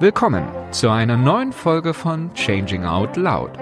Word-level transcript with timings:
Willkommen 0.00 0.44
zu 0.72 0.90
einer 0.90 1.16
neuen 1.16 1.52
Folge 1.52 1.94
von 1.94 2.34
Changing 2.34 2.84
Out 2.84 3.16
Loud, 3.16 3.52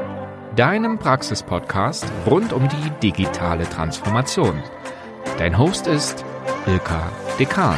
deinem 0.56 0.98
Praxispodcast 0.98 2.06
rund 2.26 2.54
um 2.54 2.66
die 2.70 2.90
digitale 3.02 3.68
Transformation. 3.68 4.62
Dein 5.36 5.58
Host 5.58 5.86
ist 5.86 6.24
Ilka 6.66 7.12
Dekan. 7.38 7.76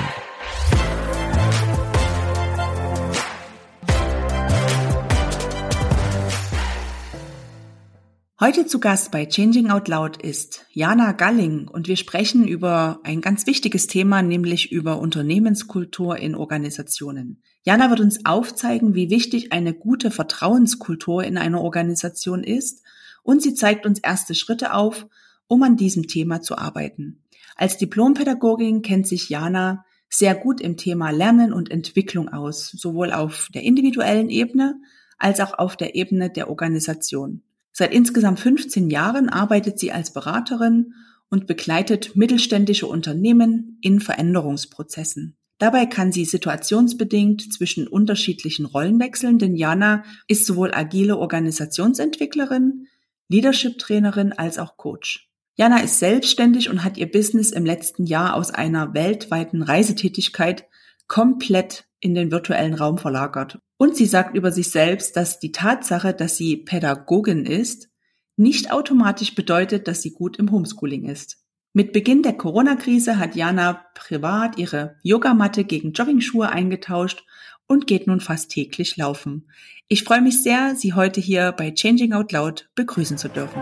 Heute 8.39 8.67
zu 8.67 8.79
Gast 8.79 9.11
bei 9.11 9.27
Changing 9.27 9.71
Out 9.71 9.89
Loud 9.89 10.23
ist 10.23 10.65
Jana 10.71 11.11
Galling 11.11 11.67
und 11.67 11.89
wir 11.89 11.97
sprechen 11.97 12.47
über 12.47 13.01
ein 13.03 13.21
ganz 13.21 13.49
wichtiges 13.49 13.89
Thema, 13.89 14.23
nämlich 14.23 14.71
über 14.71 15.01
Unternehmenskultur 15.01 16.19
in 16.19 16.37
Organisationen. 16.37 17.43
Jana 17.65 17.89
wird 17.89 18.01
uns 18.01 18.27
aufzeigen, 18.27 18.95
wie 18.95 19.09
wichtig 19.09 19.53
eine 19.53 19.73
gute 19.73 20.11
Vertrauenskultur 20.11 21.25
in 21.25 21.39
einer 21.39 21.63
Organisation 21.63 22.45
ist 22.45 22.83
und 23.23 23.43
sie 23.43 23.55
zeigt 23.55 23.87
uns 23.87 23.99
erste 23.99 24.35
Schritte 24.35 24.75
auf, 24.75 25.07
um 25.47 25.63
an 25.63 25.77
diesem 25.77 26.07
Thema 26.07 26.43
zu 26.43 26.59
arbeiten. 26.59 27.23
Als 27.57 27.79
Diplompädagogin 27.79 28.83
kennt 28.83 29.07
sich 29.07 29.31
Jana 29.31 29.85
sehr 30.11 30.35
gut 30.35 30.61
im 30.61 30.77
Thema 30.77 31.11
Lernen 31.11 31.53
und 31.53 31.71
Entwicklung 31.71 32.29
aus, 32.29 32.69
sowohl 32.69 33.13
auf 33.13 33.49
der 33.55 33.63
individuellen 33.63 34.29
Ebene 34.29 34.77
als 35.17 35.41
auch 35.41 35.59
auf 35.59 35.77
der 35.77 35.95
Ebene 35.95 36.31
der 36.31 36.51
Organisation. 36.51 37.43
Seit 37.73 37.95
insgesamt 37.95 38.41
15 38.41 38.91
Jahren 38.91 39.29
arbeitet 39.29 39.79
sie 39.79 39.91
als 39.91 40.13
Beraterin 40.13 40.93
und 41.31 41.47
begleitet 41.47 42.15
mittelständische 42.15 42.87
Unternehmen 42.87 43.79
in 43.81 44.01
Veränderungsprozessen. 44.01 45.37
Dabei 45.65 45.87
kann 45.87 46.13
sie 46.13 46.27
situationsbedingt 46.27 47.51
zwischen 47.55 47.89
unterschiedlichen 47.89 48.67
Rollen 48.67 49.01
wechseln, 49.01 49.39
denn 49.39 49.57
Jana 49.57 50.05
ist 50.29 50.45
sowohl 50.45 50.75
agile 50.75 51.17
Organisationsentwicklerin, 51.17 52.87
Leadership-Trainerin 53.31 54.35
als 54.35 54.59
auch 54.59 54.77
Coach. 54.77 55.31
Jana 55.57 55.79
ist 55.79 56.01
selbstständig 56.01 56.69
und 56.69 56.85
hat 56.85 56.99
ihr 56.99 57.11
Business 57.11 57.51
im 57.51 57.65
letzten 57.65 58.05
Jahr 58.05 58.35
aus 58.35 58.51
einer 58.51 58.93
weltweiten 58.93 59.63
Reisetätigkeit 59.63 60.67
komplett 61.07 61.87
in 61.99 62.15
den 62.15 62.31
virtuellen 62.31 62.75
Raum 62.75 62.99
verlagert. 62.99 63.59
Und 63.79 63.97
sie 63.97 64.05
sagt 64.05 64.37
über 64.37 64.53
sich 64.53 64.71
selbst, 64.71 65.17
dass 65.17 65.39
die 65.39 65.53
Tatsache, 65.53 66.13
dass 66.13 66.37
sie 66.37 66.59
Pädagogin 66.59 67.47
ist, 67.47 67.89
nicht 68.37 68.71
automatisch 68.71 69.35
bedeutet, 69.35 69.89
dass 69.89 70.03
sie 70.03 70.13
gut 70.13 70.37
im 70.37 70.51
Homeschooling 70.51 71.09
ist. 71.09 71.39
Mit 71.77 71.93
Beginn 71.93 72.23
der 72.23 72.35
Corona-Krise 72.35 73.19
hat 73.19 73.35
Jana 73.35 73.85
privat 73.95 74.59
ihre 74.59 74.95
Yogamatte 75.03 75.65
gegen 75.65 75.93
Joggingschuhe 75.93 76.49
eingetauscht 76.49 77.25
und 77.67 77.89
geht 77.89 78.07
nun 78.07 78.21
fast 78.21 78.53
täglich 78.53 78.97
laufen. 78.97 79.51
Ich 79.89 80.05
freue 80.05 80.23
mich 80.23 80.41
sehr, 80.41 80.77
Sie 80.77 80.93
heute 80.93 81.21
hier 81.21 81.51
bei 81.51 81.73
Changing 81.73 82.13
Out 82.13 82.31
Loud 82.31 82.71
begrüßen 82.77 83.19
zu 83.19 83.29
dürfen. 83.29 83.61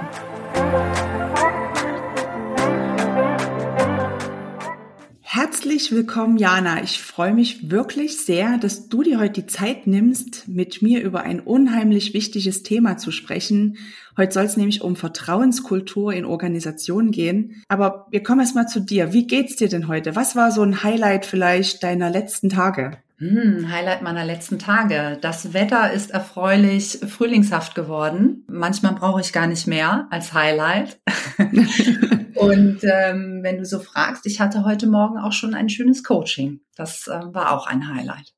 Herzlich 5.34 5.90
willkommen, 5.90 6.36
Jana. 6.36 6.82
Ich 6.82 7.00
freue 7.00 7.32
mich 7.32 7.70
wirklich 7.70 8.18
sehr, 8.18 8.58
dass 8.58 8.90
du 8.90 9.02
dir 9.02 9.18
heute 9.18 9.40
die 9.40 9.46
Zeit 9.46 9.86
nimmst, 9.86 10.46
mit 10.46 10.82
mir 10.82 11.00
über 11.00 11.22
ein 11.22 11.40
unheimlich 11.40 12.12
wichtiges 12.12 12.62
Thema 12.64 12.98
zu 12.98 13.10
sprechen. 13.12 13.78
Heute 14.18 14.34
soll 14.34 14.44
es 14.44 14.58
nämlich 14.58 14.82
um 14.82 14.94
Vertrauenskultur 14.94 16.12
in 16.12 16.26
Organisationen 16.26 17.12
gehen. 17.12 17.62
Aber 17.68 18.08
wir 18.10 18.22
kommen 18.22 18.40
erst 18.40 18.54
mal 18.54 18.66
zu 18.66 18.80
dir. 18.80 19.14
Wie 19.14 19.26
geht's 19.26 19.56
dir 19.56 19.70
denn 19.70 19.88
heute? 19.88 20.14
Was 20.16 20.36
war 20.36 20.52
so 20.52 20.60
ein 20.60 20.82
Highlight 20.82 21.24
vielleicht 21.24 21.82
deiner 21.82 22.10
letzten 22.10 22.50
Tage? 22.50 22.98
Hm, 23.16 23.70
Highlight 23.72 24.02
meiner 24.02 24.26
letzten 24.26 24.58
Tage. 24.58 25.16
Das 25.22 25.54
Wetter 25.54 25.92
ist 25.92 26.10
erfreulich 26.10 26.98
frühlingshaft 27.08 27.74
geworden. 27.74 28.44
Manchmal 28.48 28.92
brauche 28.96 29.22
ich 29.22 29.32
gar 29.32 29.46
nicht 29.46 29.66
mehr 29.66 30.08
als 30.10 30.34
Highlight. 30.34 31.00
Und 32.42 32.80
ähm, 32.82 33.40
wenn 33.42 33.58
du 33.58 33.64
so 33.64 33.78
fragst, 33.78 34.26
ich 34.26 34.40
hatte 34.40 34.64
heute 34.64 34.86
Morgen 34.86 35.18
auch 35.18 35.32
schon 35.32 35.54
ein 35.54 35.68
schönes 35.68 36.02
Coaching. 36.04 36.60
Das 36.76 37.06
äh, 37.08 37.20
war 37.32 37.52
auch 37.52 37.66
ein 37.66 37.94
Highlight. 37.94 38.32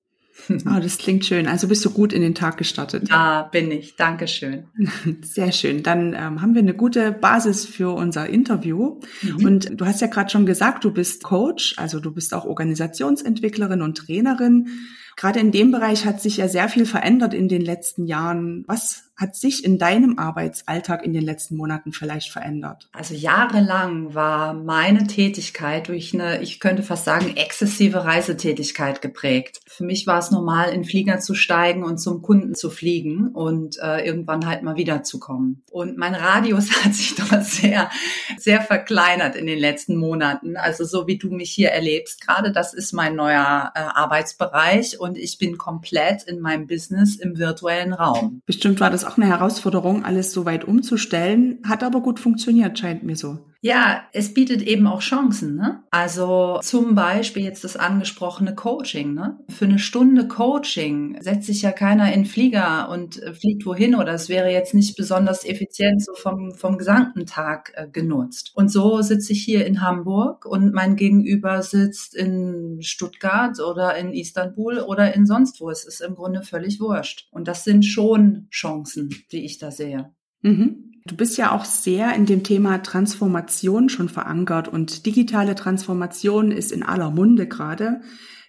Oh, 0.51 0.79
das 0.83 0.99
klingt 0.99 1.25
schön. 1.25 1.47
Also 1.47 1.69
bist 1.69 1.85
du 1.85 1.91
gut 1.91 2.13
in 2.13 2.23
den 2.23 2.35
Tag 2.35 2.57
gestartet. 2.57 3.11
Da 3.11 3.43
bin 3.43 3.71
ich. 3.71 3.97
Dankeschön. 3.97 4.65
Sehr 5.23 5.53
schön. 5.53 5.83
Dann 5.83 6.15
ähm, 6.15 6.43
haben 6.43 6.55
wir 6.55 6.63
eine 6.63 6.75
gute 6.75 7.13
Basis 7.13 7.65
für 7.65 7.95
unser 7.95 8.29
Interview. 8.29 9.01
Mhm. 9.23 9.45
Und 9.45 9.81
du 9.81 9.87
hast 9.87 10.01
ja 10.01 10.09
gerade 10.09 10.31
schon 10.31 10.47
gesagt, 10.47 10.85
du 10.85 10.93
bist 10.93 11.23
Coach, 11.23 11.75
also 11.79 12.01
du 12.01 12.13
bist 12.13 12.35
auch 12.35 12.45
Organisationsentwicklerin 12.45 13.83
und 13.83 13.97
Trainerin. 13.97 14.69
Gerade 15.17 15.39
in 15.39 15.53
dem 15.53 15.71
Bereich 15.71 16.07
hat 16.07 16.21
sich 16.21 16.39
ja 16.39 16.49
sehr 16.49 16.69
viel 16.69 16.87
verändert 16.87 17.35
in 17.35 17.49
den 17.49 17.63
letzten 17.63 18.05
Jahren. 18.05 18.65
Was 18.67 19.04
hat 19.17 19.37
sich 19.37 19.65
in 19.65 19.79
deinem 19.79 20.19
Arbeitsalltag 20.19 21.05
in 21.05 21.13
den 21.13 21.23
letzten 21.23 21.57
Monaten 21.57 21.93
vielleicht 21.93 22.31
verändert? 22.31 22.89
Also 22.93 23.15
jahrelang 23.15 24.15
war 24.15 24.55
meine 24.55 25.07
Tätigkeit 25.07 25.89
durch 25.89 26.15
eine, 26.15 26.43
ich 26.43 26.59
könnte 26.59 26.83
fast 26.83 27.05
sagen, 27.05 27.37
exzessive 27.37 28.05
Reisetätigkeit 28.05 29.03
geprägt. 29.03 29.61
Für 29.67 29.85
mich 29.85 30.07
war 30.07 30.19
es 30.19 30.31
normal, 30.31 30.73
in 30.73 30.85
Flieger 30.85 31.21
zu 31.21 31.35
steigen 31.35 31.85
und 31.85 31.99
zum 31.99 32.23
Kunden 32.23 32.55
zu 32.55 32.71
fliegen 32.71 33.29
und 33.29 33.79
äh, 33.81 34.05
irgendwann 34.05 34.47
halt 34.47 34.63
mal 34.63 34.77
wiederzukommen. 34.77 35.63
Und 35.71 35.97
mein 35.97 36.15
Radius 36.15 36.71
hat 36.85 36.95
sich 36.95 37.15
dort 37.15 37.45
sehr, 37.45 37.91
sehr 38.37 38.61
verkleinert 38.63 39.37
in 39.37 39.47
den 39.47 39.59
letzten 39.59 39.97
Monaten. 39.97 40.57
Also 40.57 40.85
so 40.85 41.07
wie 41.07 41.19
du 41.19 41.31
mich 41.31 41.51
hier 41.51 41.71
erlebst 41.71 42.21
gerade, 42.21 42.51
das 42.51 42.75
ist 42.75 42.93
mein 42.93 43.15
neuer 43.15 43.73
äh, 43.75 43.79
Arbeitsbereich 43.79 44.99
und 44.99 45.17
ich 45.17 45.39
bin 45.39 45.57
komplett 45.57 46.25
in 46.25 46.41
meinem 46.41 46.67
Business 46.67 47.17
im 47.17 47.39
virtuellen 47.39 47.93
Raum. 47.93 48.43
Bestimmt 48.47 48.81
war 48.81 48.91
das 48.91 49.04
auch 49.05 49.17
eine 49.17 49.27
Herausforderung, 49.27 50.05
alles 50.05 50.33
so 50.33 50.45
weit 50.45 50.65
umzustellen, 50.65 51.59
hat 51.67 51.83
aber 51.83 52.01
gut 52.01 52.21
funktioniert, 52.21 52.79
scheint 52.79 53.03
mir 53.03 53.17
so. 53.17 53.39
Ja, 53.65 54.03
es 54.13 54.35
bietet 54.35 54.61
eben 54.61 54.87
auch 54.87 55.01
Chancen. 55.01 55.57
Ne? 55.57 55.83
Also 55.91 56.59
zum 56.63 56.95
Beispiel 56.95 57.45
jetzt 57.45 57.65
das 57.65 57.79
angesprochene 57.79 58.55
Coaching. 58.55 59.15
Ne? 59.15 59.39
Für 59.49 59.65
eine 59.65 59.79
Stunde 59.79 60.29
Coaching 60.29 61.17
setzt 61.23 61.47
sich 61.47 61.63
ja 61.63 61.73
keiner 61.73 62.13
in 62.13 62.27
Flieger 62.27 62.91
und 62.91 63.23
fliegt 63.41 63.65
wohin 63.65 63.95
oder 63.95 64.13
es 64.13 64.29
wäre 64.29 64.53
jetzt 64.53 64.75
nicht 64.75 64.99
besonders 64.99 65.47
effizient 65.47 66.05
so 66.05 66.13
vom, 66.13 66.53
vom 66.53 66.77
gesamten 66.77 67.25
Tag 67.25 67.73
äh, 67.75 67.89
genutzt. 67.89 68.53
Und 68.55 68.71
so 68.71 69.01
sitze 69.01 69.33
ich 69.33 69.43
hier 69.43 69.65
in 69.65 69.81
Hamburg 69.81 70.45
und 70.45 70.75
mein 70.75 70.95
Gegenüber 70.95 71.63
sitzt 71.63 72.15
in 72.15 72.83
Stuttgart 72.83 73.59
oder 73.61 73.97
in 73.97 74.13
Istanbul 74.13 74.81
oder 74.81 75.15
in 75.15 75.25
sonst 75.25 75.59
wo. 75.63 75.71
Es 75.71 75.87
ist 75.87 76.03
im 76.03 76.17
Grunde 76.17 76.43
völlig 76.43 76.81
wurscht. 76.81 77.29
Und 77.31 77.49
das 77.49 77.65
sind 77.65 77.87
schon 77.87 78.47
Chancen, 78.51 79.09
die 79.33 79.47
ich 79.47 79.57
da 79.57 79.71
sehe. 79.71 80.13
Mhm. 80.43 80.94
Du 81.07 81.17
bist 81.17 81.37
ja 81.37 81.53
auch 81.53 81.67
sehr 81.67 82.15
in 82.15 82.25
dem 82.25 82.45
Thema 82.45 82.83
Transformation 82.83 83.91
schon 83.91 84.09
verankert 84.09 84.69
und 84.69 85.05
digitale 85.05 85.55
Transformation 85.55 86.51
ist 86.51 86.73
in 86.73 86.83
aller 86.83 87.11
Munde 87.11 87.47
gerade. 87.47 88.01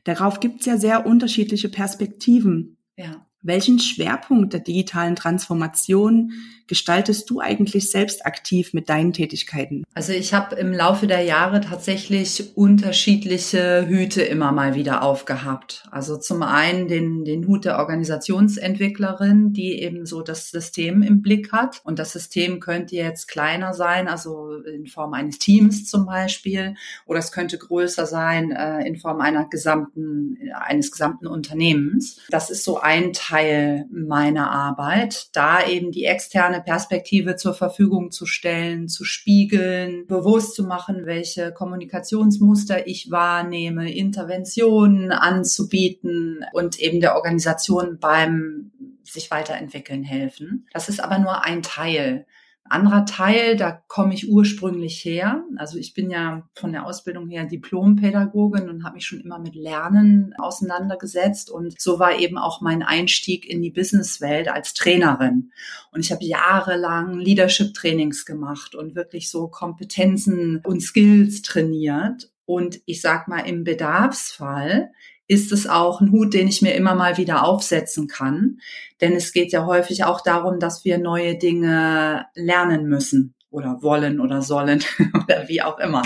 Darauf 0.06 0.40
gibt 0.40 0.62
es 0.62 0.66
ja 0.66 0.78
sehr 0.78 1.06
unterschiedliche 1.06 1.68
Perspektiven. 1.68 2.78
Ja. 2.96 3.25
Welchen 3.46 3.78
Schwerpunkt 3.78 4.54
der 4.54 4.60
digitalen 4.60 5.16
Transformation 5.16 6.32
gestaltest 6.68 7.30
du 7.30 7.42
eigentlich 7.42 7.92
selbst 7.92 8.26
aktiv 8.26 8.74
mit 8.74 8.90
deinen 8.90 9.14
Tätigkeiten? 9.14 9.84
Also 9.94 10.14
ich 10.14 10.34
habe 10.34 10.56
im 10.56 10.74
Laufe 10.74 11.06
der 11.06 11.22
Jahre 11.22 11.62
tatsächlich 11.62 12.58
unterschiedliche 12.58 13.86
Hüte 13.88 14.24
immer 14.24 14.52
mal 14.52 14.74
wieder 14.74 15.04
aufgehabt. 15.04 15.84
Also 15.92 16.18
zum 16.18 16.42
einen 16.42 16.88
den, 16.88 17.24
den 17.24 17.48
Hut 17.48 17.66
der 17.66 17.78
Organisationsentwicklerin, 17.78 19.54
die 19.54 19.80
eben 19.80 20.08
so 20.08 20.24
das 20.24 20.50
System 20.50 21.04
im 21.04 21.22
Blick 21.22 21.52
hat. 21.52 21.82
Und 21.84 22.00
das 22.00 22.14
System 22.14 22.60
könnte 22.60 22.96
jetzt 22.96 23.28
kleiner 23.28 23.76
sein, 23.76 24.08
also 24.08 24.56
in 24.56 24.88
Form 24.88 25.14
eines 25.14 25.38
Teams 25.38 25.86
zum 25.86 26.08
Beispiel, 26.08 26.74
oder 27.06 27.20
es 27.20 27.32
könnte 27.32 27.60
größer 27.60 28.08
sein 28.08 28.52
äh, 28.52 28.88
in 28.88 28.98
Form 28.98 29.22
einer 29.22 29.48
gesamten, 29.48 30.40
eines 30.54 30.92
gesamten 30.92 31.28
Unternehmens. 31.28 32.22
Das 32.30 32.50
ist 32.50 32.64
so 32.64 32.80
ein 32.80 33.14
Teil 33.14 33.34
Teil 33.35 33.85
meiner 33.91 34.49
Arbeit, 34.49 35.28
da 35.35 35.66
eben 35.66 35.91
die 35.91 36.05
externe 36.05 36.61
Perspektive 36.61 37.35
zur 37.35 37.53
Verfügung 37.53 38.11
zu 38.11 38.26
stellen, 38.26 38.87
zu 38.87 39.03
spiegeln, 39.03 40.08
bewusst 40.08 40.55
zu 40.55 40.64
machen, 40.64 41.05
welche 41.05 41.52
Kommunikationsmuster 41.52 42.87
ich 42.87 43.11
wahrnehme, 43.11 43.91
Interventionen 43.91 45.11
anzubieten 45.11 46.46
und 46.53 46.79
eben 46.79 47.02
der 47.02 47.16
Organisation 47.16 47.97
beim 47.99 48.72
sich 49.03 49.29
weiterentwickeln 49.32 50.03
helfen. 50.03 50.66
Das 50.72 50.88
ist 50.88 51.02
aber 51.02 51.20
nur 51.20 51.43
ein 51.43 51.61
Teil 51.61 52.26
anderer 52.67 53.06
Teil, 53.06 53.56
da 53.56 53.84
komme 53.88 54.14
ich 54.14 54.29
ursprünglich 54.29 55.06
her. 55.06 55.44
Also 55.58 55.78
ich 55.78 55.94
bin 55.94 56.09
ja 56.09 56.47
von 56.56 56.72
der 56.72 56.85
Ausbildung 56.85 57.29
her 57.29 57.46
Diplompädagogin 57.46 58.70
und 58.70 58.84
habe 58.84 58.96
mich 58.96 59.06
schon 59.06 59.22
immer 59.22 59.38
mit 59.38 59.56
Lernen 59.56 60.34
auseinandergesetzt. 60.38 61.52
Und 61.52 61.79
so 61.79 62.00
war 62.00 62.17
eben 62.17 62.38
auch 62.38 62.62
mein 62.62 62.82
Einstieg 62.82 63.47
in 63.47 63.62
die 63.62 63.70
Businesswelt 63.70 64.47
als 64.47 64.73
Trainerin. 64.73 65.52
Und 65.91 66.00
ich 66.00 66.12
habe 66.12 66.26
jahrelang 66.26 67.20
Leadership-Trainings 67.20 68.26
gemacht 68.26 68.73
und 68.73 68.96
wirklich 68.96 69.29
so 69.29 69.47
Kompetenzen 69.47 70.62
und 70.66 70.82
Skills 70.82 71.44
trainiert. 71.44 72.32
Und 72.46 72.82
ich 72.85 73.02
sag 73.02 73.28
mal, 73.28 73.41
im 73.41 73.64
Bedarfsfall 73.64 74.91
ist 75.28 75.52
es 75.52 75.68
auch 75.68 76.02
ein 76.02 76.12
Hut, 76.12 76.34
den 76.34 76.48
ich 76.48 76.62
mir 76.62 76.76
immer 76.76 76.96
mal 76.96 77.18
wieder 77.18 77.44
aufsetzen 77.44 78.08
kann. 78.08 78.60
Denn 79.02 79.14
es 79.14 79.34
geht 79.34 79.52
ja 79.52 79.66
häufig 79.66 80.04
auch 80.04 80.22
darum, 80.22 80.60
dass 80.60 80.86
wir 80.86 80.98
neue 80.98 81.38
Dinge 81.38 82.26
lernen 82.36 82.88
müssen 82.88 83.34
oder 83.50 83.82
wollen 83.82 84.20
oder 84.20 84.42
sollen 84.42 84.84
oder 85.24 85.48
wie 85.48 85.62
auch 85.62 85.80
immer. 85.80 86.04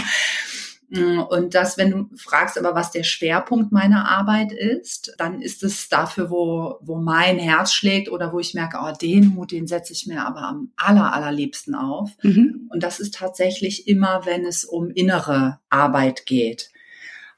Mm, 0.90 1.20
und 1.20 1.54
das, 1.54 1.78
wenn 1.78 1.92
du 1.92 2.10
fragst 2.16 2.58
aber, 2.58 2.74
was 2.74 2.92
der 2.92 3.04
Schwerpunkt 3.04 3.72
meiner 3.72 4.10
Arbeit 4.10 4.52
ist, 4.52 5.14
dann 5.18 5.42
ist 5.42 5.64
es 5.64 5.88
dafür, 5.88 6.32
wo, 6.32 6.78
wo 6.82 6.98
mein 6.98 7.38
Herz 7.38 7.74
schlägt 7.74 8.10
oder 8.10 8.34
wo 8.34 8.40
ich 8.40 8.54
merke, 8.54 8.78
oh, 8.82 8.92
den 9.00 9.36
Hut, 9.36 9.52
den 9.52 9.68
setze 9.68 9.94
ich 9.94 10.08
mir 10.08 10.26
aber 10.26 10.42
am 10.42 10.72
aller, 10.76 11.14
allerliebsten 11.14 11.76
auf. 11.76 12.12
Mhm. 12.24 12.70
Und 12.72 12.82
das 12.82 13.00
ist 13.00 13.14
tatsächlich 13.14 13.88
immer, 13.88 14.26
wenn 14.26 14.46
es 14.46 14.66
um 14.66 14.90
innere 14.90 15.60
Arbeit 15.70 16.26
geht. 16.26 16.72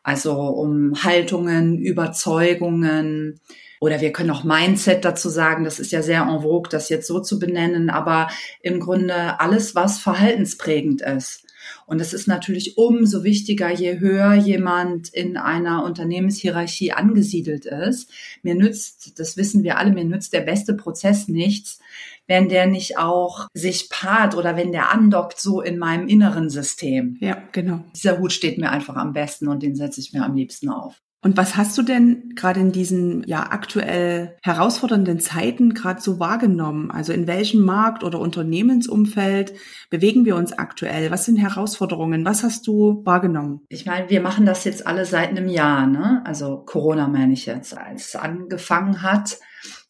Also 0.04 0.34
um 0.34 1.04
Haltungen, 1.04 1.78
Überzeugungen, 1.78 3.40
oder 3.82 4.00
wir 4.00 4.14
können 4.14 4.30
auch 4.30 4.44
Mindset 4.44 5.04
dazu 5.04 5.28
sagen, 5.28 5.64
das 5.64 5.80
ist 5.80 5.92
ja 5.92 6.04
sehr 6.04 6.22
en 6.22 6.42
vogue, 6.42 6.70
das 6.70 6.90
jetzt 6.90 7.08
so 7.08 7.20
zu 7.20 7.40
benennen, 7.40 7.90
aber 7.90 8.30
im 8.62 8.80
Grunde 8.80 9.40
alles, 9.40 9.74
was 9.74 9.98
verhaltensprägend 9.98 11.02
ist. 11.02 11.48
Und 11.88 12.00
es 12.00 12.14
ist 12.14 12.28
natürlich 12.28 12.78
umso 12.78 13.24
wichtiger, 13.24 13.72
je 13.72 14.00
höher 14.00 14.34
jemand 14.34 15.10
in 15.10 15.36
einer 15.36 15.84
Unternehmenshierarchie 15.84 16.92
angesiedelt 16.92 17.66
ist. 17.66 18.10
Mir 18.44 18.56
nützt, 18.56 19.20
das 19.20 19.36
wissen 19.36 19.64
wir 19.64 19.78
alle, 19.78 19.92
mir 19.92 20.06
nützt 20.06 20.34
der 20.34 20.42
beste 20.42 20.76
Prozess 20.76 21.28
nichts, 21.28 21.80
wenn 22.32 22.48
der 22.48 22.66
nicht 22.66 22.98
auch 22.98 23.50
sich 23.54 23.90
paart 23.90 24.38
oder 24.38 24.56
wenn 24.56 24.72
der 24.72 24.90
andockt 24.90 25.38
so 25.38 25.60
in 25.60 25.78
meinem 25.78 26.08
inneren 26.08 26.50
System. 26.50 27.18
Ja, 27.20 27.38
genau. 27.52 27.84
Dieser 27.94 28.20
Hut 28.20 28.32
steht 28.32 28.58
mir 28.58 28.72
einfach 28.72 28.96
am 28.96 29.12
besten 29.12 29.50
und 29.50 29.62
den 29.62 29.76
setze 29.76 30.00
ich 30.00 30.14
mir 30.14 30.24
am 30.24 30.34
liebsten 30.34 30.70
auf. 30.70 30.96
Und 31.24 31.36
was 31.36 31.58
hast 31.58 31.78
du 31.78 31.82
denn 31.84 32.32
gerade 32.36 32.62
in 32.62 32.72
diesen 32.72 33.24
ja 33.28 33.52
aktuell 33.52 34.38
herausfordernden 34.44 35.20
Zeiten 35.20 35.74
gerade 35.74 36.02
so 36.02 36.20
wahrgenommen? 36.22 36.90
Also 36.90 37.12
in 37.12 37.28
welchem 37.28 37.66
Markt 37.66 38.06
oder 38.06 38.20
Unternehmensumfeld 38.20 39.54
bewegen 39.90 40.24
wir 40.24 40.38
uns 40.38 40.54
aktuell? 40.54 41.12
Was 41.12 41.26
sind 41.26 41.36
Herausforderungen? 41.36 42.24
Was 42.24 42.44
hast 42.44 42.66
du 42.66 43.02
wahrgenommen? 43.04 43.60
Ich 43.68 43.86
meine, 43.86 44.10
wir 44.10 44.22
machen 44.22 44.46
das 44.46 44.64
jetzt 44.64 44.88
alle 44.88 45.06
seit 45.06 45.30
einem 45.32 45.50
Jahr, 45.50 45.86
ne? 45.86 46.24
Also 46.26 46.64
Corona 46.66 47.10
meine 47.10 47.34
ich 47.34 47.46
jetzt, 47.46 47.78
als 47.78 48.08
es 48.08 48.16
angefangen 48.16 49.02
hat 49.02 49.38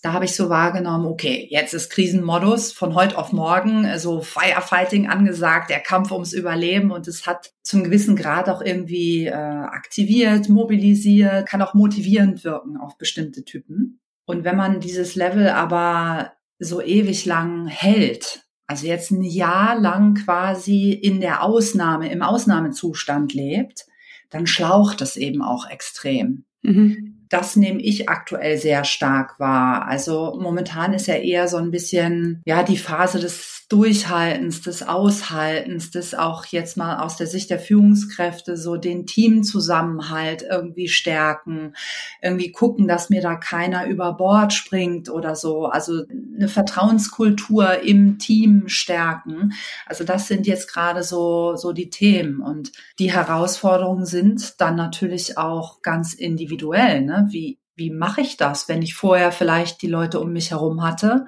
da 0.01 0.13
habe 0.13 0.25
ich 0.25 0.35
so 0.35 0.49
wahrgenommen, 0.49 1.05
okay, 1.05 1.47
jetzt 1.51 1.75
ist 1.75 1.91
Krisenmodus 1.91 2.71
von 2.71 2.95
heute 2.95 3.17
auf 3.19 3.31
morgen, 3.31 3.99
so 3.99 4.21
Firefighting 4.21 5.07
angesagt, 5.07 5.69
der 5.69 5.79
Kampf 5.79 6.11
ums 6.11 6.33
Überleben 6.33 6.91
und 6.91 7.07
es 7.07 7.27
hat 7.27 7.53
zum 7.61 7.83
gewissen 7.83 8.15
Grad 8.15 8.49
auch 8.49 8.61
irgendwie 8.61 9.27
äh, 9.27 9.33
aktiviert, 9.33 10.49
mobilisiert, 10.49 11.47
kann 11.47 11.61
auch 11.61 11.75
motivierend 11.75 12.43
wirken 12.43 12.77
auf 12.77 12.97
bestimmte 12.97 13.45
Typen. 13.45 13.99
Und 14.25 14.43
wenn 14.43 14.57
man 14.57 14.79
dieses 14.79 15.13
Level 15.13 15.49
aber 15.49 16.33
so 16.57 16.81
ewig 16.81 17.25
lang 17.25 17.67
hält, 17.67 18.43
also 18.65 18.87
jetzt 18.87 19.11
ein 19.11 19.23
Jahr 19.23 19.79
lang 19.79 20.15
quasi 20.15 20.93
in 20.93 21.21
der 21.21 21.43
Ausnahme, 21.43 22.11
im 22.11 22.23
Ausnahmezustand 22.23 23.35
lebt, 23.35 23.85
dann 24.31 24.47
schlaucht 24.47 25.01
es 25.01 25.15
eben 25.15 25.43
auch 25.43 25.69
extrem. 25.69 26.45
Mhm 26.63 27.20
das 27.31 27.55
nehme 27.55 27.81
ich 27.81 28.09
aktuell 28.09 28.57
sehr 28.57 28.83
stark 28.83 29.39
wahr. 29.39 29.87
Also 29.87 30.37
momentan 30.39 30.93
ist 30.93 31.07
ja 31.07 31.15
eher 31.15 31.47
so 31.47 31.57
ein 31.57 31.71
bisschen, 31.71 32.41
ja, 32.45 32.61
die 32.61 32.77
Phase 32.77 33.19
des 33.19 33.60
Durchhaltens, 33.71 34.61
des 34.61 34.83
Aushaltens, 34.83 35.91
des 35.91 36.13
auch 36.13 36.45
jetzt 36.45 36.75
mal 36.75 36.97
aus 36.97 37.15
der 37.15 37.25
Sicht 37.25 37.49
der 37.49 37.57
Führungskräfte 37.57 38.57
so 38.57 38.75
den 38.75 39.05
Teamzusammenhalt 39.05 40.41
irgendwie 40.41 40.89
stärken, 40.89 41.73
irgendwie 42.21 42.51
gucken, 42.51 42.89
dass 42.89 43.09
mir 43.09 43.21
da 43.21 43.35
keiner 43.35 43.87
über 43.87 44.11
Bord 44.11 44.51
springt 44.51 45.07
oder 45.09 45.37
so. 45.37 45.67
Also 45.67 46.03
eine 46.35 46.49
Vertrauenskultur 46.49 47.79
im 47.79 48.19
Team 48.19 48.67
stärken. 48.67 49.53
Also 49.85 50.03
das 50.03 50.27
sind 50.27 50.47
jetzt 50.47 50.69
gerade 50.69 51.01
so, 51.01 51.55
so 51.55 51.71
die 51.71 51.89
Themen 51.89 52.41
und 52.41 52.73
die 52.99 53.13
Herausforderungen 53.13 54.05
sind 54.05 54.59
dann 54.59 54.75
natürlich 54.75 55.37
auch 55.37 55.81
ganz 55.81 56.13
individuell. 56.13 57.03
Ne? 57.03 57.27
Wie, 57.29 57.57
wie 57.77 57.89
mache 57.89 58.19
ich 58.19 58.35
das, 58.35 58.67
wenn 58.67 58.81
ich 58.81 58.95
vorher 58.95 59.31
vielleicht 59.31 59.81
die 59.81 59.87
Leute 59.87 60.19
um 60.19 60.33
mich 60.33 60.51
herum 60.51 60.83
hatte 60.83 61.27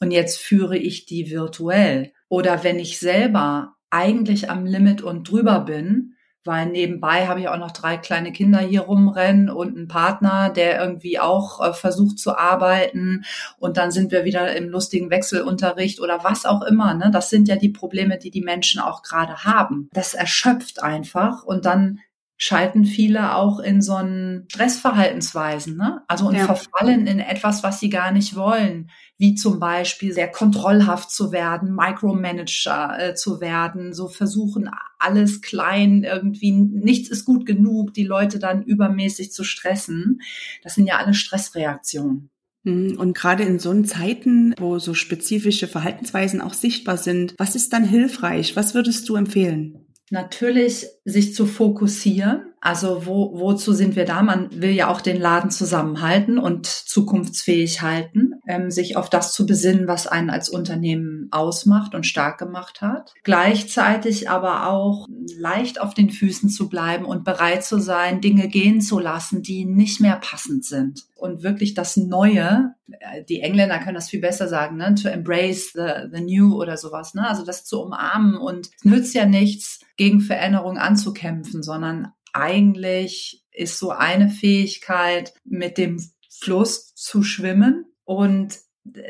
und 0.00 0.10
jetzt 0.10 0.38
führe 0.38 0.76
ich 0.76 1.06
die 1.06 1.30
virtuell. 1.30 2.12
Oder 2.28 2.64
wenn 2.64 2.78
ich 2.78 2.98
selber 2.98 3.74
eigentlich 3.90 4.50
am 4.50 4.66
Limit 4.66 5.02
und 5.02 5.30
drüber 5.30 5.60
bin, 5.60 6.16
weil 6.46 6.66
nebenbei 6.66 7.26
habe 7.26 7.40
ich 7.40 7.48
auch 7.48 7.58
noch 7.58 7.72
drei 7.72 7.96
kleine 7.96 8.32
Kinder 8.32 8.60
hier 8.60 8.82
rumrennen 8.82 9.50
und 9.50 9.76
einen 9.76 9.88
Partner, 9.88 10.48
der 10.48 10.80
irgendwie 10.80 11.18
auch 11.18 11.60
äh, 11.60 11.72
versucht 11.72 12.18
zu 12.18 12.38
arbeiten 12.38 13.24
und 13.58 13.76
dann 13.76 13.90
sind 13.90 14.12
wir 14.12 14.24
wieder 14.24 14.54
im 14.56 14.68
lustigen 14.68 15.10
Wechselunterricht 15.10 16.00
oder 16.00 16.22
was 16.22 16.46
auch 16.46 16.62
immer. 16.62 16.94
Ne? 16.94 17.10
Das 17.12 17.30
sind 17.30 17.48
ja 17.48 17.56
die 17.56 17.70
Probleme, 17.70 18.18
die 18.18 18.30
die 18.30 18.42
Menschen 18.42 18.80
auch 18.80 19.02
gerade 19.02 19.44
haben. 19.44 19.88
Das 19.92 20.14
erschöpft 20.14 20.82
einfach 20.82 21.42
und 21.42 21.66
dann 21.66 21.98
schalten 22.38 22.84
viele 22.84 23.34
auch 23.34 23.58
in 23.58 23.80
so 23.80 23.94
einen 23.94 24.46
Stressverhaltensweisen, 24.50 25.76
ne? 25.76 26.02
Also 26.06 26.28
und 26.28 26.34
ja. 26.34 26.44
verfallen 26.44 27.06
in 27.06 27.18
etwas, 27.18 27.62
was 27.62 27.80
sie 27.80 27.88
gar 27.88 28.12
nicht 28.12 28.36
wollen, 28.36 28.90
wie 29.18 29.34
zum 29.34 29.58
Beispiel 29.58 30.12
sehr 30.12 30.30
kontrollhaft 30.30 31.10
zu 31.10 31.32
werden, 31.32 31.74
Micromanager 31.74 32.96
äh, 32.98 33.14
zu 33.14 33.40
werden, 33.40 33.94
so 33.94 34.08
versuchen 34.08 34.70
alles 34.98 35.40
klein 35.40 36.04
irgendwie, 36.04 36.52
nichts 36.52 37.08
ist 37.08 37.24
gut 37.24 37.46
genug, 37.46 37.94
die 37.94 38.04
Leute 38.04 38.38
dann 38.38 38.62
übermäßig 38.62 39.32
zu 39.32 39.44
stressen. 39.44 40.20
Das 40.62 40.74
sind 40.74 40.86
ja 40.86 40.98
alle 40.98 41.14
Stressreaktionen. 41.14 42.30
Mhm. 42.64 42.98
Und 42.98 43.16
gerade 43.16 43.44
in 43.44 43.58
so 43.58 43.82
Zeiten, 43.82 44.54
wo 44.58 44.78
so 44.78 44.92
spezifische 44.92 45.68
Verhaltensweisen 45.68 46.40
auch 46.40 46.54
sichtbar 46.54 46.98
sind, 46.98 47.34
was 47.38 47.54
ist 47.54 47.72
dann 47.72 47.84
hilfreich? 47.84 48.56
Was 48.56 48.74
würdest 48.74 49.08
du 49.08 49.16
empfehlen? 49.16 49.86
Natürlich 50.10 50.86
sich 51.04 51.34
zu 51.34 51.46
fokussieren. 51.46 52.52
Also 52.66 53.06
wo, 53.06 53.30
wozu 53.38 53.72
sind 53.72 53.94
wir 53.94 54.04
da? 54.06 54.24
Man 54.24 54.60
will 54.60 54.72
ja 54.72 54.88
auch 54.88 55.00
den 55.00 55.20
Laden 55.20 55.52
zusammenhalten 55.52 56.36
und 56.36 56.66
zukunftsfähig 56.66 57.80
halten, 57.80 58.40
ähm, 58.48 58.72
sich 58.72 58.96
auf 58.96 59.08
das 59.08 59.32
zu 59.32 59.46
besinnen, 59.46 59.86
was 59.86 60.08
einen 60.08 60.30
als 60.30 60.48
Unternehmen 60.48 61.28
ausmacht 61.30 61.94
und 61.94 62.06
stark 62.06 62.38
gemacht 62.38 62.80
hat. 62.80 63.14
Gleichzeitig 63.22 64.30
aber 64.30 64.66
auch 64.68 65.06
leicht 65.38 65.80
auf 65.80 65.94
den 65.94 66.10
Füßen 66.10 66.48
zu 66.48 66.68
bleiben 66.68 67.04
und 67.04 67.22
bereit 67.22 67.62
zu 67.62 67.78
sein, 67.78 68.20
Dinge 68.20 68.48
gehen 68.48 68.80
zu 68.80 68.98
lassen, 68.98 69.42
die 69.42 69.64
nicht 69.64 70.00
mehr 70.00 70.16
passend 70.16 70.64
sind. 70.64 71.04
Und 71.14 71.44
wirklich 71.44 71.74
das 71.74 71.96
Neue, 71.96 72.74
äh, 72.90 73.22
die 73.22 73.42
Engländer 73.42 73.78
können 73.78 73.94
das 73.94 74.10
viel 74.10 74.20
besser 74.20 74.48
sagen, 74.48 74.76
ne? 74.76 74.96
to 74.96 75.08
embrace 75.08 75.70
the, 75.72 76.08
the 76.12 76.20
new 76.20 76.60
oder 76.60 76.76
sowas, 76.76 77.14
ne? 77.14 77.28
also 77.28 77.44
das 77.44 77.64
zu 77.64 77.80
umarmen 77.80 78.36
und 78.36 78.70
es 78.76 78.84
nützt 78.84 79.14
ja 79.14 79.24
nichts, 79.24 79.78
gegen 79.96 80.20
Veränderung 80.20 80.76
anzukämpfen, 80.78 81.62
sondern 81.62 82.12
eigentlich 82.36 83.44
ist 83.50 83.78
so 83.78 83.90
eine 83.90 84.28
Fähigkeit, 84.28 85.32
mit 85.44 85.78
dem 85.78 85.98
Fluss 86.30 86.94
zu 86.94 87.22
schwimmen 87.22 87.86
und 88.04 88.56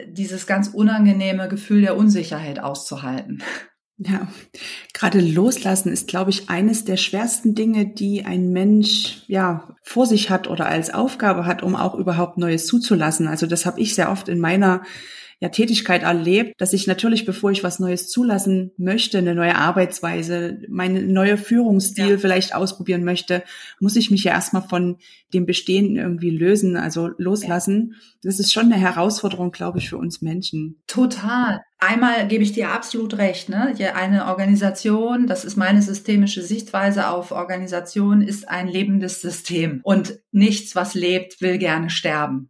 dieses 0.07 0.47
ganz 0.47 0.69
unangenehme 0.69 1.49
Gefühl 1.49 1.83
der 1.83 1.97
Unsicherheit 1.97 2.61
auszuhalten. 2.61 3.43
Ja, 3.99 4.29
gerade 4.93 5.21
loslassen 5.21 5.91
ist, 5.91 6.07
glaube 6.07 6.31
ich, 6.31 6.51
eines 6.51 6.85
der 6.85 6.99
schwersten 6.99 7.55
Dinge, 7.55 7.87
die 7.87 8.27
ein 8.27 8.53
Mensch 8.53 9.23
ja 9.27 9.75
vor 9.83 10.05
sich 10.05 10.29
hat 10.29 10.49
oder 10.49 10.67
als 10.67 10.93
Aufgabe 10.93 11.47
hat, 11.47 11.63
um 11.63 11.75
auch 11.75 11.95
überhaupt 11.95 12.37
Neues 12.37 12.67
zuzulassen. 12.67 13.27
Also 13.27 13.47
das 13.47 13.65
habe 13.65 13.81
ich 13.81 13.95
sehr 13.95 14.11
oft 14.11 14.29
in 14.29 14.39
meiner 14.39 14.83
ja, 15.39 15.51
Tätigkeit 15.51 16.03
erlebt, 16.03 16.55
dass 16.59 16.73
ich 16.73 16.87
natürlich, 16.87 17.27
bevor 17.27 17.51
ich 17.51 17.63
was 17.63 17.79
Neues 17.79 18.09
zulassen 18.09 18.73
möchte, 18.79 19.19
eine 19.19 19.35
neue 19.35 19.57
Arbeitsweise, 19.57 20.63
mein 20.69 21.13
neuer 21.13 21.37
Führungsstil 21.37 22.13
ja. 22.13 22.19
vielleicht 22.19 22.55
ausprobieren 22.55 23.05
möchte, 23.05 23.43
muss 23.79 23.97
ich 23.97 24.11
mich 24.11 24.25
ja 24.25 24.33
erstmal 24.33 24.63
von 24.63 24.97
dem 25.35 25.45
Bestehenden 25.45 25.97
irgendwie 25.97 26.31
lösen, 26.31 26.77
also 26.77 27.11
loslassen. 27.19 27.93
Ja. 27.93 27.99
Das 28.23 28.41
ist 28.41 28.51
schon 28.51 28.73
eine 28.73 28.81
Herausforderung, 28.81 29.51
glaube 29.51 29.79
ich, 29.79 29.91
für 29.91 29.99
uns 29.99 30.23
Menschen. 30.23 30.83
Total. 30.87 31.61
Einmal 31.79 32.27
gebe 32.29 32.43
ich 32.43 32.53
dir 32.53 32.71
absolut 32.71 33.19
recht. 33.19 33.51
Ne? 33.51 33.75
Eine 33.95 34.27
Organisation, 34.29 35.27
das 35.27 35.45
ist 35.45 35.57
meine 35.57 35.83
systemische 35.83 36.43
Sichtweise 36.43 37.09
auf 37.11 37.31
Organisation, 37.33 38.23
ist 38.23 38.49
ein 38.49 38.69
lebendes 38.69 39.21
System. 39.21 39.81
Und 39.83 40.19
nichts, 40.33 40.75
was 40.75 40.95
lebt, 40.95 41.43
will 41.43 41.59
gerne 41.59 41.91
sterben. 41.91 42.49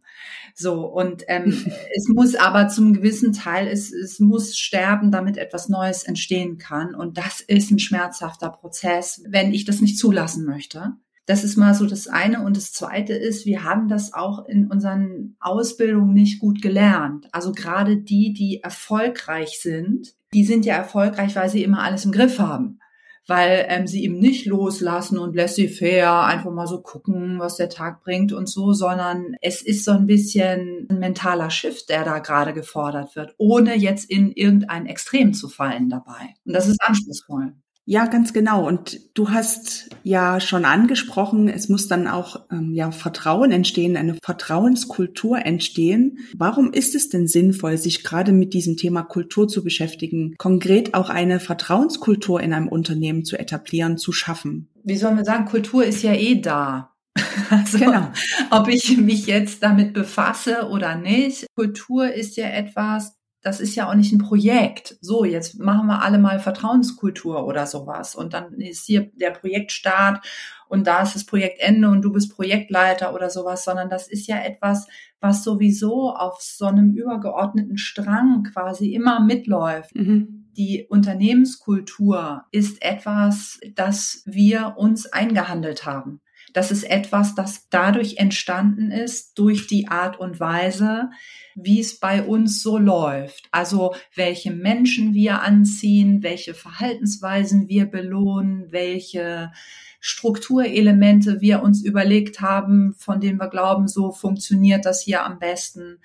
So, 0.59 0.85
und 0.87 1.23
ähm, 1.27 1.65
es 1.95 2.07
muss 2.07 2.33
aber 2.33 2.67
zum 2.67 2.93
gewissen 2.93 3.31
Teil, 3.31 3.67
es, 3.67 3.93
es 3.93 4.19
muss 4.19 4.57
sterben, 4.57 5.11
damit 5.11 5.37
etwas 5.37 5.69
Neues 5.69 6.03
entstehen 6.03 6.57
kann. 6.57 6.95
Und 6.95 7.19
das 7.19 7.41
ist 7.41 7.69
ein 7.69 7.77
schmerzhafter 7.77 8.49
Prozess, 8.49 9.21
wenn 9.29 9.53
ich 9.53 9.65
das 9.65 9.81
nicht 9.81 9.99
zulassen 9.99 10.45
möchte. 10.45 10.93
Das 11.27 11.43
ist 11.43 11.57
mal 11.57 11.75
so 11.75 11.85
das 11.85 12.07
eine. 12.07 12.43
Und 12.43 12.57
das 12.57 12.73
zweite 12.73 13.13
ist, 13.13 13.45
wir 13.45 13.65
haben 13.65 13.87
das 13.87 14.15
auch 14.15 14.47
in 14.47 14.65
unseren 14.65 15.35
Ausbildungen 15.39 16.13
nicht 16.13 16.39
gut 16.39 16.63
gelernt. 16.63 17.27
Also 17.33 17.51
gerade 17.51 17.97
die, 17.97 18.33
die 18.33 18.63
erfolgreich 18.63 19.59
sind, 19.61 20.15
die 20.33 20.43
sind 20.43 20.65
ja 20.65 20.75
erfolgreich, 20.75 21.35
weil 21.35 21.49
sie 21.49 21.63
immer 21.63 21.83
alles 21.83 22.03
im 22.03 22.11
Griff 22.11 22.39
haben 22.39 22.79
weil 23.27 23.65
ähm, 23.67 23.87
sie 23.87 24.03
ihm 24.03 24.19
nicht 24.19 24.45
loslassen 24.45 25.17
und 25.17 25.35
laissez-faire 25.35 26.23
einfach 26.23 26.51
mal 26.51 26.67
so 26.67 26.81
gucken, 26.81 27.39
was 27.39 27.57
der 27.57 27.69
Tag 27.69 28.01
bringt 28.03 28.31
und 28.31 28.47
so, 28.47 28.73
sondern 28.73 29.35
es 29.41 29.61
ist 29.61 29.83
so 29.83 29.91
ein 29.91 30.07
bisschen 30.07 30.87
ein 30.89 30.99
mentaler 30.99 31.49
Shift, 31.49 31.89
der 31.89 32.03
da 32.03 32.19
gerade 32.19 32.53
gefordert 32.53 33.15
wird, 33.15 33.35
ohne 33.37 33.75
jetzt 33.75 34.09
in 34.09 34.31
irgendein 34.31 34.85
Extrem 34.85 35.33
zu 35.33 35.49
fallen 35.49 35.89
dabei. 35.89 36.33
Und 36.45 36.53
das 36.53 36.67
ist 36.67 36.81
anspruchsvoll. 36.81 37.53
Ja, 37.89 38.05
ganz 38.05 38.33
genau. 38.33 38.67
Und 38.67 38.99
du 39.13 39.29
hast 39.29 39.89
ja 40.03 40.41
schon 40.41 40.65
angesprochen, 40.65 41.47
es 41.47 41.69
muss 41.69 41.87
dann 41.87 42.09
auch 42.09 42.41
ähm, 42.51 42.73
ja 42.73 42.91
Vertrauen 42.91 43.53
entstehen, 43.53 43.95
eine 43.95 44.17
Vertrauenskultur 44.21 45.45
entstehen. 45.45 46.17
Warum 46.35 46.73
ist 46.73 46.95
es 46.95 47.07
denn 47.07 47.27
sinnvoll, 47.27 47.77
sich 47.77 48.03
gerade 48.03 48.33
mit 48.33 48.53
diesem 48.53 48.75
Thema 48.75 49.03
Kultur 49.03 49.47
zu 49.47 49.63
beschäftigen, 49.63 50.35
konkret 50.37 50.95
auch 50.95 51.09
eine 51.09 51.39
Vertrauenskultur 51.39 52.41
in 52.41 52.51
einem 52.51 52.67
Unternehmen 52.67 53.23
zu 53.23 53.39
etablieren, 53.39 53.97
zu 53.97 54.11
schaffen? 54.11 54.67
Wie 54.83 54.97
sollen 54.97 55.15
wir 55.15 55.23
sagen, 55.23 55.45
Kultur 55.45 55.85
ist 55.85 56.03
ja 56.03 56.13
eh 56.13 56.41
da. 56.41 56.93
Also, 57.49 57.77
genau. 57.77 58.11
ob 58.49 58.67
ich 58.67 58.97
mich 58.97 59.27
jetzt 59.27 59.63
damit 59.63 59.93
befasse 59.93 60.67
oder 60.69 60.95
nicht. 60.95 61.45
Kultur 61.55 62.11
ist 62.11 62.35
ja 62.35 62.47
etwas, 62.47 63.16
das 63.47 63.61
ist 63.61 63.75
ja 63.75 63.89
auch 63.89 63.95
nicht 63.95 64.11
ein 64.11 64.17
Projekt. 64.17 64.97
So, 64.99 65.23
jetzt 65.23 65.57
machen 65.57 65.87
wir 65.87 66.01
alle 66.01 66.17
mal 66.17 66.37
Vertrauenskultur 66.39 67.47
oder 67.47 67.65
sowas. 67.65 68.13
Und 68.13 68.33
dann 68.33 68.51
ist 68.59 68.85
hier 68.85 69.09
der 69.15 69.31
Projektstart 69.31 70.19
und 70.67 70.85
da 70.85 71.01
ist 71.01 71.15
das 71.15 71.25
Projektende 71.25 71.87
und 71.87 72.01
du 72.01 72.11
bist 72.11 72.35
Projektleiter 72.35 73.15
oder 73.15 73.29
sowas, 73.29 73.63
sondern 73.63 73.89
das 73.89 74.09
ist 74.09 74.27
ja 74.27 74.37
etwas, 74.43 74.87
was 75.21 75.45
sowieso 75.45 76.13
auf 76.13 76.41
so 76.41 76.65
einem 76.65 76.91
übergeordneten 76.93 77.77
Strang 77.77 78.43
quasi 78.51 78.93
immer 78.93 79.21
mitläuft. 79.21 79.95
Mhm. 79.95 80.49
Die 80.57 80.85
Unternehmenskultur 80.89 82.43
ist 82.51 82.81
etwas, 82.81 83.61
das 83.75 84.23
wir 84.25 84.73
uns 84.75 85.05
eingehandelt 85.05 85.85
haben. 85.85 86.19
Das 86.57 86.71
ist 86.71 86.85
etwas, 86.85 87.35
das 87.35 87.69
dadurch 87.69 88.17
entstanden 88.17 88.89
ist, 88.89 89.37
durch 89.37 89.67
die 89.67 89.89
Art 89.89 90.19
und 90.19 90.39
Weise, 90.39 91.11
wie 91.53 91.79
es 91.79 91.99
bei 91.99 92.23
uns 92.23 92.63
so 92.63 92.79
läuft. 92.79 93.47
Also 93.51 93.93
welche 94.15 94.49
Menschen 94.49 95.13
wir 95.13 95.43
anziehen, 95.43 96.23
welche 96.23 96.55
Verhaltensweisen 96.55 97.69
wir 97.69 97.85
belohnen, 97.85 98.71
welche 98.71 99.51
Strukturelemente 99.99 101.41
wir 101.41 101.61
uns 101.61 101.85
überlegt 101.85 102.41
haben, 102.41 102.95
von 102.97 103.19
denen 103.19 103.39
wir 103.39 103.49
glauben, 103.49 103.87
so 103.87 104.11
funktioniert 104.11 104.83
das 104.83 105.03
hier 105.03 105.25
am 105.25 105.37
besten. 105.37 105.99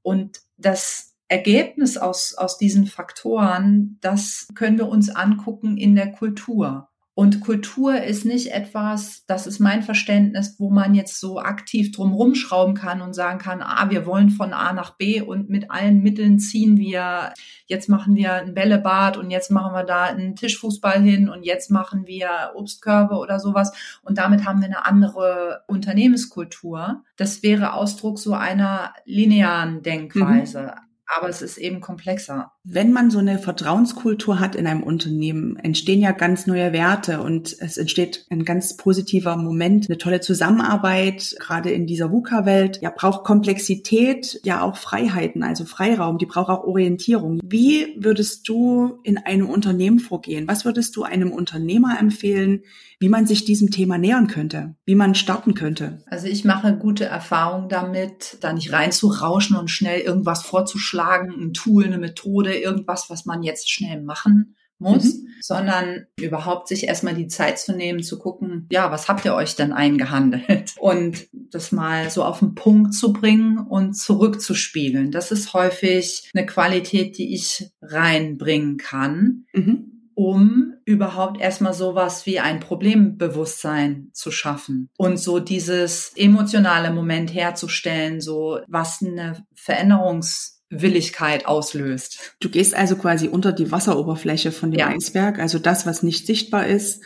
Und 0.00 0.40
das 0.56 1.16
Ergebnis 1.28 1.98
aus, 1.98 2.32
aus 2.32 2.56
diesen 2.56 2.86
Faktoren, 2.86 3.98
das 4.00 4.48
können 4.54 4.78
wir 4.78 4.88
uns 4.88 5.10
angucken 5.10 5.76
in 5.76 5.94
der 5.94 6.12
Kultur. 6.12 6.87
Und 7.18 7.40
Kultur 7.40 8.00
ist 8.00 8.24
nicht 8.24 8.52
etwas, 8.52 9.24
das 9.26 9.48
ist 9.48 9.58
mein 9.58 9.82
Verständnis, 9.82 10.54
wo 10.60 10.70
man 10.70 10.94
jetzt 10.94 11.18
so 11.18 11.40
aktiv 11.40 11.90
drum 11.90 12.12
rumschrauben 12.12 12.76
kann 12.76 13.02
und 13.02 13.12
sagen 13.12 13.40
kann, 13.40 13.60
ah, 13.60 13.90
wir 13.90 14.06
wollen 14.06 14.30
von 14.30 14.52
A 14.52 14.72
nach 14.72 14.96
B 14.96 15.20
und 15.20 15.50
mit 15.50 15.68
allen 15.68 16.00
Mitteln 16.00 16.38
ziehen 16.38 16.76
wir, 16.76 17.32
jetzt 17.66 17.88
machen 17.88 18.14
wir 18.14 18.34
ein 18.34 18.54
Bällebad 18.54 19.16
und 19.16 19.32
jetzt 19.32 19.50
machen 19.50 19.74
wir 19.74 19.82
da 19.82 20.04
einen 20.04 20.36
Tischfußball 20.36 21.02
hin 21.02 21.28
und 21.28 21.42
jetzt 21.42 21.72
machen 21.72 22.06
wir 22.06 22.52
Obstkörbe 22.54 23.16
oder 23.16 23.40
sowas. 23.40 23.72
Und 24.04 24.18
damit 24.18 24.44
haben 24.44 24.60
wir 24.60 24.66
eine 24.66 24.86
andere 24.86 25.64
Unternehmenskultur. 25.66 27.02
Das 27.16 27.42
wäre 27.42 27.72
Ausdruck 27.72 28.20
so 28.20 28.34
einer 28.34 28.94
linearen 29.06 29.82
Denkweise. 29.82 30.72
Mhm 30.76 30.87
aber 31.08 31.28
es 31.28 31.42
ist 31.42 31.56
eben 31.56 31.80
komplexer. 31.80 32.52
Wenn 32.64 32.92
man 32.92 33.10
so 33.10 33.18
eine 33.18 33.38
Vertrauenskultur 33.38 34.40
hat 34.40 34.54
in 34.54 34.66
einem 34.66 34.82
Unternehmen, 34.82 35.56
entstehen 35.56 36.00
ja 36.00 36.12
ganz 36.12 36.46
neue 36.46 36.72
Werte 36.72 37.22
und 37.22 37.56
es 37.60 37.78
entsteht 37.78 38.26
ein 38.30 38.44
ganz 38.44 38.76
positiver 38.76 39.36
Moment, 39.36 39.88
eine 39.88 39.98
tolle 39.98 40.20
Zusammenarbeit, 40.20 41.34
gerade 41.40 41.70
in 41.70 41.86
dieser 41.86 42.12
VUCA-Welt. 42.12 42.80
Ja, 42.82 42.90
braucht 42.94 43.24
Komplexität, 43.24 44.40
ja 44.44 44.60
auch 44.60 44.76
Freiheiten, 44.76 45.42
also 45.42 45.64
Freiraum, 45.64 46.18
die 46.18 46.26
braucht 46.26 46.50
auch 46.50 46.64
Orientierung. 46.64 47.40
Wie 47.42 47.96
würdest 47.98 48.46
du 48.48 49.00
in 49.02 49.16
einem 49.16 49.48
Unternehmen 49.48 50.00
vorgehen? 50.00 50.46
Was 50.46 50.66
würdest 50.66 50.94
du 50.96 51.04
einem 51.04 51.32
Unternehmer 51.32 51.98
empfehlen, 51.98 52.62
wie 53.00 53.08
man 53.08 53.26
sich 53.26 53.44
diesem 53.44 53.70
Thema 53.70 53.96
nähern 53.98 54.26
könnte, 54.26 54.74
wie 54.84 54.94
man 54.94 55.14
starten 55.14 55.54
könnte? 55.54 56.02
Also 56.06 56.26
ich 56.26 56.44
mache 56.44 56.76
gute 56.76 57.04
Erfahrungen 57.04 57.68
damit, 57.68 58.38
da 58.40 58.52
nicht 58.52 58.72
reinzurauschen 58.72 59.56
und 59.56 59.70
schnell 59.70 60.00
irgendwas 60.00 60.42
vorzuschlagen 60.42 61.32
ein 61.40 61.52
Tool, 61.52 61.84
eine 61.84 61.98
Methode, 61.98 62.54
irgendwas, 62.56 63.08
was 63.08 63.24
man 63.24 63.42
jetzt 63.42 63.70
schnell 63.70 64.02
machen 64.02 64.56
muss, 64.80 65.04
mhm. 65.04 65.28
sondern 65.40 66.06
überhaupt 66.20 66.68
sich 66.68 66.84
erstmal 66.84 67.14
die 67.14 67.26
Zeit 67.26 67.58
zu 67.58 67.72
nehmen, 67.72 68.02
zu 68.02 68.18
gucken, 68.18 68.66
ja, 68.70 68.90
was 68.90 69.08
habt 69.08 69.24
ihr 69.24 69.34
euch 69.34 69.56
denn 69.56 69.72
eingehandelt? 69.72 70.74
Und 70.80 71.26
das 71.32 71.72
mal 71.72 72.10
so 72.10 72.24
auf 72.24 72.40
den 72.40 72.54
Punkt 72.54 72.94
zu 72.94 73.12
bringen 73.12 73.58
und 73.58 73.94
zurückzuspiegeln. 73.94 75.10
Das 75.10 75.32
ist 75.32 75.54
häufig 75.54 76.30
eine 76.34 76.44
Qualität, 76.44 77.16
die 77.16 77.34
ich 77.34 77.70
reinbringen 77.80 78.76
kann. 78.76 79.46
Mhm 79.54 79.97
um 80.18 80.74
überhaupt 80.84 81.40
erstmal 81.40 81.74
sowas 81.74 82.26
wie 82.26 82.40
ein 82.40 82.58
Problembewusstsein 82.58 84.08
zu 84.12 84.32
schaffen 84.32 84.90
und 84.96 85.16
so 85.16 85.38
dieses 85.38 86.10
emotionale 86.16 86.90
Moment 86.90 87.32
herzustellen, 87.32 88.20
so 88.20 88.58
was 88.66 89.00
eine 89.00 89.44
Veränderungs 89.54 90.60
Willigkeit 90.70 91.46
auslöst. 91.46 92.34
Du 92.40 92.50
gehst 92.50 92.74
also 92.74 92.96
quasi 92.96 93.28
unter 93.28 93.52
die 93.52 93.70
Wasseroberfläche 93.70 94.50
von 94.50 94.72
dem 94.72 94.80
ja. 94.80 94.88
Eisberg, 94.88 95.38
also 95.38 95.60
das, 95.60 95.86
was 95.86 96.02
nicht 96.02 96.26
sichtbar 96.26 96.66
ist, 96.66 97.00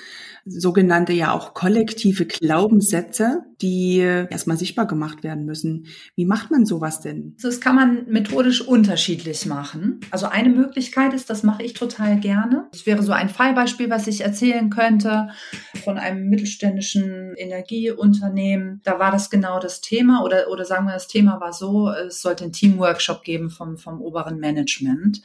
sogenannte 0.45 1.13
ja 1.13 1.33
auch 1.33 1.55
kollektive 1.55 2.27
Glaubenssätze, 2.27 3.45
die 3.61 3.99
erstmal 3.99 4.57
sichtbar 4.57 4.87
gemacht 4.87 5.23
werden 5.23 5.45
müssen. 5.45 5.87
Wie 6.17 6.25
macht 6.25 6.51
man 6.51 6.67
sowas 6.67 7.01
denn? 7.01 7.37
Das 7.41 7.61
kann 7.61 7.77
man 7.77 8.07
methodisch 8.09 8.61
unterschiedlich 8.61 9.47
machen. 9.47 10.01
Also 10.11 10.27
eine 10.27 10.49
Möglichkeit 10.49 11.15
ist, 11.15 11.31
das 11.31 11.43
mache 11.43 11.63
ich 11.63 11.75
total 11.75 12.19
gerne. 12.19 12.69
Das 12.73 12.87
wäre 12.87 13.03
so 13.03 13.13
ein 13.13 13.29
Fallbeispiel, 13.29 13.89
was 13.89 14.07
ich 14.09 14.23
erzählen 14.23 14.69
könnte 14.71 15.29
von 15.85 15.99
einem 15.99 16.29
mittelständischen 16.29 17.35
Energieunternehmen. 17.37 18.81
Da 18.83 18.99
war 18.99 19.13
das 19.13 19.31
genau 19.31 19.61
das 19.61 19.81
Thema 19.81 20.25
oder, 20.25 20.49
oder 20.51 20.65
sagen 20.65 20.87
wir, 20.87 20.95
das 20.95 21.09
Thema 21.09 21.41
war 21.41 21.53
so, 21.53 21.89
es 21.89 22.21
sollte 22.21 22.45
einen 22.45 22.53
Teamworkshop 22.53 23.23
geben 23.23 23.51
vom, 23.51 23.79
vom 23.79 24.01
oberen 24.01 24.39
Management. 24.39 25.23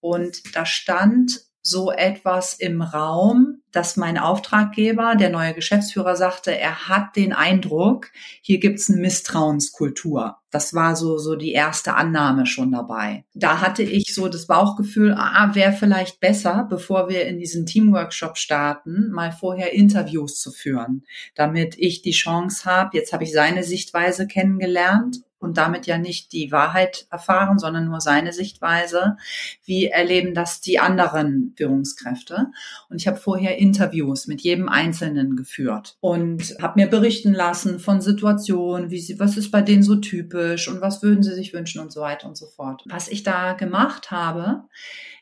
Und 0.00 0.54
da 0.54 0.66
stand 0.66 1.48
so 1.62 1.90
etwas 1.90 2.54
im 2.54 2.82
Raum, 2.82 3.57
dass 3.72 3.96
mein 3.96 4.18
Auftraggeber, 4.18 5.14
der 5.14 5.30
neue 5.30 5.54
Geschäftsführer, 5.54 6.16
sagte, 6.16 6.56
er 6.56 6.88
hat 6.88 7.16
den 7.16 7.32
Eindruck, 7.32 8.10
hier 8.40 8.58
gibt's 8.58 8.90
eine 8.90 9.00
Misstrauenskultur. 9.00 10.36
Das 10.50 10.72
war 10.72 10.96
so, 10.96 11.18
so 11.18 11.36
die 11.36 11.52
erste 11.52 11.94
Annahme 11.94 12.46
schon 12.46 12.72
dabei. 12.72 13.24
Da 13.34 13.60
hatte 13.60 13.82
ich 13.82 14.14
so 14.14 14.28
das 14.28 14.46
Bauchgefühl, 14.46 15.14
ah, 15.14 15.50
wäre 15.54 15.72
vielleicht 15.72 16.20
besser, 16.20 16.66
bevor 16.68 17.08
wir 17.08 17.26
in 17.26 17.38
diesen 17.38 17.66
Teamworkshop 17.66 18.38
starten, 18.38 19.10
mal 19.10 19.32
vorher 19.32 19.74
Interviews 19.74 20.40
zu 20.40 20.50
führen, 20.50 21.04
damit 21.34 21.76
ich 21.78 22.00
die 22.00 22.12
Chance 22.12 22.64
habe, 22.64 22.96
jetzt 22.96 23.12
habe 23.12 23.24
ich 23.24 23.32
seine 23.32 23.62
Sichtweise 23.62 24.26
kennengelernt 24.26 25.18
und 25.38 25.56
damit 25.56 25.86
ja 25.86 25.98
nicht 25.98 26.32
die 26.32 26.50
Wahrheit 26.52 27.06
erfahren, 27.10 27.58
sondern 27.58 27.86
nur 27.86 28.00
seine 28.00 28.32
Sichtweise. 28.32 29.16
Wie 29.64 29.86
erleben 29.86 30.34
das 30.34 30.60
die 30.60 30.78
anderen 30.78 31.54
Führungskräfte? 31.56 32.46
Und 32.88 33.00
ich 33.00 33.06
habe 33.06 33.18
vorher 33.18 33.58
Interviews 33.58 34.26
mit 34.26 34.40
jedem 34.40 34.68
Einzelnen 34.68 35.36
geführt 35.36 35.96
und 36.00 36.56
habe 36.60 36.80
mir 36.80 36.88
berichten 36.88 37.32
lassen 37.32 37.78
von 37.78 38.00
Situationen, 38.00 38.90
wie 38.90 39.00
sie, 39.00 39.20
was 39.20 39.36
ist 39.36 39.50
bei 39.50 39.62
denen 39.62 39.82
so 39.82 39.96
typisch 39.96 40.68
und 40.68 40.80
was 40.80 41.02
würden 41.02 41.22
sie 41.22 41.34
sich 41.34 41.52
wünschen 41.52 41.80
und 41.80 41.92
so 41.92 42.00
weiter 42.00 42.28
und 42.28 42.36
so 42.36 42.46
fort. 42.46 42.82
Was 42.86 43.08
ich 43.08 43.22
da 43.22 43.52
gemacht 43.52 44.10
habe, 44.10 44.64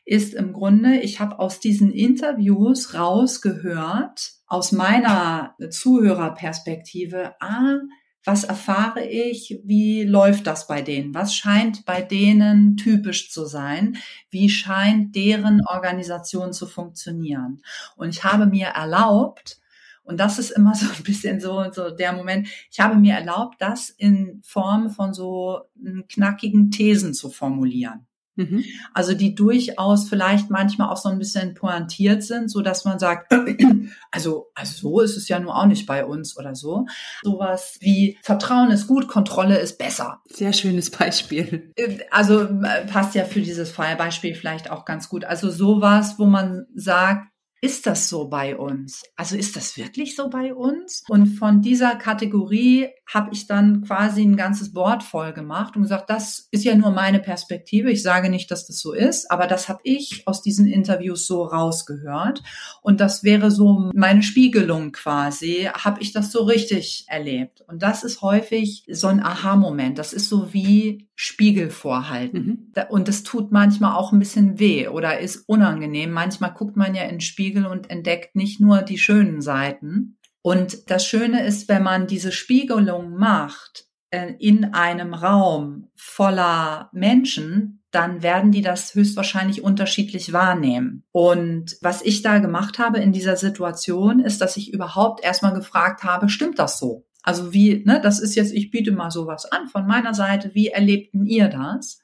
ist 0.05 0.33
im 0.33 0.53
Grunde, 0.53 0.99
ich 1.01 1.19
habe 1.19 1.37
aus 1.37 1.59
diesen 1.59 1.91
Interviews 1.91 2.93
rausgehört, 2.93 4.31
aus 4.47 4.71
meiner 4.71 5.55
Zuhörerperspektive, 5.69 7.35
ah, 7.41 7.79
was 8.27 8.43
erfahre 8.43 9.05
ich? 9.05 9.61
Wie 9.63 10.03
läuft 10.03 10.47
das 10.47 10.67
bei 10.67 10.81
denen? 10.81 11.13
Was 11.15 11.33
scheint 11.33 11.85
bei 11.85 12.01
denen 12.01 12.75
typisch 12.75 13.31
zu 13.31 13.45
sein? 13.45 13.97
Wie 14.29 14.49
scheint 14.49 15.15
deren 15.15 15.65
Organisation 15.65 16.51
zu 16.51 16.67
funktionieren? 16.67 17.61
Und 17.95 18.09
ich 18.09 18.25
habe 18.25 18.45
mir 18.45 18.67
erlaubt, 18.67 19.61
und 20.03 20.19
das 20.19 20.39
ist 20.39 20.51
immer 20.51 20.75
so 20.75 20.87
ein 20.87 21.03
bisschen 21.03 21.39
so, 21.39 21.71
so 21.71 21.89
der 21.89 22.11
Moment, 22.11 22.49
ich 22.69 22.81
habe 22.81 22.95
mir 22.95 23.13
erlaubt, 23.13 23.61
das 23.61 23.89
in 23.89 24.41
Form 24.43 24.89
von 24.89 25.13
so 25.13 25.61
knackigen 26.09 26.69
Thesen 26.69 27.13
zu 27.13 27.29
formulieren. 27.29 28.07
Mhm. 28.37 28.63
Also 28.93 29.13
die 29.13 29.35
durchaus 29.35 30.07
vielleicht 30.07 30.49
manchmal 30.49 30.89
auch 30.89 30.97
so 30.97 31.09
ein 31.09 31.19
bisschen 31.19 31.53
pointiert 31.55 32.23
sind, 32.23 32.49
so 32.49 32.61
dass 32.61 32.85
man 32.85 32.99
sagt, 32.99 33.33
also, 34.11 34.51
also 34.55 34.89
so 34.89 35.01
ist 35.01 35.17
es 35.17 35.27
ja 35.27 35.39
nur 35.39 35.55
auch 35.55 35.65
nicht 35.65 35.85
bei 35.85 36.05
uns 36.05 36.37
oder 36.37 36.55
so. 36.55 36.85
Sowas 37.23 37.77
wie 37.81 38.17
Vertrauen 38.23 38.71
ist 38.71 38.87
gut, 38.87 39.07
Kontrolle 39.07 39.57
ist 39.57 39.77
besser. 39.77 40.21
Sehr 40.25 40.53
schönes 40.53 40.89
Beispiel. 40.91 41.73
Also 42.11 42.47
passt 42.87 43.15
ja 43.15 43.25
für 43.25 43.41
dieses 43.41 43.71
Fallbeispiel 43.71 44.35
vielleicht 44.35 44.71
auch 44.71 44.85
ganz 44.85 45.09
gut. 45.09 45.25
Also 45.25 45.49
sowas, 45.49 46.15
wo 46.17 46.25
man 46.25 46.67
sagt, 46.75 47.27
ist 47.61 47.87
das 47.87 48.07
so 48.07 48.27
bei 48.27 48.55
uns? 48.55 49.03
Also 49.15 49.35
ist 49.35 49.55
das 49.55 49.77
wirklich 49.77 50.15
so 50.15 50.29
bei 50.29 50.53
uns? 50.53 51.03
Und 51.09 51.27
von 51.27 51.61
dieser 51.61 51.95
Kategorie 51.95 52.89
habe 53.11 53.29
ich 53.33 53.47
dann 53.47 53.81
quasi 53.81 54.21
ein 54.21 54.37
ganzes 54.37 54.73
Board 54.73 55.01
voll 55.01 55.33
gemacht 55.33 55.75
und 55.75 55.81
gesagt, 55.81 56.09
das 56.09 56.47
ist 56.51 56.63
ja 56.63 56.75
nur 56.75 56.91
meine 56.91 57.19
Perspektive. 57.19 57.91
Ich 57.91 58.03
sage 58.03 58.29
nicht, 58.29 58.51
dass 58.51 58.67
das 58.67 58.79
so 58.79 58.93
ist, 58.93 59.31
aber 59.31 59.47
das 59.47 59.69
habe 59.69 59.79
ich 59.83 60.27
aus 60.27 60.41
diesen 60.41 60.67
Interviews 60.67 61.25
so 61.25 61.43
rausgehört. 61.43 62.43
Und 62.81 62.99
das 62.99 63.23
wäre 63.23 63.49
so 63.49 63.89
meine 63.95 64.21
Spiegelung 64.21 64.91
quasi. 64.91 65.69
Habe 65.73 66.01
ich 66.01 66.11
das 66.11 66.31
so 66.31 66.43
richtig 66.43 67.05
erlebt? 67.07 67.61
Und 67.67 67.81
das 67.81 68.03
ist 68.03 68.21
häufig 68.21 68.83
so 68.91 69.07
ein 69.07 69.23
Aha-Moment. 69.23 69.97
Das 69.97 70.13
ist 70.13 70.29
so 70.29 70.53
wie 70.53 71.06
Spiegel 71.19 71.71
vorhalten. 71.71 72.71
Mhm. 72.75 72.83
Und 72.89 73.07
das 73.07 73.23
tut 73.23 73.51
manchmal 73.51 73.95
auch 73.95 74.13
ein 74.13 74.19
bisschen 74.19 74.59
weh 74.59 74.87
oder 74.87 75.19
ist 75.19 75.49
unangenehm. 75.49 76.11
Manchmal 76.11 76.53
guckt 76.53 76.77
man 76.77 76.93
ja 76.93 77.03
in 77.03 77.15
den 77.15 77.21
Spiegel 77.21 77.65
und 77.65 77.89
entdeckt 77.89 78.35
nicht 78.35 78.61
nur 78.61 78.83
die 78.83 78.99
schönen 78.99 79.41
Seiten. 79.41 80.19
Und 80.43 80.91
das 80.91 81.07
Schöne 81.07 81.43
ist, 81.43 81.67
wenn 81.69 81.81
man 81.81 82.05
diese 82.05 82.31
Spiegelung 82.31 83.17
macht 83.17 83.85
äh, 84.11 84.33
in 84.37 84.75
einem 84.75 85.15
Raum 85.15 85.89
voller 85.95 86.91
Menschen, 86.93 87.83
dann 87.89 88.21
werden 88.21 88.51
die 88.51 88.61
das 88.61 88.93
höchstwahrscheinlich 88.93 89.63
unterschiedlich 89.63 90.33
wahrnehmen. 90.33 91.03
Und 91.11 91.77
was 91.81 92.03
ich 92.03 92.21
da 92.21 92.37
gemacht 92.37 92.77
habe 92.77 92.99
in 92.99 93.11
dieser 93.11 93.37
Situation, 93.37 94.19
ist, 94.19 94.39
dass 94.39 94.55
ich 94.55 94.71
überhaupt 94.71 95.23
erstmal 95.23 95.53
gefragt 95.53 96.03
habe, 96.03 96.29
stimmt 96.29 96.59
das 96.59 96.77
so? 96.77 97.07
Also 97.27 97.51
wie, 97.51 97.83
ne, 97.83 97.99
das 98.01 98.21
ist 98.21 98.35
jetzt, 98.35 98.53
ich 98.53 98.71
biete 98.71 98.93
mal 98.93 99.11
sowas 99.11 99.51
an 99.51 99.67
von 99.67 99.85
meiner 99.85 100.13
Seite, 100.13 100.51
wie 100.53 100.69
erlebten 100.69 101.25
ihr 101.25 101.49
das? 101.49 101.99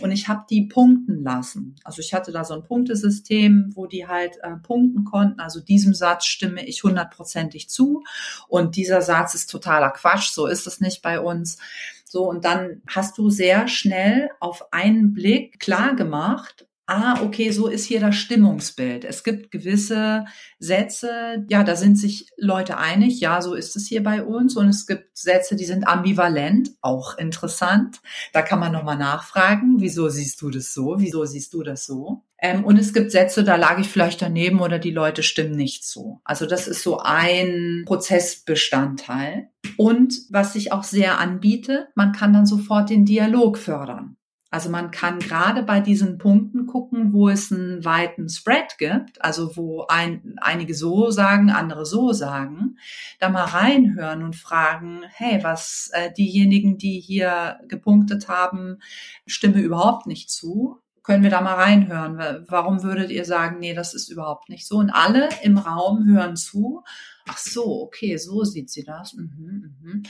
Und 0.00 0.10
ich 0.10 0.26
habe 0.26 0.46
die 0.50 0.62
punkten 0.62 1.22
lassen. 1.22 1.76
Also 1.84 2.00
ich 2.00 2.12
hatte 2.12 2.32
da 2.32 2.44
so 2.44 2.54
ein 2.54 2.64
Punktesystem, 2.64 3.70
wo 3.76 3.86
die 3.86 4.08
halt 4.08 4.32
äh, 4.42 4.56
punkten 4.56 5.04
konnten. 5.04 5.38
Also 5.38 5.60
diesem 5.60 5.94
Satz 5.94 6.26
stimme 6.26 6.66
ich 6.66 6.82
hundertprozentig 6.82 7.70
zu. 7.70 8.02
Und 8.48 8.74
dieser 8.74 9.00
Satz 9.00 9.36
ist 9.36 9.48
totaler 9.48 9.90
Quatsch. 9.90 10.32
So 10.32 10.48
ist 10.48 10.66
es 10.66 10.80
nicht 10.80 11.02
bei 11.02 11.20
uns. 11.20 11.58
So, 12.04 12.28
und 12.28 12.44
dann 12.44 12.82
hast 12.88 13.16
du 13.16 13.30
sehr 13.30 13.68
schnell 13.68 14.28
auf 14.40 14.72
einen 14.72 15.12
Blick 15.12 15.60
klar 15.60 15.94
gemacht, 15.94 16.66
ah, 16.86 17.22
okay, 17.22 17.50
so 17.50 17.68
ist 17.68 17.86
hier 17.86 18.00
das 18.00 18.16
Stimmungsbild. 18.16 19.04
Es 19.04 19.24
gibt 19.24 19.50
gewisse 19.50 20.26
Sätze, 20.58 21.44
ja, 21.48 21.64
da 21.64 21.76
sind 21.76 21.98
sich 21.98 22.28
Leute 22.36 22.78
einig, 22.78 23.20
ja, 23.20 23.40
so 23.40 23.54
ist 23.54 23.76
es 23.76 23.86
hier 23.86 24.02
bei 24.02 24.22
uns. 24.22 24.56
Und 24.56 24.68
es 24.68 24.86
gibt 24.86 25.16
Sätze, 25.16 25.56
die 25.56 25.64
sind 25.64 25.88
ambivalent, 25.88 26.70
auch 26.80 27.16
interessant. 27.16 28.00
Da 28.32 28.42
kann 28.42 28.60
man 28.60 28.72
nochmal 28.72 28.98
nachfragen, 28.98 29.76
wieso 29.78 30.08
siehst 30.08 30.42
du 30.42 30.50
das 30.50 30.74
so? 30.74 30.96
Wieso 30.98 31.24
siehst 31.24 31.54
du 31.54 31.62
das 31.62 31.86
so? 31.86 32.22
Ähm, 32.38 32.64
und 32.64 32.78
es 32.78 32.92
gibt 32.92 33.10
Sätze, 33.10 33.44
da 33.44 33.56
lag 33.56 33.78
ich 33.78 33.88
vielleicht 33.88 34.20
daneben 34.20 34.60
oder 34.60 34.78
die 34.78 34.90
Leute 34.90 35.22
stimmen 35.22 35.56
nicht 35.56 35.86
so. 35.86 36.20
Also 36.24 36.44
das 36.44 36.68
ist 36.68 36.82
so 36.82 36.98
ein 36.98 37.84
Prozessbestandteil. 37.86 39.48
Und 39.78 40.14
was 40.28 40.52
sich 40.52 40.70
auch 40.70 40.84
sehr 40.84 41.18
anbietet, 41.18 41.88
man 41.94 42.12
kann 42.12 42.34
dann 42.34 42.44
sofort 42.44 42.90
den 42.90 43.06
Dialog 43.06 43.56
fördern. 43.56 44.16
Also 44.54 44.70
man 44.70 44.92
kann 44.92 45.18
gerade 45.18 45.64
bei 45.64 45.80
diesen 45.80 46.16
Punkten 46.16 46.66
gucken, 46.66 47.12
wo 47.12 47.28
es 47.28 47.50
einen 47.50 47.84
weiten 47.84 48.28
Spread 48.28 48.78
gibt, 48.78 49.20
also 49.20 49.56
wo 49.56 49.86
ein, 49.88 50.36
einige 50.40 50.76
so 50.76 51.10
sagen, 51.10 51.50
andere 51.50 51.84
so 51.84 52.12
sagen, 52.12 52.78
da 53.18 53.30
mal 53.30 53.46
reinhören 53.46 54.22
und 54.22 54.36
fragen, 54.36 55.00
hey, 55.08 55.42
was 55.42 55.90
äh, 55.92 56.12
diejenigen, 56.12 56.78
die 56.78 57.00
hier 57.00 57.58
gepunktet 57.66 58.28
haben, 58.28 58.78
stimme 59.26 59.60
überhaupt 59.60 60.06
nicht 60.06 60.30
zu. 60.30 60.78
Können 61.02 61.24
wir 61.24 61.30
da 61.30 61.40
mal 61.40 61.54
reinhören? 61.54 62.46
Warum 62.46 62.84
würdet 62.84 63.10
ihr 63.10 63.24
sagen, 63.24 63.58
nee, 63.58 63.74
das 63.74 63.92
ist 63.92 64.08
überhaupt 64.08 64.50
nicht 64.50 64.68
so? 64.68 64.76
Und 64.76 64.90
alle 64.90 65.30
im 65.42 65.58
Raum 65.58 66.06
hören 66.06 66.36
zu 66.36 66.84
Ach 67.26 67.38
so, 67.38 67.82
okay, 67.82 68.18
so 68.18 68.44
sieht 68.44 68.70
sie 68.70 68.84
das. 68.84 69.14
Mhm, 69.14 69.74
mhm. 69.82 70.02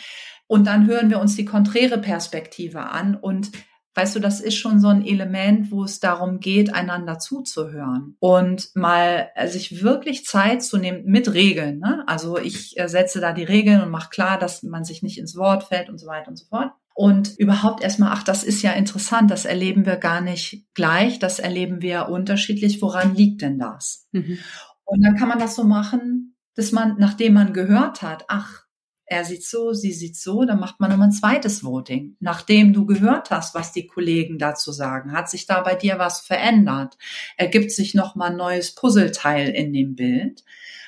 Und 0.47 0.67
dann 0.67 0.87
hören 0.87 1.11
wir 1.11 1.21
uns 1.21 1.37
die 1.37 1.45
konträre 1.45 1.99
Perspektive 1.99 2.91
an 2.91 3.15
und 3.15 3.53
Weißt 3.95 4.17
du, 4.17 4.21
das 4.21 4.41
ist 4.41 4.57
schon 4.57 4.81
so 4.81 4.89
ein 4.89 5.05
Element, 5.05 5.71
wo 5.71 5.85
es 5.85 6.01
darum 6.01 6.41
geht, 6.41 6.75
einander 6.75 7.19
zuzuhören 7.19 8.17
und 8.19 8.71
mal 8.75 9.29
äh, 9.37 9.47
sich 9.47 9.83
wirklich 9.83 10.25
Zeit 10.25 10.63
zu 10.63 10.79
nehmen 10.79 11.05
mit 11.05 11.33
Regeln. 11.33 11.79
Ne? 11.79 12.03
Also 12.07 12.39
ich 12.39 12.79
äh, 12.79 12.89
setze 12.89 13.21
da 13.21 13.33
die 13.33 13.45
Regeln 13.45 13.81
und 13.83 13.91
mache 13.91 14.11
klar, 14.11 14.39
dass 14.39 14.63
man 14.65 14.85
sich 14.85 15.03
nicht 15.03 15.19
ins 15.19 15.37
Wort 15.37 15.65
fällt 15.65 15.89
und 15.89 15.99
so 15.99 16.07
weiter 16.07 16.29
und 16.29 16.37
so 16.37 16.47
fort. 16.47 16.73
Und 16.97 17.37
überhaupt 17.39 17.83
erstmal, 17.83 18.13
ach, 18.13 18.23
das 18.23 18.45
ist 18.45 18.63
ja 18.63 18.73
interessant, 18.73 19.31
das 19.31 19.45
erleben 19.45 19.85
wir 19.85 19.97
gar 19.97 20.21
nicht 20.21 20.65
gleich, 20.75 21.19
das 21.19 21.41
erleben 21.41 21.83
wir 21.83 22.09
unterschiedlich. 22.09 22.81
Woran 22.83 23.15
liegt 23.15 23.43
denn 23.43 23.59
das? 23.59 24.07
Mhm. 24.13 24.39
Und 24.85 25.03
dann 25.03 25.17
kann 25.17 25.29
man 25.29 25.39
das 25.39 25.57
so 25.57 25.65
machen, 25.65 26.37
dass 26.55 26.73
man, 26.73 26.97
nachdem 26.99 27.35
man 27.35 27.53
gehört 27.53 28.03
hat, 28.03 28.25
ach, 28.29 28.64
er 29.07 29.25
sieht 29.25 29.45
so, 29.45 29.73
sie 29.73 29.93
sieht 29.93 30.17
so, 30.17 30.45
dann 30.45 30.61
macht 30.61 30.81
man 30.81 30.91
nochmal 30.91 31.09
ein 31.09 31.13
zweites 31.13 31.63
Voting. 31.63 32.17
Nachdem 32.21 32.73
du 32.73 32.87
gehört 32.87 33.31
hast, 33.31 33.55
was 33.55 33.73
die 33.73 33.87
Kollegen 33.87 34.39
dazu 34.39 34.73
sagen, 34.73 35.13
hat 35.13 35.29
sich 35.29 35.47
da 35.47 35.61
bei 35.61 35.75
dir 35.75 35.99
was 35.99 36.21
verändert? 36.21 36.97
Ergibt 37.37 37.71
sich 37.71 37.95
nochmal 37.95 38.31
ein 38.31 38.37
neues 38.37 38.75
Puzzleteil 38.75 39.51
in 39.51 39.73
dem 39.73 39.95
Bild? 39.95 40.45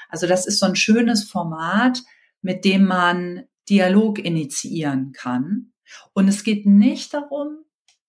Also 0.09 0.27
das 0.27 0.47
ist 0.47 0.61
so 0.61 0.67
ein 0.67 0.77
schönes 0.77 1.25
Format, 1.25 2.03
mit 2.41 2.65
dem 2.65 2.87
man 2.87 3.45
Dialog 3.69 4.19
initiieren 4.19 5.13
kann. 5.13 5.73
Und 6.15 6.29
es 6.29 6.43
geht 6.43 6.65
nicht 6.65 7.13
darum, 7.13 7.59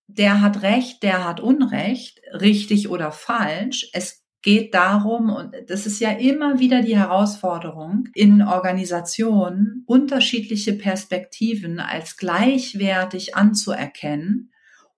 der 0.06 0.40
hat 0.40 0.62
Recht, 0.62 1.02
der 1.02 1.24
hat 1.24 1.40
Unrecht, 1.40 2.20
richtig 2.32 2.88
oder 2.88 3.12
falsch. 3.12 3.90
Es 3.92 4.24
geht 4.48 4.72
darum, 4.72 5.28
und 5.28 5.52
das 5.66 5.84
ist 5.84 6.00
ja 6.00 6.10
immer 6.10 6.58
wieder 6.58 6.80
die 6.80 6.96
Herausforderung, 6.96 8.08
in 8.14 8.40
Organisationen 8.40 9.82
unterschiedliche 9.84 10.72
Perspektiven 10.72 11.80
als 11.80 12.16
gleichwertig 12.16 13.36
anzuerkennen 13.36 14.50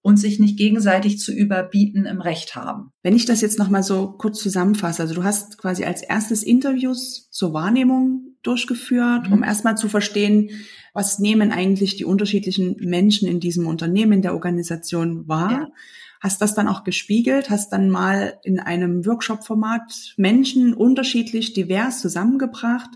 und 0.02 0.18
sich 0.18 0.38
nicht 0.38 0.56
gegenseitig 0.56 1.18
zu 1.18 1.32
überbieten 1.32 2.06
im 2.06 2.20
Recht 2.20 2.54
haben. 2.54 2.92
Wenn 3.02 3.16
ich 3.16 3.26
das 3.26 3.40
jetzt 3.40 3.58
nochmal 3.58 3.82
so 3.82 4.12
kurz 4.12 4.38
zusammenfasse, 4.38 5.02
also 5.02 5.14
du 5.16 5.24
hast 5.24 5.58
quasi 5.58 5.82
als 5.82 6.02
erstes 6.02 6.44
Interviews 6.44 7.28
zur 7.32 7.52
Wahrnehmung 7.52 8.29
durchgeführt, 8.42 9.28
mhm. 9.28 9.34
um 9.34 9.42
erstmal 9.42 9.76
zu 9.76 9.88
verstehen, 9.88 10.50
was 10.92 11.18
nehmen 11.18 11.52
eigentlich 11.52 11.96
die 11.96 12.04
unterschiedlichen 12.04 12.76
Menschen 12.80 13.28
in 13.28 13.40
diesem 13.40 13.66
Unternehmen, 13.66 14.12
in 14.12 14.22
der 14.22 14.34
Organisation 14.34 15.28
wahr. 15.28 15.50
Ja 15.50 15.68
hast 16.20 16.42
das 16.42 16.54
dann 16.54 16.68
auch 16.68 16.84
gespiegelt, 16.84 17.50
hast 17.50 17.72
dann 17.72 17.90
mal 17.90 18.38
in 18.44 18.60
einem 18.60 19.06
Workshop-Format 19.06 20.14
Menschen 20.16 20.74
unterschiedlich 20.74 21.54
divers 21.54 22.00
zusammengebracht, 22.00 22.90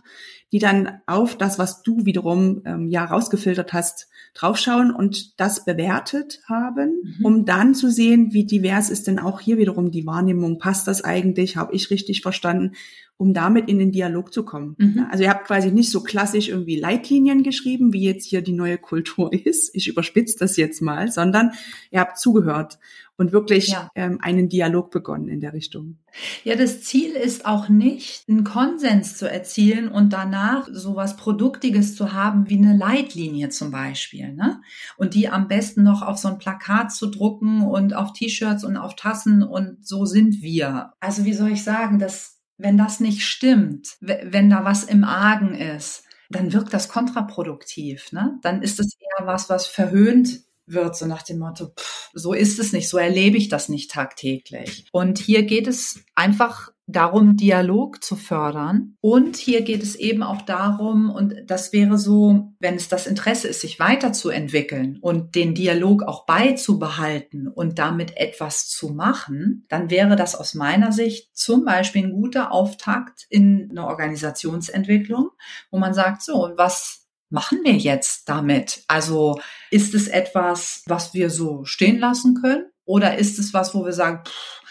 die 0.52 0.58
dann 0.58 1.00
auf 1.06 1.36
das, 1.36 1.58
was 1.58 1.82
du 1.82 2.04
wiederum 2.04 2.62
ähm, 2.64 2.88
ja 2.88 3.04
rausgefiltert 3.04 3.72
hast, 3.72 4.08
draufschauen 4.34 4.92
und 4.92 5.40
das 5.40 5.64
bewertet 5.64 6.42
haben, 6.48 7.00
mhm. 7.02 7.24
um 7.24 7.44
dann 7.44 7.74
zu 7.74 7.90
sehen, 7.90 8.32
wie 8.32 8.44
divers 8.44 8.90
ist 8.90 9.06
denn 9.06 9.18
auch 9.18 9.40
hier 9.40 9.58
wiederum 9.58 9.90
die 9.90 10.06
Wahrnehmung. 10.06 10.58
Passt 10.58 10.86
das 10.86 11.02
eigentlich? 11.02 11.56
Habe 11.56 11.74
ich 11.74 11.90
richtig 11.90 12.20
verstanden? 12.20 12.72
Um 13.16 13.32
damit 13.32 13.68
in 13.68 13.78
den 13.78 13.92
Dialog 13.92 14.32
zu 14.32 14.44
kommen. 14.44 14.74
Mhm. 14.78 15.06
Also 15.10 15.24
ihr 15.24 15.30
habt 15.30 15.46
quasi 15.46 15.70
nicht 15.70 15.90
so 15.90 16.02
klassisch 16.02 16.48
irgendwie 16.48 16.76
Leitlinien 16.76 17.42
geschrieben, 17.42 17.92
wie 17.92 18.04
jetzt 18.04 18.26
hier 18.26 18.42
die 18.42 18.52
neue 18.52 18.78
Kultur 18.78 19.32
ist. 19.46 19.74
Ich 19.74 19.88
überspitze 19.88 20.36
das 20.38 20.56
jetzt 20.56 20.82
mal, 20.82 21.10
sondern 21.10 21.52
ihr 21.90 22.00
habt 22.00 22.18
zugehört 22.18 22.78
und 23.16 23.32
wirklich 23.32 23.68
ja. 23.68 23.90
ähm, 23.94 24.18
einen 24.20 24.48
Dialog 24.48 24.90
begonnen 24.90 25.28
in 25.28 25.40
der 25.40 25.52
Richtung. 25.52 25.98
Ja, 26.42 26.56
das 26.56 26.82
Ziel 26.82 27.12
ist 27.12 27.46
auch 27.46 27.68
nicht, 27.68 28.28
einen 28.28 28.42
Konsens 28.42 29.16
zu 29.16 29.30
erzielen 29.30 29.88
und 29.88 30.12
danach 30.12 30.68
sowas 30.72 31.16
Produktiges 31.16 31.94
zu 31.94 32.12
haben 32.12 32.50
wie 32.50 32.58
eine 32.58 32.76
Leitlinie 32.76 33.50
zum 33.50 33.70
Beispiel, 33.70 34.32
ne? 34.32 34.60
Und 34.96 35.14
die 35.14 35.28
am 35.28 35.46
besten 35.46 35.84
noch 35.84 36.02
auf 36.02 36.18
so 36.18 36.28
ein 36.28 36.38
Plakat 36.38 36.92
zu 36.92 37.06
drucken 37.06 37.62
und 37.62 37.94
auf 37.94 38.12
T-Shirts 38.12 38.64
und 38.64 38.76
auf 38.76 38.96
Tassen 38.96 39.44
und 39.44 39.86
so 39.86 40.04
sind 40.06 40.42
wir. 40.42 40.92
Also 40.98 41.24
wie 41.24 41.34
soll 41.34 41.52
ich 41.52 41.62
sagen, 41.62 42.00
dass 42.00 42.33
wenn 42.56 42.78
das 42.78 43.00
nicht 43.00 43.26
stimmt, 43.26 43.96
wenn 44.00 44.50
da 44.50 44.64
was 44.64 44.84
im 44.84 45.04
Argen 45.04 45.54
ist, 45.54 46.04
dann 46.30 46.52
wirkt 46.52 46.72
das 46.72 46.88
kontraproduktiv. 46.88 48.12
Ne? 48.12 48.38
Dann 48.42 48.62
ist 48.62 48.80
es 48.80 48.96
eher 48.98 49.26
was, 49.26 49.50
was 49.50 49.66
verhöhnt 49.66 50.43
wird, 50.66 50.96
so 50.96 51.06
nach 51.06 51.22
dem 51.22 51.38
Motto, 51.38 51.66
pff, 51.68 52.10
so 52.14 52.32
ist 52.32 52.58
es 52.58 52.72
nicht, 52.72 52.88
so 52.88 52.98
erlebe 52.98 53.36
ich 53.36 53.48
das 53.48 53.68
nicht 53.68 53.90
tagtäglich. 53.90 54.86
Und 54.92 55.18
hier 55.18 55.42
geht 55.42 55.66
es 55.66 56.04
einfach 56.14 56.72
darum, 56.86 57.36
Dialog 57.36 58.04
zu 58.04 58.14
fördern. 58.16 58.96
Und 59.00 59.36
hier 59.36 59.62
geht 59.62 59.82
es 59.82 59.96
eben 59.96 60.22
auch 60.22 60.42
darum, 60.42 61.10
und 61.10 61.34
das 61.46 61.72
wäre 61.72 61.98
so, 61.98 62.52
wenn 62.60 62.74
es 62.74 62.88
das 62.88 63.06
Interesse 63.06 63.48
ist, 63.48 63.62
sich 63.62 63.78
weiterzuentwickeln 63.78 64.98
und 65.00 65.34
den 65.34 65.54
Dialog 65.54 66.02
auch 66.02 66.26
beizubehalten 66.26 67.48
und 67.48 67.78
damit 67.78 68.16
etwas 68.16 68.68
zu 68.68 68.90
machen, 68.90 69.64
dann 69.68 69.90
wäre 69.90 70.16
das 70.16 70.34
aus 70.34 70.54
meiner 70.54 70.92
Sicht 70.92 71.34
zum 71.36 71.64
Beispiel 71.64 72.04
ein 72.04 72.12
guter 72.12 72.52
Auftakt 72.52 73.26
in 73.30 73.68
eine 73.70 73.86
Organisationsentwicklung, 73.86 75.30
wo 75.70 75.78
man 75.78 75.94
sagt, 75.94 76.22
so, 76.22 76.44
und 76.44 76.58
was 76.58 77.03
machen 77.34 77.58
wir 77.64 77.74
jetzt 77.74 78.30
damit? 78.30 78.84
Also 78.88 79.38
ist 79.70 79.92
es 79.92 80.08
etwas, 80.08 80.82
was 80.86 81.12
wir 81.12 81.28
so 81.28 81.64
stehen 81.66 81.98
lassen 81.98 82.40
können? 82.40 82.64
Oder 82.86 83.18
ist 83.18 83.38
es 83.38 83.52
was, 83.52 83.74
wo 83.74 83.84
wir 83.84 83.92
sagen, 83.92 84.22
pff, 84.24 84.62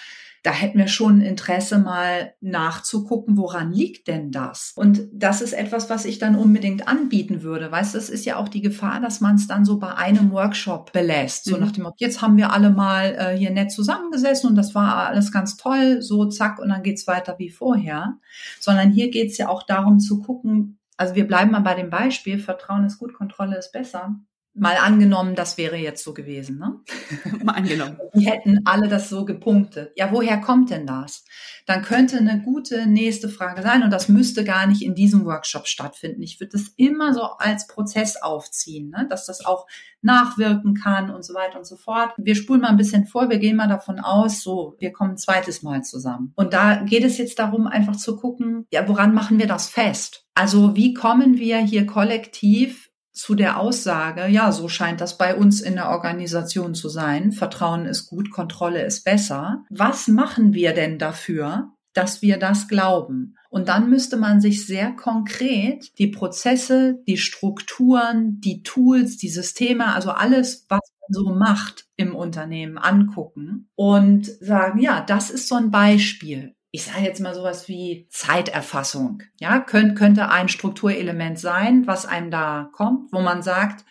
Da 0.44 0.52
hätten 0.52 0.78
wir 0.78 0.90
schon 0.90 1.22
Interesse, 1.22 1.80
mal 1.80 2.34
nachzugucken, 2.42 3.38
woran 3.38 3.72
liegt 3.72 4.10
denn 4.10 4.30
das? 4.30 4.74
Und 4.76 5.08
das 5.14 5.42
ist 5.42 5.54
etwas, 5.54 5.90
was 5.90 6.04
ich 6.04 6.20
dann 6.20 6.36
unbedingt 6.36 6.86
anbieten 6.86 7.44
würde. 7.44 7.72
Weißt 7.72 7.94
du, 7.94 7.98
es 7.98 8.10
ist 8.10 8.26
ja 8.26 8.36
auch 8.36 8.50
die 8.50 8.60
Gefahr, 8.62 9.00
dass 9.00 9.22
man 9.22 9.36
es 9.36 9.48
dann 9.48 9.64
so 9.64 9.80
bei 9.80 9.96
einem 9.96 10.32
Workshop 10.32 10.92
belässt. 10.92 11.46
So 11.46 11.56
mhm. 11.56 11.62
nach 11.62 11.72
dem 11.72 11.84
Motto, 11.84 11.96
jetzt 12.00 12.22
haben 12.22 12.36
wir 12.36 12.52
alle 12.52 12.72
mal 12.72 13.16
äh, 13.18 13.38
hier 13.38 13.52
nett 13.52 13.72
zusammengesessen 13.72 14.50
und 14.50 14.56
das 14.56 14.76
war 14.76 15.08
alles 15.08 15.32
ganz 15.32 15.56
toll, 15.56 16.02
so 16.02 16.26
zack, 16.26 16.60
und 16.60 16.68
dann 16.68 16.84
geht's 16.84 17.08
weiter 17.08 17.36
wie 17.40 17.50
vorher. 17.50 18.18
Sondern 18.60 18.92
hier 18.92 19.12
geht's 19.12 19.38
ja 19.38 19.48
auch 19.48 19.64
darum 19.64 20.00
zu 20.00 20.20
gucken, 20.20 20.78
also 20.98 21.16
wir 21.16 21.28
bleiben 21.28 21.52
mal 21.52 21.62
bei 21.62 21.76
dem 21.76 21.90
Beispiel, 21.90 22.40
Vertrauen 22.40 22.86
ist 22.86 23.00
gut, 23.00 23.14
Kontrolle 23.14 23.58
ist 23.58 23.72
besser. 23.72 24.16
Mal 24.56 24.78
angenommen, 24.78 25.34
das 25.34 25.58
wäre 25.58 25.78
jetzt 25.78 26.04
so 26.04 26.14
gewesen, 26.14 26.60
ne? 26.60 26.80
Mal 27.44 27.54
angenommen. 27.54 27.98
Die 28.14 28.28
hätten 28.30 28.60
alle 28.66 28.88
das 28.88 29.10
so 29.10 29.26
gepunktet. 29.26 29.92
Ja, 29.96 30.12
woher 30.12 30.40
kommt 30.40 30.70
denn 30.70 30.86
das? 30.86 31.26
Dann 31.66 31.82
könnte 31.82 32.18
eine 32.18 32.40
gute 32.44 32.86
nächste 32.86 33.30
Frage 33.30 33.64
sein 33.64 33.82
und 33.82 33.90
das 33.90 34.10
müsste 34.10 34.44
gar 34.44 34.68
nicht 34.68 34.84
in 34.84 34.94
diesem 34.94 35.26
Workshop 35.26 35.66
stattfinden. 35.66 36.22
Ich 36.22 36.40
würde 36.40 36.52
das 36.52 36.68
immer 36.78 37.16
so 37.16 37.24
als 37.24 37.66
Prozess 37.66 38.22
aufziehen, 38.22 38.90
ne? 38.90 39.08
dass 39.10 39.26
das 39.26 39.44
auch 39.44 39.66
nachwirken 40.04 40.76
kann 40.76 41.10
und 41.10 41.26
so 41.26 41.34
weiter 41.34 41.58
und 41.58 41.66
so 41.66 41.76
fort. 41.76 42.12
Wir 42.18 42.36
spulen 42.36 42.62
mal 42.62 42.70
ein 42.70 42.78
bisschen 42.78 43.08
vor, 43.08 43.30
wir 43.30 43.40
gehen 43.40 43.56
mal 43.56 43.68
davon 43.68 44.00
aus, 44.00 44.44
so, 44.44 44.76
wir 44.78 44.92
kommen 44.92 45.12
ein 45.12 45.18
zweites 45.18 45.64
Mal 45.64 45.84
zusammen. 45.84 46.32
Und 46.36 46.54
da 46.54 46.84
geht 46.84 47.04
es 47.04 47.18
jetzt 47.18 47.40
darum, 47.40 47.66
einfach 47.66 47.96
zu 47.96 48.18
gucken, 48.18 48.68
ja, 48.72 48.88
woran 48.88 49.16
machen 49.16 49.40
wir 49.40 49.48
das 49.48 49.68
fest? 49.68 50.28
Also 50.36 50.76
wie 50.76 50.94
kommen 50.94 51.40
wir 51.40 51.58
hier 51.58 51.88
kollektiv 51.88 52.92
zu 53.14 53.36
der 53.36 53.60
Aussage, 53.60 54.28
ja, 54.28 54.52
so 54.52 54.68
scheint 54.68 55.00
das 55.00 55.18
bei 55.18 55.36
uns 55.36 55.62
in 55.62 55.76
der 55.76 55.90
Organisation 55.90 56.74
zu 56.74 56.90
sein. 56.90 57.32
Vertrauen 57.32 57.86
ist 57.86 58.08
gut, 58.08 58.32
Kontrolle 58.32 58.84
ist 58.84 59.04
besser. 59.04 59.64
Was 59.70 60.08
machen 60.08 60.54
wir 60.54 60.74
denn 60.74 60.98
dafür, 60.98 61.72
dass 61.94 62.24
wir 62.24 62.38
das 62.38 62.68
glauben? 62.68 63.38
Und 63.52 63.70
dann 63.70 63.88
müsste 63.88 64.18
man 64.18 64.42
sich 64.42 64.66
sehr 64.66 64.92
konkret 64.92 65.98
die 66.00 66.08
Prozesse, 66.08 67.04
die 67.08 67.18
Strukturen, 67.18 68.42
die 68.42 68.64
Tools, 68.64 69.18
die 69.18 69.30
Systeme, 69.30 69.94
also 69.94 70.10
alles, 70.10 70.66
was 70.70 70.82
man 71.02 71.14
so 71.14 71.36
macht 71.36 71.86
im 71.96 72.16
Unternehmen 72.16 72.80
angucken 72.80 73.70
und 73.76 74.26
sagen, 74.26 74.80
ja, 74.80 75.02
das 75.02 75.30
ist 75.30 75.48
so 75.48 75.56
ein 75.56 75.70
Beispiel 75.70 76.56
ich 76.76 76.86
sage 76.86 77.04
jetzt 77.04 77.22
mal 77.22 77.36
sowas 77.36 77.68
wie 77.68 78.08
Zeiterfassung. 78.10 79.22
Ja, 79.40 79.60
könnte, 79.60 79.94
könnte 79.94 80.30
ein 80.30 80.50
Strukturelement 80.50 81.38
sein, 81.38 81.86
was 81.86 82.08
einem 82.08 82.32
da 82.32 82.72
kommt, 82.74 83.14
wo 83.14 83.22
man 83.22 83.44
sagt, 83.44 83.86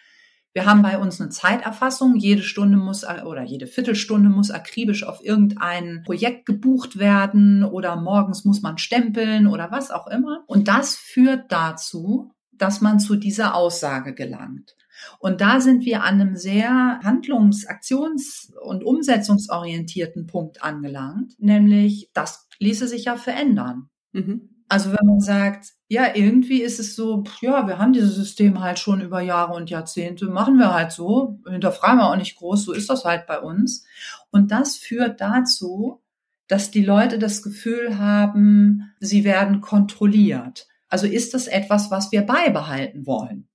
wir 0.52 0.66
haben 0.66 0.82
bei 0.82 0.98
uns 0.98 1.20
eine 1.20 1.30
Zeiterfassung. 1.30 2.16
Jede 2.16 2.42
Stunde 2.42 2.76
muss 2.76 3.04
oder 3.04 3.44
jede 3.44 3.68
Viertelstunde 3.68 4.30
muss 4.30 4.50
akribisch 4.50 5.04
auf 5.04 5.24
irgendein 5.24 6.02
Projekt 6.04 6.44
gebucht 6.44 6.98
werden 6.98 7.62
oder 7.62 7.94
morgens 7.94 8.44
muss 8.44 8.62
man 8.62 8.78
stempeln 8.78 9.46
oder 9.46 9.70
was 9.70 9.92
auch 9.92 10.08
immer. 10.08 10.42
Und 10.48 10.66
das 10.66 10.96
führt 10.96 11.52
dazu, 11.52 12.32
dass 12.50 12.80
man 12.80 12.98
zu 12.98 13.14
dieser 13.14 13.54
Aussage 13.54 14.12
gelangt. 14.12 14.74
Und 15.20 15.40
da 15.40 15.60
sind 15.60 15.84
wir 15.84 16.02
an 16.02 16.20
einem 16.20 16.36
sehr 16.36 17.00
handlungs-, 17.02 17.66
aktions- 17.66 18.52
und 18.60 18.84
umsetzungsorientierten 18.84 20.26
Punkt 20.26 20.62
angelangt, 20.62 21.34
nämlich 21.38 22.10
das 22.12 22.48
ließe 22.62 22.88
sich 22.88 23.04
ja 23.04 23.16
verändern. 23.16 23.88
Mhm. 24.12 24.64
Also 24.68 24.90
wenn 24.92 25.06
man 25.06 25.20
sagt, 25.20 25.72
ja, 25.88 26.14
irgendwie 26.14 26.62
ist 26.62 26.80
es 26.80 26.96
so, 26.96 27.24
ja, 27.42 27.66
wir 27.66 27.78
haben 27.78 27.92
dieses 27.92 28.14
System 28.14 28.60
halt 28.60 28.78
schon 28.78 29.02
über 29.02 29.20
Jahre 29.20 29.52
und 29.52 29.68
Jahrzehnte, 29.68 30.26
machen 30.26 30.56
wir 30.56 30.72
halt 30.72 30.92
so, 30.92 31.38
hinterfragen 31.46 31.98
wir 31.98 32.08
auch 32.08 32.16
nicht 32.16 32.36
groß, 32.36 32.64
so 32.64 32.72
ist 32.72 32.88
das 32.88 33.04
halt 33.04 33.26
bei 33.26 33.38
uns. 33.38 33.84
Und 34.30 34.50
das 34.50 34.76
führt 34.76 35.20
dazu, 35.20 36.00
dass 36.48 36.70
die 36.70 36.84
Leute 36.84 37.18
das 37.18 37.42
Gefühl 37.42 37.98
haben, 37.98 38.94
sie 38.98 39.24
werden 39.24 39.60
kontrolliert. 39.60 40.66
Also 40.88 41.06
ist 41.06 41.34
das 41.34 41.46
etwas, 41.46 41.90
was 41.90 42.12
wir 42.12 42.22
beibehalten 42.22 43.06
wollen? 43.06 43.48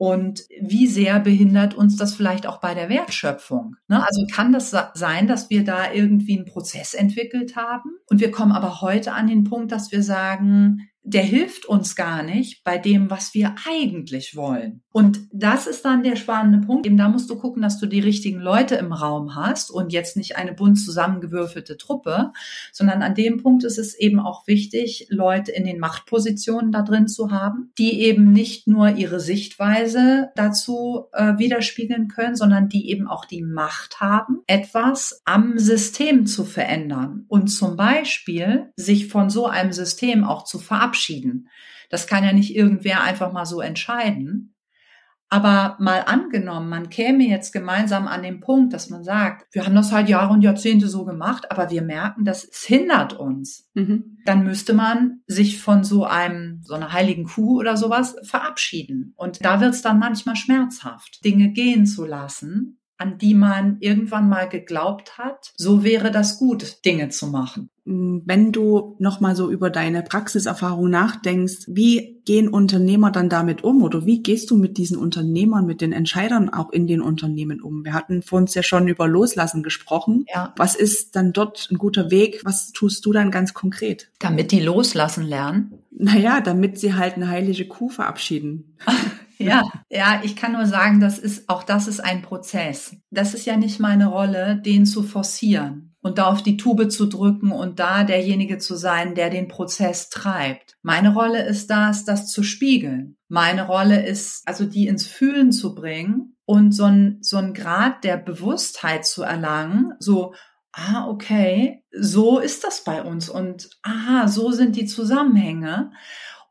Und 0.00 0.46
wie 0.58 0.86
sehr 0.86 1.20
behindert 1.20 1.74
uns 1.74 1.98
das 1.98 2.14
vielleicht 2.14 2.46
auch 2.46 2.58
bei 2.58 2.72
der 2.72 2.88
Wertschöpfung? 2.88 3.76
Ne? 3.86 4.02
Also 4.02 4.24
kann 4.32 4.50
das 4.50 4.74
sein, 4.94 5.26
dass 5.26 5.50
wir 5.50 5.62
da 5.62 5.92
irgendwie 5.92 6.38
einen 6.38 6.46
Prozess 6.46 6.94
entwickelt 6.94 7.54
haben 7.54 7.90
und 8.06 8.18
wir 8.18 8.30
kommen 8.30 8.52
aber 8.52 8.80
heute 8.80 9.12
an 9.12 9.26
den 9.26 9.44
Punkt, 9.44 9.72
dass 9.72 9.92
wir 9.92 10.02
sagen, 10.02 10.88
der 11.02 11.22
hilft 11.22 11.64
uns 11.64 11.96
gar 11.96 12.22
nicht 12.22 12.62
bei 12.62 12.76
dem, 12.76 13.10
was 13.10 13.32
wir 13.32 13.54
eigentlich 13.68 14.36
wollen. 14.36 14.82
Und 14.92 15.20
das 15.32 15.66
ist 15.66 15.84
dann 15.84 16.02
der 16.02 16.16
spannende 16.16 16.66
Punkt. 16.66 16.84
Eben 16.84 16.96
da 16.96 17.08
musst 17.08 17.30
du 17.30 17.38
gucken, 17.38 17.62
dass 17.62 17.78
du 17.78 17.86
die 17.86 18.00
richtigen 18.00 18.40
Leute 18.40 18.74
im 18.74 18.92
Raum 18.92 19.34
hast 19.34 19.70
und 19.70 19.92
jetzt 19.92 20.16
nicht 20.16 20.36
eine 20.36 20.52
bunt 20.52 20.78
zusammengewürfelte 20.78 21.78
Truppe, 21.78 22.32
sondern 22.72 23.02
an 23.02 23.14
dem 23.14 23.42
Punkt 23.42 23.64
ist 23.64 23.78
es 23.78 23.94
eben 23.98 24.20
auch 24.20 24.46
wichtig, 24.46 25.06
Leute 25.08 25.52
in 25.52 25.64
den 25.64 25.78
Machtpositionen 25.78 26.70
da 26.70 26.82
drin 26.82 27.08
zu 27.08 27.30
haben, 27.30 27.72
die 27.78 28.00
eben 28.00 28.32
nicht 28.32 28.66
nur 28.66 28.90
ihre 28.90 29.20
Sichtweise 29.20 30.30
dazu 30.36 31.06
äh, 31.12 31.38
widerspiegeln 31.38 32.08
können, 32.08 32.36
sondern 32.36 32.68
die 32.68 32.90
eben 32.90 33.06
auch 33.06 33.24
die 33.24 33.42
Macht 33.42 34.00
haben, 34.00 34.40
etwas 34.46 35.22
am 35.24 35.58
System 35.58 36.26
zu 36.26 36.44
verändern 36.44 37.24
und 37.28 37.48
zum 37.48 37.76
Beispiel 37.76 38.72
sich 38.76 39.08
von 39.08 39.30
so 39.30 39.46
einem 39.46 39.72
System 39.72 40.24
auch 40.24 40.44
zu 40.44 40.58
verabschieden 40.58 40.89
verabschieden. 40.90 41.48
Das 41.88 42.06
kann 42.06 42.24
ja 42.24 42.32
nicht 42.32 42.54
irgendwer 42.54 43.02
einfach 43.02 43.32
mal 43.32 43.46
so 43.46 43.60
entscheiden. 43.60 44.54
Aber 45.32 45.76
mal 45.78 46.00
angenommen, 46.06 46.68
man 46.68 46.90
käme 46.90 47.22
jetzt 47.22 47.52
gemeinsam 47.52 48.08
an 48.08 48.24
den 48.24 48.40
Punkt, 48.40 48.72
dass 48.72 48.90
man 48.90 49.04
sagt, 49.04 49.46
wir 49.54 49.64
haben 49.64 49.76
das 49.76 49.92
halt 49.92 50.08
Jahre 50.08 50.32
und 50.32 50.42
Jahrzehnte 50.42 50.88
so 50.88 51.04
gemacht, 51.04 51.52
aber 51.52 51.70
wir 51.70 51.82
merken, 51.82 52.24
das 52.24 52.42
es 52.42 52.64
hindert 52.64 53.12
uns. 53.12 53.70
Mhm. 53.74 54.18
Dann 54.24 54.42
müsste 54.42 54.74
man 54.74 55.20
sich 55.28 55.62
von 55.62 55.84
so 55.84 56.04
einem, 56.04 56.62
so 56.64 56.74
einer 56.74 56.92
heiligen 56.92 57.26
Kuh 57.26 57.60
oder 57.60 57.76
sowas 57.76 58.16
verabschieden. 58.24 59.14
Und 59.16 59.44
da 59.44 59.60
wird 59.60 59.74
es 59.74 59.82
dann 59.82 60.00
manchmal 60.00 60.34
schmerzhaft, 60.34 61.24
Dinge 61.24 61.52
gehen 61.52 61.86
zu 61.86 62.04
lassen, 62.04 62.80
an 62.98 63.16
die 63.16 63.34
man 63.34 63.76
irgendwann 63.78 64.28
mal 64.28 64.48
geglaubt 64.48 65.16
hat, 65.16 65.52
so 65.56 65.84
wäre 65.84 66.10
das 66.10 66.38
gut, 66.38 66.84
Dinge 66.84 67.08
zu 67.08 67.28
machen. 67.28 67.70
Wenn 67.92 68.52
du 68.52 68.94
nochmal 69.00 69.34
so 69.34 69.50
über 69.50 69.68
deine 69.68 70.04
Praxiserfahrung 70.04 70.88
nachdenkst, 70.90 71.64
wie 71.66 72.22
gehen 72.24 72.48
Unternehmer 72.48 73.10
dann 73.10 73.28
damit 73.28 73.64
um 73.64 73.82
oder 73.82 74.06
wie 74.06 74.22
gehst 74.22 74.50
du 74.52 74.56
mit 74.56 74.78
diesen 74.78 74.96
Unternehmern, 74.96 75.66
mit 75.66 75.80
den 75.80 75.92
Entscheidern 75.92 76.50
auch 76.50 76.70
in 76.70 76.86
den 76.86 77.00
Unternehmen 77.00 77.60
um? 77.60 77.84
Wir 77.84 77.92
hatten 77.92 78.22
vor 78.22 78.38
uns 78.38 78.54
ja 78.54 78.62
schon 78.62 78.86
über 78.86 79.08
Loslassen 79.08 79.64
gesprochen. 79.64 80.24
Ja. 80.32 80.54
Was 80.56 80.76
ist 80.76 81.16
dann 81.16 81.32
dort 81.32 81.68
ein 81.72 81.78
guter 81.78 82.12
Weg? 82.12 82.42
Was 82.44 82.70
tust 82.70 83.04
du 83.06 83.12
dann 83.12 83.32
ganz 83.32 83.54
konkret? 83.54 84.12
Damit 84.20 84.52
die 84.52 84.60
loslassen 84.60 85.24
lernen? 85.24 85.72
Naja, 85.90 86.40
damit 86.40 86.78
sie 86.78 86.94
halt 86.94 87.16
eine 87.16 87.28
heilige 87.28 87.66
Kuh 87.66 87.88
verabschieden. 87.88 88.76
Ja, 89.42 89.62
ja, 89.88 90.20
ich 90.22 90.36
kann 90.36 90.52
nur 90.52 90.66
sagen, 90.66 91.00
das 91.00 91.18
ist, 91.18 91.48
auch 91.48 91.62
das 91.62 91.88
ist 91.88 92.00
ein 92.00 92.20
Prozess. 92.20 92.94
Das 93.10 93.32
ist 93.32 93.46
ja 93.46 93.56
nicht 93.56 93.80
meine 93.80 94.08
Rolle, 94.08 94.60
den 94.62 94.84
zu 94.84 95.02
forcieren 95.02 95.89
und 96.02 96.18
da 96.18 96.26
auf 96.26 96.42
die 96.42 96.56
Tube 96.56 96.90
zu 96.90 97.06
drücken 97.06 97.52
und 97.52 97.78
da 97.78 98.04
derjenige 98.04 98.58
zu 98.58 98.74
sein, 98.76 99.14
der 99.14 99.30
den 99.30 99.48
Prozess 99.48 100.08
treibt. 100.08 100.76
Meine 100.82 101.12
Rolle 101.12 101.44
ist 101.44 101.70
das, 101.70 102.04
das 102.04 102.28
zu 102.28 102.42
spiegeln. 102.42 103.16
Meine 103.28 103.66
Rolle 103.66 104.04
ist, 104.04 104.46
also 104.46 104.64
die 104.64 104.86
ins 104.86 105.06
Fühlen 105.06 105.52
zu 105.52 105.74
bringen 105.74 106.36
und 106.46 106.72
so 106.72 106.84
ein, 106.84 107.18
so 107.20 107.36
ein 107.36 107.52
Grad 107.54 108.02
der 108.04 108.16
Bewusstheit 108.16 109.04
zu 109.04 109.22
erlangen, 109.22 109.92
so, 109.98 110.34
ah, 110.72 111.06
okay, 111.08 111.84
so 111.92 112.38
ist 112.38 112.64
das 112.64 112.84
bei 112.84 113.02
uns 113.02 113.28
und 113.28 113.70
aha, 113.82 114.28
so 114.28 114.52
sind 114.52 114.76
die 114.76 114.86
Zusammenhänge. 114.86 115.92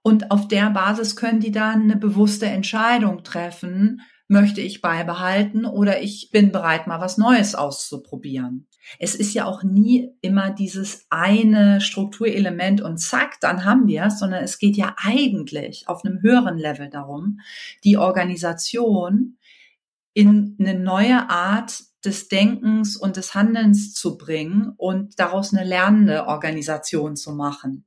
Und 0.01 0.31
auf 0.31 0.47
der 0.47 0.69
Basis 0.69 1.15
können 1.15 1.39
die 1.39 1.51
dann 1.51 1.83
eine 1.83 1.97
bewusste 1.97 2.45
Entscheidung 2.45 3.23
treffen, 3.23 4.01
möchte 4.27 4.62
ich 4.62 4.81
beibehalten 4.81 5.65
oder 5.65 6.01
ich 6.01 6.29
bin 6.31 6.51
bereit, 6.51 6.88
mal 6.88 7.01
was 7.01 7.17
Neues 7.17 7.55
auszuprobieren. 7.55 8.67
Es 8.97 9.15
ist 9.15 9.34
ja 9.34 9.45
auch 9.45 9.63
nie 9.63 10.12
immer 10.21 10.49
dieses 10.49 11.06
eine 11.10 11.82
Strukturelement 11.82 12.82
und 12.82 12.97
zack, 12.97 13.39
dann 13.41 13.65
haben 13.65 13.88
wir 13.88 14.06
es, 14.06 14.19
sondern 14.19 14.43
es 14.43 14.58
geht 14.58 14.78
ja 14.78 14.95
eigentlich 14.97 15.88
auf 15.88 16.04
einem 16.04 16.21
höheren 16.21 16.58
Level 16.58 16.89
darum, 16.89 17.39
die 17.84 17.97
Organisation 17.97 19.38
in 20.13 20.56
eine 20.60 20.78
neue 20.78 21.30
Art 21.30 21.84
des 22.05 22.27
Denkens 22.27 22.95
und 22.95 23.17
des 23.17 23.35
Handelns 23.35 23.93
zu 23.93 24.17
bringen 24.17 24.73
und 24.77 25.19
daraus 25.19 25.53
eine 25.53 25.67
lernende 25.67 26.27
Organisation 26.27 27.15
zu 27.15 27.33
machen. 27.33 27.85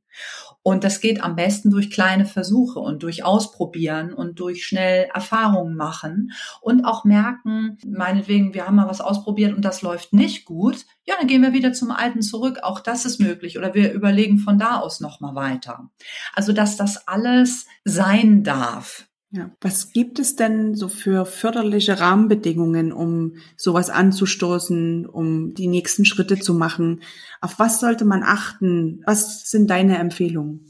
Und 0.63 0.85
das 0.85 1.01
geht 1.01 1.23
am 1.23 1.37
besten 1.37 1.71
durch 1.71 1.91
kleine 1.91 2.27
Versuche 2.27 2.79
und 2.79 3.03
durch 3.03 3.25
Ausprobieren 3.25 4.13
und 4.13 4.39
durch 4.39 4.65
schnell 4.65 5.09
Erfahrungen 5.13 5.75
machen 5.75 6.33
und 6.61 6.85
auch 6.85 7.05
merken, 7.05 7.79
meinetwegen, 7.87 8.55
wir 8.55 8.67
haben 8.67 8.77
mal 8.77 8.89
was 8.89 9.01
ausprobiert 9.01 9.55
und 9.55 9.65
das 9.65 9.83
läuft 9.83 10.13
nicht 10.13 10.45
gut. 10.45 10.85
Ja, 11.05 11.15
dann 11.19 11.27
gehen 11.27 11.43
wir 11.43 11.53
wieder 11.53 11.73
zum 11.73 11.91
Alten 11.91 12.23
zurück. 12.23 12.61
Auch 12.63 12.81
das 12.81 13.05
ist 13.05 13.21
möglich. 13.21 13.59
Oder 13.59 13.75
wir 13.75 13.93
überlegen 13.93 14.39
von 14.39 14.59
da 14.59 14.79
aus 14.79 15.01
nochmal 15.01 15.35
weiter. 15.35 15.91
Also, 16.35 16.53
dass 16.53 16.77
das 16.77 17.09
alles 17.09 17.67
sein 17.85 18.45
darf 18.45 19.09
Ja. 19.35 19.51
Was 19.63 19.95
gibt 19.95 20.19
es 20.19 20.37
denn 20.37 20.75
so 20.75 20.89
für 20.89 21.25
förderliche 21.25 21.99
Rahmenbedingungen, 21.99 22.93
um 22.93 23.37
sowas 23.57 23.89
anzustoßen, 23.89 25.07
um 25.07 25.55
die 25.55 25.69
nächsten 25.69 26.05
Schritte 26.05 26.39
zu 26.39 26.53
machen? 26.53 27.01
Auf 27.41 27.59
was 27.59 27.81
sollte 27.81 28.05
man 28.05 28.23
achten? 28.23 29.03
Was 29.07 29.51
sind 29.51 29.71
deine 29.71 29.97
Empfehlungen? 29.97 30.67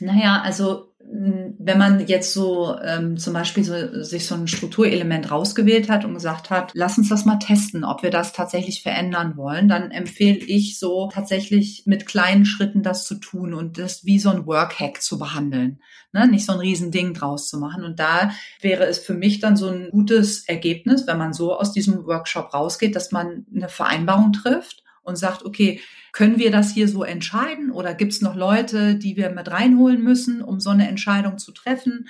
Naja, 0.00 0.42
also 0.42 0.89
wenn 1.12 1.78
man 1.78 2.06
jetzt 2.06 2.32
so 2.32 2.76
ähm, 2.84 3.16
zum 3.16 3.32
Beispiel 3.32 3.64
so, 3.64 4.02
sich 4.04 4.26
so 4.26 4.36
ein 4.36 4.46
Strukturelement 4.46 5.30
rausgewählt 5.30 5.88
hat 5.88 6.04
und 6.04 6.14
gesagt 6.14 6.50
hat, 6.50 6.70
lass 6.74 6.98
uns 6.98 7.08
das 7.08 7.24
mal 7.24 7.38
testen, 7.38 7.84
ob 7.84 8.04
wir 8.04 8.10
das 8.10 8.32
tatsächlich 8.32 8.82
verändern 8.82 9.36
wollen, 9.36 9.68
dann 9.68 9.90
empfehle 9.90 10.38
ich 10.38 10.78
so 10.78 11.08
tatsächlich 11.12 11.82
mit 11.84 12.06
kleinen 12.06 12.44
Schritten 12.44 12.84
das 12.84 13.06
zu 13.06 13.16
tun 13.16 13.54
und 13.54 13.78
das 13.78 14.04
wie 14.04 14.20
so 14.20 14.30
ein 14.30 14.46
Workhack 14.46 15.02
zu 15.02 15.18
behandeln. 15.18 15.80
Ne? 16.12 16.28
Nicht 16.28 16.46
so 16.46 16.52
ein 16.52 16.60
Riesending 16.60 17.12
draus 17.12 17.48
zu 17.48 17.58
machen. 17.58 17.82
Und 17.82 17.98
da 17.98 18.30
wäre 18.60 18.84
es 18.84 19.00
für 19.00 19.14
mich 19.14 19.40
dann 19.40 19.56
so 19.56 19.68
ein 19.68 19.90
gutes 19.90 20.46
Ergebnis, 20.46 21.08
wenn 21.08 21.18
man 21.18 21.32
so 21.32 21.56
aus 21.56 21.72
diesem 21.72 22.06
Workshop 22.06 22.54
rausgeht, 22.54 22.94
dass 22.94 23.10
man 23.10 23.46
eine 23.52 23.68
Vereinbarung 23.68 24.32
trifft 24.32 24.84
und 25.02 25.16
sagt, 25.16 25.44
okay, 25.44 25.80
können 26.12 26.38
wir 26.38 26.50
das 26.50 26.72
hier 26.72 26.88
so 26.88 27.04
entscheiden 27.04 27.70
oder 27.70 27.94
gibt 27.94 28.12
es 28.12 28.20
noch 28.20 28.34
Leute, 28.34 28.94
die 28.96 29.16
wir 29.16 29.30
mit 29.30 29.50
reinholen 29.50 30.02
müssen, 30.02 30.42
um 30.42 30.60
so 30.60 30.70
eine 30.70 30.88
Entscheidung 30.88 31.38
zu 31.38 31.52
treffen? 31.52 32.06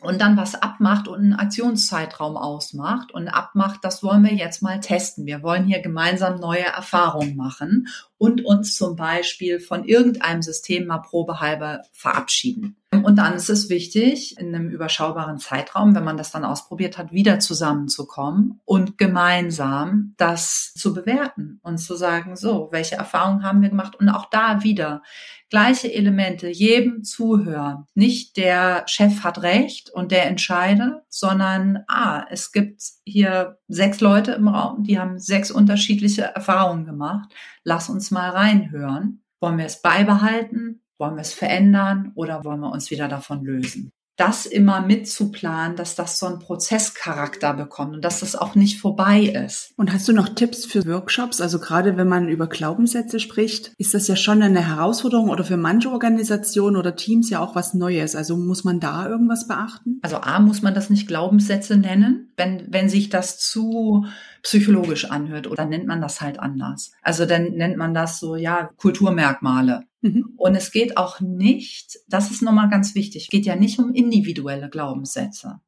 und 0.00 0.20
dann 0.20 0.36
was 0.36 0.54
abmacht 0.54 1.08
und 1.08 1.18
einen 1.18 1.32
Aktionszeitraum 1.32 2.36
ausmacht 2.36 3.12
und 3.12 3.28
abmacht, 3.28 3.80
das 3.82 4.02
wollen 4.02 4.22
wir 4.22 4.32
jetzt 4.32 4.62
mal 4.62 4.80
testen. 4.80 5.26
Wir 5.26 5.42
wollen 5.42 5.64
hier 5.64 5.80
gemeinsam 5.80 6.38
neue 6.38 6.64
Erfahrungen 6.66 7.36
machen 7.36 7.88
und 8.16 8.44
uns 8.44 8.76
zum 8.76 8.94
Beispiel 8.94 9.58
von 9.58 9.84
irgendeinem 9.84 10.42
System 10.42 10.86
mal 10.86 10.98
probehalber 10.98 11.82
verabschieden. 11.92 12.76
Und 13.08 13.16
dann 13.16 13.32
ist 13.32 13.48
es 13.48 13.70
wichtig, 13.70 14.36
in 14.36 14.54
einem 14.54 14.68
überschaubaren 14.68 15.38
Zeitraum, 15.38 15.94
wenn 15.94 16.04
man 16.04 16.18
das 16.18 16.30
dann 16.30 16.44
ausprobiert 16.44 16.98
hat, 16.98 17.10
wieder 17.10 17.38
zusammenzukommen 17.38 18.60
und 18.66 18.98
gemeinsam 18.98 20.12
das 20.18 20.74
zu 20.74 20.92
bewerten 20.92 21.58
und 21.62 21.78
zu 21.78 21.96
sagen, 21.96 22.36
so, 22.36 22.68
welche 22.70 22.96
Erfahrungen 22.96 23.44
haben 23.44 23.62
wir 23.62 23.70
gemacht? 23.70 23.96
Und 23.96 24.10
auch 24.10 24.28
da 24.28 24.62
wieder 24.62 25.00
gleiche 25.48 25.90
Elemente, 25.90 26.50
jedem 26.50 27.02
zuhören. 27.02 27.86
Nicht 27.94 28.36
der 28.36 28.82
Chef 28.88 29.24
hat 29.24 29.40
recht 29.40 29.88
und 29.88 30.12
der 30.12 30.26
entscheide, 30.26 31.00
sondern, 31.08 31.84
ah, 31.88 32.26
es 32.28 32.52
gibt 32.52 32.82
hier 33.06 33.56
sechs 33.68 34.02
Leute 34.02 34.32
im 34.32 34.48
Raum, 34.48 34.84
die 34.84 34.98
haben 34.98 35.18
sechs 35.18 35.50
unterschiedliche 35.50 36.24
Erfahrungen 36.24 36.84
gemacht. 36.84 37.32
Lass 37.64 37.88
uns 37.88 38.10
mal 38.10 38.28
reinhören. 38.28 39.22
Wollen 39.40 39.56
wir 39.56 39.64
es 39.64 39.80
beibehalten? 39.80 40.82
Wollen 40.98 41.14
wir 41.14 41.22
es 41.22 41.32
verändern 41.32 42.12
oder 42.14 42.44
wollen 42.44 42.60
wir 42.60 42.72
uns 42.72 42.90
wieder 42.90 43.08
davon 43.08 43.44
lösen? 43.44 43.92
das 44.18 44.46
immer 44.46 44.80
mitzuplanen, 44.80 45.76
dass 45.76 45.94
das 45.94 46.18
so 46.18 46.26
einen 46.26 46.40
Prozesscharakter 46.40 47.54
bekommt 47.54 47.94
und 47.94 48.04
dass 48.04 48.18
das 48.18 48.34
auch 48.34 48.56
nicht 48.56 48.80
vorbei 48.80 49.20
ist. 49.20 49.72
Und 49.76 49.92
hast 49.92 50.08
du 50.08 50.12
noch 50.12 50.28
Tipps 50.30 50.66
für 50.66 50.84
Workshops? 50.86 51.40
Also 51.40 51.60
gerade 51.60 51.96
wenn 51.96 52.08
man 52.08 52.28
über 52.28 52.48
Glaubenssätze 52.48 53.20
spricht, 53.20 53.72
ist 53.78 53.94
das 53.94 54.08
ja 54.08 54.16
schon 54.16 54.42
eine 54.42 54.66
Herausforderung 54.66 55.30
oder 55.30 55.44
für 55.44 55.56
manche 55.56 55.90
Organisationen 55.90 56.76
oder 56.76 56.96
Teams 56.96 57.30
ja 57.30 57.38
auch 57.38 57.54
was 57.54 57.74
Neues. 57.74 58.16
Also 58.16 58.36
muss 58.36 58.64
man 58.64 58.80
da 58.80 59.08
irgendwas 59.08 59.46
beachten? 59.46 60.00
Also 60.02 60.16
A, 60.16 60.40
muss 60.40 60.62
man 60.62 60.74
das 60.74 60.90
nicht 60.90 61.06
Glaubenssätze 61.06 61.76
nennen, 61.76 62.32
wenn, 62.36 62.66
wenn 62.68 62.88
sich 62.88 63.10
das 63.10 63.38
zu 63.38 64.04
psychologisch 64.42 65.10
anhört 65.10 65.46
oder 65.46 65.64
nennt 65.64 65.86
man 65.86 66.00
das 66.00 66.20
halt 66.20 66.38
anders. 66.38 66.92
Also 67.02 67.26
dann 67.26 67.52
nennt 67.52 67.76
man 67.76 67.94
das 67.94 68.18
so, 68.18 68.36
ja, 68.36 68.70
Kulturmerkmale. 68.76 69.84
Mhm. 70.00 70.34
Und 70.36 70.54
es 70.54 70.70
geht 70.70 70.96
auch 70.96 71.20
nicht, 71.20 71.98
das 72.08 72.30
ist 72.30 72.42
nochmal 72.42 72.68
ganz 72.68 72.94
wichtig, 72.94 73.28
geht 73.28 73.46
ja 73.46 73.56
nicht 73.56 73.78
um 73.78 73.92
individuelle 73.92 74.68
Glaubenssätze. 74.68 75.60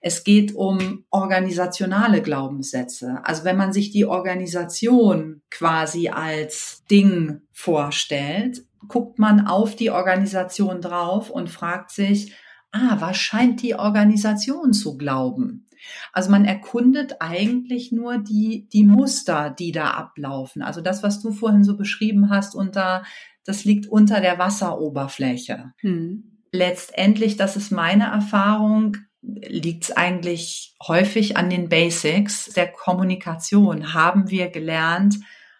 Es 0.00 0.24
geht 0.24 0.54
um 0.54 1.04
organisationale 1.10 2.22
Glaubenssätze. 2.22 3.20
Also 3.22 3.44
wenn 3.44 3.56
man 3.56 3.72
sich 3.72 3.92
die 3.92 4.04
Organisation 4.04 5.42
quasi 5.48 6.08
als 6.08 6.82
Ding 6.90 7.42
vorstellt, 7.52 8.64
guckt 8.88 9.20
man 9.20 9.46
auf 9.46 9.76
die 9.76 9.90
Organisation 9.90 10.80
drauf 10.80 11.30
und 11.30 11.50
fragt 11.50 11.92
sich, 11.92 12.34
ah, 12.72 12.96
was 12.98 13.16
scheint 13.16 13.62
die 13.62 13.74
Organisation 13.74 14.72
zu 14.72 14.96
glauben? 14.96 15.66
Also 16.12 16.30
man 16.30 16.44
erkundet 16.44 17.16
eigentlich 17.20 17.92
nur 17.92 18.18
die, 18.18 18.68
die 18.72 18.84
Muster, 18.84 19.50
die 19.50 19.72
da 19.72 19.90
ablaufen. 19.90 20.62
Also 20.62 20.80
das, 20.80 21.02
was 21.02 21.20
du 21.20 21.32
vorhin 21.32 21.64
so 21.64 21.76
beschrieben 21.76 22.30
hast, 22.30 22.54
unter, 22.54 23.04
das 23.44 23.64
liegt 23.64 23.86
unter 23.86 24.20
der 24.20 24.38
Wasseroberfläche. 24.38 25.72
Hm. 25.78 26.38
Letztendlich, 26.52 27.36
das 27.36 27.56
ist 27.56 27.72
meine 27.72 28.04
Erfahrung, 28.04 28.96
liegt 29.22 29.84
es 29.84 29.90
eigentlich 29.92 30.74
häufig 30.86 31.36
an 31.36 31.48
den 31.48 31.68
Basics 31.68 32.50
der 32.54 32.70
Kommunikation. 32.70 33.94
Haben 33.94 34.30
wir 34.30 34.48
gelernt, 34.50 35.18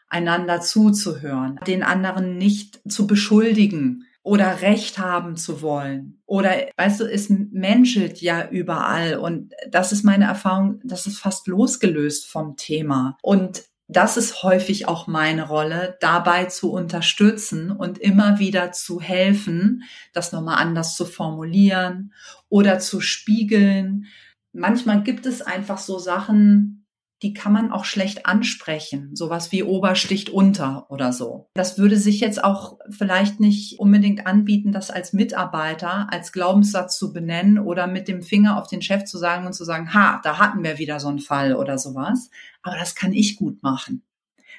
einander 0.08 0.60
zuzuhören, 0.60 1.58
den 1.66 1.82
anderen 1.82 2.36
nicht 2.36 2.80
zu 2.86 3.06
beschuldigen, 3.06 4.04
oder 4.22 4.62
Recht 4.62 4.98
haben 4.98 5.36
zu 5.36 5.62
wollen. 5.62 6.22
Oder, 6.26 6.68
weißt 6.76 7.00
du, 7.00 7.04
es 7.04 7.28
menschelt 7.28 8.20
ja 8.20 8.48
überall. 8.48 9.18
Und 9.18 9.52
das 9.68 9.92
ist 9.92 10.04
meine 10.04 10.26
Erfahrung, 10.26 10.80
das 10.84 11.06
ist 11.06 11.18
fast 11.18 11.48
losgelöst 11.48 12.28
vom 12.28 12.56
Thema. 12.56 13.16
Und 13.22 13.64
das 13.88 14.16
ist 14.16 14.42
häufig 14.42 14.88
auch 14.88 15.06
meine 15.06 15.48
Rolle, 15.48 15.98
dabei 16.00 16.46
zu 16.46 16.72
unterstützen 16.72 17.70
und 17.70 17.98
immer 17.98 18.38
wieder 18.38 18.72
zu 18.72 19.00
helfen, 19.00 19.82
das 20.12 20.32
nochmal 20.32 20.58
anders 20.58 20.96
zu 20.96 21.04
formulieren 21.04 22.14
oder 22.48 22.78
zu 22.78 23.00
spiegeln. 23.00 24.06
Manchmal 24.52 25.02
gibt 25.02 25.26
es 25.26 25.42
einfach 25.42 25.78
so 25.78 25.98
Sachen, 25.98 26.81
die 27.22 27.32
kann 27.32 27.52
man 27.52 27.70
auch 27.70 27.84
schlecht 27.84 28.26
ansprechen. 28.26 29.14
Sowas 29.14 29.52
wie 29.52 29.62
Ober 29.62 29.94
sticht 29.94 30.28
unter 30.28 30.90
oder 30.90 31.12
so. 31.12 31.48
Das 31.54 31.78
würde 31.78 31.96
sich 31.96 32.20
jetzt 32.20 32.42
auch 32.42 32.78
vielleicht 32.90 33.38
nicht 33.38 33.78
unbedingt 33.78 34.26
anbieten, 34.26 34.72
das 34.72 34.90
als 34.90 35.12
Mitarbeiter, 35.12 36.12
als 36.12 36.32
Glaubenssatz 36.32 36.98
zu 36.98 37.12
benennen 37.12 37.60
oder 37.60 37.86
mit 37.86 38.08
dem 38.08 38.22
Finger 38.22 38.58
auf 38.58 38.66
den 38.66 38.82
Chef 38.82 39.04
zu 39.04 39.18
sagen 39.18 39.46
und 39.46 39.52
zu 39.52 39.64
sagen, 39.64 39.94
ha, 39.94 40.20
da 40.24 40.38
hatten 40.38 40.64
wir 40.64 40.78
wieder 40.78 40.98
so 40.98 41.08
einen 41.08 41.20
Fall 41.20 41.54
oder 41.54 41.78
sowas. 41.78 42.30
Aber 42.62 42.76
das 42.76 42.94
kann 42.96 43.12
ich 43.12 43.36
gut 43.36 43.62
machen. 43.62 44.02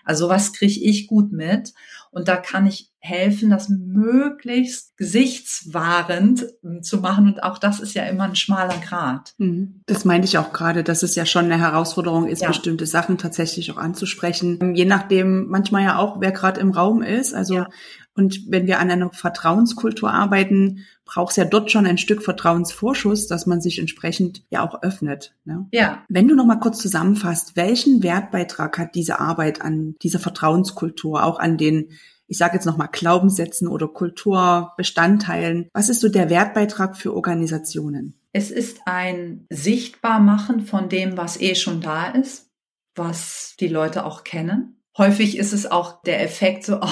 Also 0.05 0.29
was 0.29 0.53
kriege 0.53 0.79
ich 0.81 1.07
gut 1.07 1.31
mit 1.31 1.73
und 2.11 2.27
da 2.27 2.37
kann 2.37 2.65
ich 2.65 2.92
helfen, 3.05 3.49
das 3.49 3.67
möglichst 3.67 4.95
gesichtswahrend 4.95 6.47
ähm, 6.63 6.83
zu 6.83 6.99
machen 6.99 7.27
und 7.27 7.43
auch 7.43 7.57
das 7.57 7.81
ist 7.81 7.95
ja 7.95 8.03
immer 8.03 8.23
ein 8.23 8.37
schmaler 8.37 8.77
Grad. 8.77 9.33
Mhm. 9.39 9.81
Das 9.87 10.05
meinte 10.05 10.25
ich 10.25 10.37
auch 10.37 10.53
gerade, 10.53 10.85
dass 10.85 11.03
es 11.03 11.13
ja 11.15 11.25
schon 11.25 11.45
eine 11.45 11.59
Herausforderung 11.59 12.27
ist, 12.27 12.43
ja. 12.43 12.47
bestimmte 12.47 12.85
Sachen 12.85 13.17
tatsächlich 13.17 13.69
auch 13.71 13.77
anzusprechen. 13.77 14.57
Ähm, 14.61 14.73
je 14.73 14.85
nachdem, 14.85 15.47
manchmal 15.49 15.83
ja 15.83 15.97
auch, 15.97 16.21
wer 16.21 16.31
gerade 16.31 16.61
im 16.61 16.71
Raum 16.71 17.01
ist. 17.01 17.33
Also 17.33 17.55
ja. 17.55 17.67
Und 18.15 18.39
wenn 18.47 18.67
wir 18.67 18.79
an 18.79 18.89
einer 18.89 19.11
Vertrauenskultur 19.11 20.09
arbeiten, 20.09 20.85
braucht 21.03 21.31
es 21.31 21.35
ja 21.35 21.45
dort 21.45 21.71
schon 21.71 21.85
ein 21.85 21.97
Stück 21.97 22.23
Vertrauensvorschuss, 22.23 23.27
dass 23.27 23.47
man 23.47 23.59
sich 23.59 23.79
entsprechend 23.79 24.43
ja 24.49 24.65
auch 24.65 24.81
öffnet. 24.81 25.33
Ne? 25.43 25.67
Ja. 25.71 26.03
Wenn 26.07 26.29
du 26.29 26.35
noch 26.35 26.45
mal 26.45 26.59
kurz 26.59 26.77
zusammenfasst, 26.77 27.57
welchen 27.57 28.01
Wertbeitrag 28.01 28.77
hat 28.77 28.95
diese 28.95 29.19
Arbeit 29.19 29.61
an 29.61 29.95
dieser 30.03 30.19
Vertrauenskultur, 30.19 31.23
auch 31.23 31.39
an 31.39 31.57
den 31.57 31.89
ich 32.27 32.37
sage 32.37 32.55
jetzt 32.55 32.65
nochmal 32.65 32.89
Glaubenssätzen 32.91 33.67
oder 33.67 33.87
Kulturbestandteilen. 33.87 35.69
Was 35.73 35.89
ist 35.89 36.01
so 36.01 36.09
der 36.09 36.29
Wertbeitrag 36.29 36.97
für 36.97 37.13
Organisationen? 37.13 38.19
Es 38.31 38.49
ist 38.49 38.81
ein 38.85 39.45
Sichtbarmachen 39.49 40.61
von 40.61 40.89
dem, 40.89 41.17
was 41.17 41.39
eh 41.39 41.55
schon 41.55 41.81
da 41.81 42.07
ist, 42.07 42.49
was 42.95 43.55
die 43.59 43.67
Leute 43.67 44.05
auch 44.05 44.23
kennen. 44.23 44.82
Häufig 44.97 45.37
ist 45.37 45.53
es 45.53 45.69
auch 45.69 46.03
der 46.03 46.21
Effekt 46.21 46.65
so, 46.65 46.79
oh, 46.79 46.89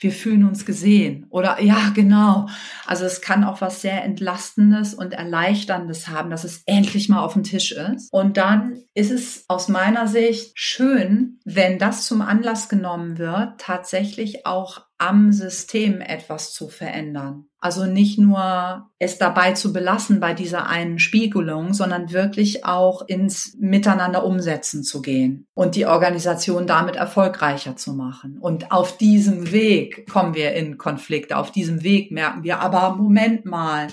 wir 0.00 0.10
fühlen 0.10 0.44
uns 0.44 0.64
gesehen 0.64 1.26
oder 1.28 1.60
ja, 1.60 1.90
genau. 1.94 2.48
Also 2.86 3.04
es 3.04 3.20
kann 3.20 3.44
auch 3.44 3.60
was 3.60 3.82
sehr 3.82 4.02
Entlastendes 4.04 4.94
und 4.94 5.12
Erleichterndes 5.12 6.08
haben, 6.08 6.30
dass 6.30 6.44
es 6.44 6.62
endlich 6.64 7.10
mal 7.10 7.22
auf 7.22 7.34
dem 7.34 7.42
Tisch 7.42 7.72
ist. 7.72 8.12
Und 8.12 8.38
dann 8.38 8.78
ist 8.94 9.10
es 9.10 9.44
aus 9.48 9.68
meiner 9.68 10.08
Sicht 10.08 10.52
schön, 10.54 11.40
wenn 11.44 11.78
das 11.78 12.06
zum 12.06 12.22
Anlass 12.22 12.70
genommen 12.70 13.18
wird, 13.18 13.60
tatsächlich 13.60 14.46
auch 14.46 14.82
am 15.02 15.32
System 15.32 16.00
etwas 16.00 16.52
zu 16.52 16.68
verändern. 16.68 17.46
Also 17.58 17.86
nicht 17.86 18.18
nur 18.18 18.90
es 18.98 19.18
dabei 19.18 19.52
zu 19.52 19.72
belassen 19.72 20.18
bei 20.18 20.34
dieser 20.34 20.66
einen 20.66 20.98
Spiegelung, 20.98 21.74
sondern 21.74 22.12
wirklich 22.12 22.64
auch 22.64 23.02
ins 23.06 23.56
Miteinander 23.58 24.24
umsetzen 24.24 24.82
zu 24.82 25.00
gehen 25.00 25.46
und 25.54 25.76
die 25.76 25.86
Organisation 25.86 26.66
damit 26.66 26.96
erfolgreicher 26.96 27.76
zu 27.76 27.94
machen. 27.94 28.38
Und 28.40 28.72
auf 28.72 28.96
diesem 28.98 29.52
Weg 29.52 30.10
kommen 30.10 30.34
wir 30.34 30.54
in 30.54 30.76
Konflikte. 30.76 31.36
Auf 31.36 31.52
diesem 31.52 31.84
Weg 31.84 32.10
merken 32.10 32.42
wir, 32.42 32.58
aber 32.58 32.96
Moment 32.96 33.44
mal, 33.44 33.86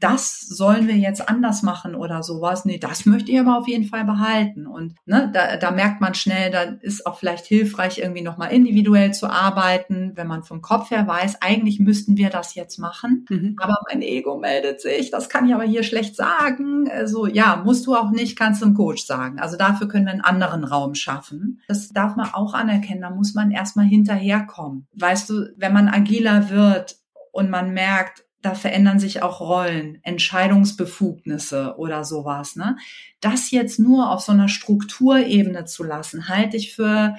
das 0.00 0.40
sollen 0.40 0.88
wir 0.88 0.96
jetzt 0.96 1.28
anders 1.28 1.62
machen 1.62 1.94
oder 1.94 2.24
sowas. 2.24 2.64
Nee, 2.64 2.78
das 2.78 3.06
möchte 3.06 3.30
ich 3.30 3.38
aber 3.38 3.56
auf 3.56 3.68
jeden 3.68 3.84
Fall 3.84 4.04
behalten. 4.04 4.66
Und 4.66 4.96
ne, 5.06 5.30
da, 5.32 5.56
da 5.58 5.70
merkt 5.70 6.00
man 6.00 6.14
schnell, 6.14 6.50
da 6.50 6.62
ist 6.62 7.06
auch 7.06 7.18
vielleicht 7.18 7.46
hilfreich, 7.46 7.98
irgendwie 7.98 8.22
nochmal 8.22 8.52
individuell 8.52 9.14
zu 9.14 9.28
arbeiten, 9.28 10.12
wenn 10.16 10.26
man 10.26 10.42
vom 10.52 10.60
Kopf 10.60 10.90
her 10.90 11.06
weiß, 11.06 11.40
eigentlich 11.40 11.80
müssten 11.80 12.18
wir 12.18 12.28
das 12.28 12.54
jetzt 12.54 12.76
machen, 12.78 13.24
mhm. 13.30 13.56
aber 13.58 13.78
mein 13.88 14.02
Ego 14.02 14.36
meldet 14.36 14.82
sich, 14.82 15.10
das 15.10 15.30
kann 15.30 15.48
ich 15.48 15.54
aber 15.54 15.64
hier 15.64 15.82
schlecht 15.82 16.14
sagen. 16.14 16.90
Also 16.90 17.26
ja, 17.26 17.62
musst 17.64 17.86
du 17.86 17.94
auch 17.94 18.10
nicht, 18.10 18.36
kannst 18.36 18.60
du 18.60 18.66
einem 18.66 18.74
Coach 18.74 19.06
sagen. 19.06 19.40
Also 19.40 19.56
dafür 19.56 19.88
können 19.88 20.04
wir 20.04 20.12
einen 20.12 20.20
anderen 20.20 20.64
Raum 20.64 20.94
schaffen. 20.94 21.62
Das 21.68 21.88
darf 21.88 22.16
man 22.16 22.34
auch 22.34 22.52
anerkennen, 22.52 23.00
da 23.00 23.08
muss 23.08 23.32
man 23.32 23.50
erstmal 23.50 23.86
hinterherkommen. 23.86 24.86
Weißt 24.92 25.30
du, 25.30 25.54
wenn 25.56 25.72
man 25.72 25.88
agiler 25.88 26.50
wird 26.50 26.96
und 27.30 27.48
man 27.48 27.72
merkt, 27.72 28.26
da 28.42 28.54
verändern 28.54 28.98
sich 28.98 29.22
auch 29.22 29.40
Rollen, 29.40 30.00
Entscheidungsbefugnisse 30.02 31.76
oder 31.78 32.04
sowas. 32.04 32.56
Ne? 32.56 32.76
Das 33.20 33.52
jetzt 33.52 33.78
nur 33.78 34.10
auf 34.10 34.20
so 34.20 34.32
einer 34.32 34.48
Strukturebene 34.48 35.64
zu 35.64 35.82
lassen, 35.82 36.28
halte 36.28 36.58
ich 36.58 36.74
für 36.74 37.14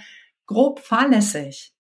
grob 0.46 0.82
fahrlässig. 0.82 1.74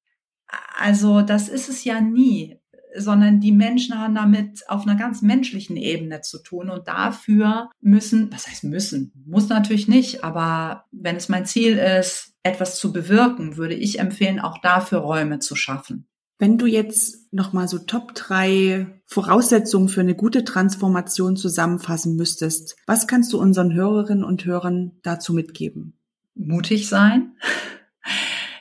Also 0.77 1.21
das 1.21 1.49
ist 1.49 1.69
es 1.69 1.83
ja 1.83 2.01
nie, 2.01 2.59
sondern 2.95 3.39
die 3.39 3.51
Menschen 3.51 3.97
haben 3.97 4.15
damit 4.15 4.69
auf 4.69 4.85
einer 4.85 4.95
ganz 4.95 5.21
menschlichen 5.21 5.77
Ebene 5.77 6.21
zu 6.21 6.39
tun 6.41 6.69
und 6.69 6.87
dafür 6.87 7.69
müssen, 7.81 8.31
was 8.31 8.47
heißt 8.47 8.63
müssen, 8.65 9.11
muss 9.25 9.49
natürlich 9.49 9.87
nicht, 9.87 10.23
aber 10.23 10.85
wenn 10.91 11.15
es 11.15 11.29
mein 11.29 11.45
Ziel 11.45 11.77
ist, 11.77 12.33
etwas 12.43 12.77
zu 12.77 12.91
bewirken, 12.91 13.57
würde 13.57 13.75
ich 13.75 13.99
empfehlen, 13.99 14.39
auch 14.39 14.59
dafür 14.59 14.99
Räume 14.99 15.39
zu 15.39 15.55
schaffen. 15.55 16.07
Wenn 16.39 16.57
du 16.57 16.65
jetzt 16.65 17.31
nochmal 17.31 17.67
so 17.67 17.79
Top 17.79 18.15
drei 18.15 18.87
Voraussetzungen 19.05 19.87
für 19.87 20.01
eine 20.01 20.15
gute 20.15 20.43
Transformation 20.43 21.37
zusammenfassen 21.37 22.15
müsstest, 22.15 22.75
was 22.85 23.07
kannst 23.07 23.31
du 23.31 23.39
unseren 23.39 23.73
Hörerinnen 23.73 24.23
und 24.23 24.43
Hörern 24.43 24.91
dazu 25.03 25.33
mitgeben? 25.33 25.97
Mutig 26.35 26.89
sein. 26.89 27.33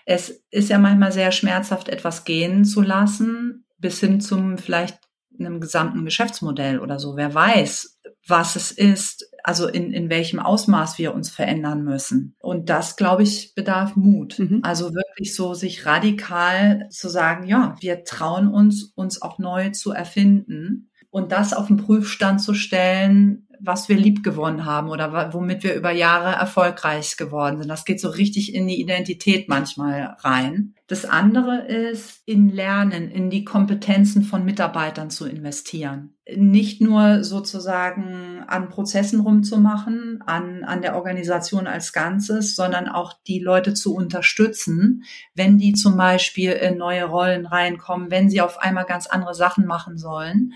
Es 0.05 0.45
ist 0.51 0.71
ja 0.71 0.79
manchmal 0.79 1.13
sehr 1.13 1.33
schmerzhaft, 1.33 1.89
etwas 1.89 2.25
gehen 2.25 2.65
zu 2.65 2.83
lassen, 2.83 3.67
bis 3.79 4.01
hin 4.01 4.21
zum 4.21 4.59
vielleicht 4.59 4.99
einem 5.39 5.61
gesamten 5.61 6.05
Geschäftsmodell 6.05 6.79
oder 6.79 6.99
so. 6.99 7.17
Wer 7.17 7.35
weiß, 7.35 8.01
was 8.27 8.55
es 8.57 8.71
ist, 8.71 9.29
also 9.43 9.67
in, 9.67 9.93
in 9.93 10.09
welchem 10.09 10.39
Ausmaß 10.39 10.99
wir 10.99 11.15
uns 11.15 11.31
verändern 11.31 11.83
müssen. 11.83 12.37
Und 12.41 12.71
das, 12.71 12.97
glaube 12.97 13.25
ich, 13.25 13.55
bedarf 13.55 13.97
Mut. 13.97 14.39
Mhm. 14.39 14.61
Also 14.63 14.95
wirklich 14.95 15.35
so 15.35 15.55
sich 15.55 15.87
radikal 15.87 16.89
zu 16.91 17.09
sagen, 17.09 17.47
ja, 17.47 17.75
wir 17.81 18.05
trauen 18.05 18.49
uns, 18.49 18.93
uns 18.95 19.21
auch 19.21 19.39
neu 19.39 19.71
zu 19.71 19.93
erfinden 19.93 20.91
und 21.11 21.33
das 21.33 21.53
auf 21.53 21.67
den 21.67 21.77
Prüfstand 21.77 22.41
zu 22.41 22.55
stellen, 22.55 23.49
was 23.65 23.89
wir 23.89 23.97
lieb 23.97 24.25
gewonnen 24.25 24.65
haben 24.65 24.89
oder 24.89 25.33
womit 25.33 25.63
wir 25.63 25.75
über 25.75 25.93
Jahre 25.93 26.33
erfolgreich 26.33 27.17
geworden 27.17 27.59
sind. 27.59 27.69
Das 27.69 27.85
geht 27.85 28.01
so 28.01 28.09
richtig 28.09 28.55
in 28.55 28.67
die 28.67 28.81
Identität 28.81 29.49
manchmal 29.49 30.17
rein. 30.21 30.75
Das 30.89 31.05
andere 31.05 31.65
ist, 31.67 32.23
in 32.27 32.49
Lernen, 32.51 33.11
in 33.11 33.31
die 33.31 33.45
Kompetenzen 33.45 34.25
von 34.25 34.45
Mitarbeitern 34.45 35.11
zu 35.11 35.27
investieren. 35.27 36.17
Nicht 36.37 36.81
nur 36.81 37.25
sozusagen 37.25 38.45
an 38.47 38.69
Prozessen 38.69 39.21
rumzumachen, 39.21 40.23
an, 40.27 40.65
an 40.65 40.83
der 40.83 40.97
Organisation 40.97 41.67
als 41.67 41.93
Ganzes, 41.93 42.57
sondern 42.57 42.89
auch 42.89 43.15
die 43.27 43.39
Leute 43.39 43.75
zu 43.75 43.95
unterstützen, 43.95 45.05
wenn 45.35 45.57
die 45.57 45.73
zum 45.73 45.97
Beispiel 45.97 46.53
in 46.53 46.79
neue 46.79 47.05
Rollen 47.05 47.47
reinkommen, 47.47 48.11
wenn 48.11 48.29
sie 48.29 48.41
auf 48.41 48.59
einmal 48.59 48.85
ganz 48.85 49.07
andere 49.07 49.35
Sachen 49.35 49.67
machen 49.67 49.97
sollen 49.99 50.53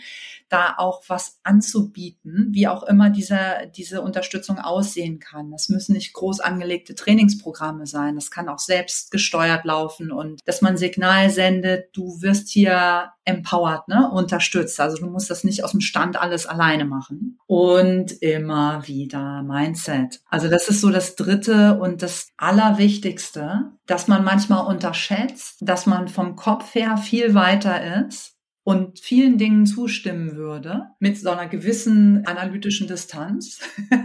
da 0.48 0.74
auch 0.78 1.02
was 1.09 1.38
anzubieten, 1.42 2.48
wie 2.52 2.68
auch 2.68 2.82
immer 2.85 3.11
diese, 3.11 3.70
diese 3.74 4.02
Unterstützung 4.02 4.59
aussehen 4.59 5.18
kann. 5.18 5.50
Das 5.50 5.68
müssen 5.68 5.94
nicht 5.94 6.12
groß 6.12 6.40
angelegte 6.40 6.94
Trainingsprogramme 6.94 7.87
sein. 7.87 8.14
Das 8.14 8.30
kann 8.30 8.48
auch 8.48 8.59
selbst 8.59 9.11
gesteuert 9.11 9.64
laufen 9.64 10.12
und 10.12 10.40
dass 10.46 10.62
man 10.62 10.76
Signal 10.76 11.30
sendet, 11.30 11.88
du 11.96 12.22
wirst 12.22 12.48
hier 12.48 13.11
empowered, 13.24 13.88
ne, 13.88 14.09
unterstützt. 14.11 14.80
Also 14.80 14.98
du 14.98 15.11
musst 15.11 15.30
das 15.30 15.42
nicht 15.42 15.64
aus 15.64 15.72
dem 15.72 15.80
Stand 15.80 16.16
alles 16.16 16.46
alleine 16.46 16.85
machen. 16.85 17.38
Und 17.46 18.12
immer 18.22 18.87
wieder 18.87 19.42
Mindset. 19.42 20.20
Also 20.30 20.48
das 20.48 20.68
ist 20.68 20.80
so 20.80 20.90
das 20.90 21.16
dritte 21.16 21.78
und 21.78 22.02
das 22.02 22.28
allerwichtigste, 22.37 23.72
dass 23.87 24.06
man 24.06 24.24
manchmal 24.24 24.66
unterschätzt, 24.66 25.56
dass 25.61 25.87
man 25.87 26.09
vom 26.09 26.37
Kopf 26.37 26.74
her 26.74 26.96
viel 26.96 27.35
weiter 27.35 28.06
ist 28.06 28.36
und 28.66 28.98
vielen 28.98 29.38
Dingen 29.38 29.64
zustimmen 29.64 30.35
würde, 30.35 30.88
mit 30.98 31.16
so 31.16 31.31
einer 31.31 31.46
gewissen 31.46 32.26
analytischen 32.26 32.88
Distanz. 32.88 33.61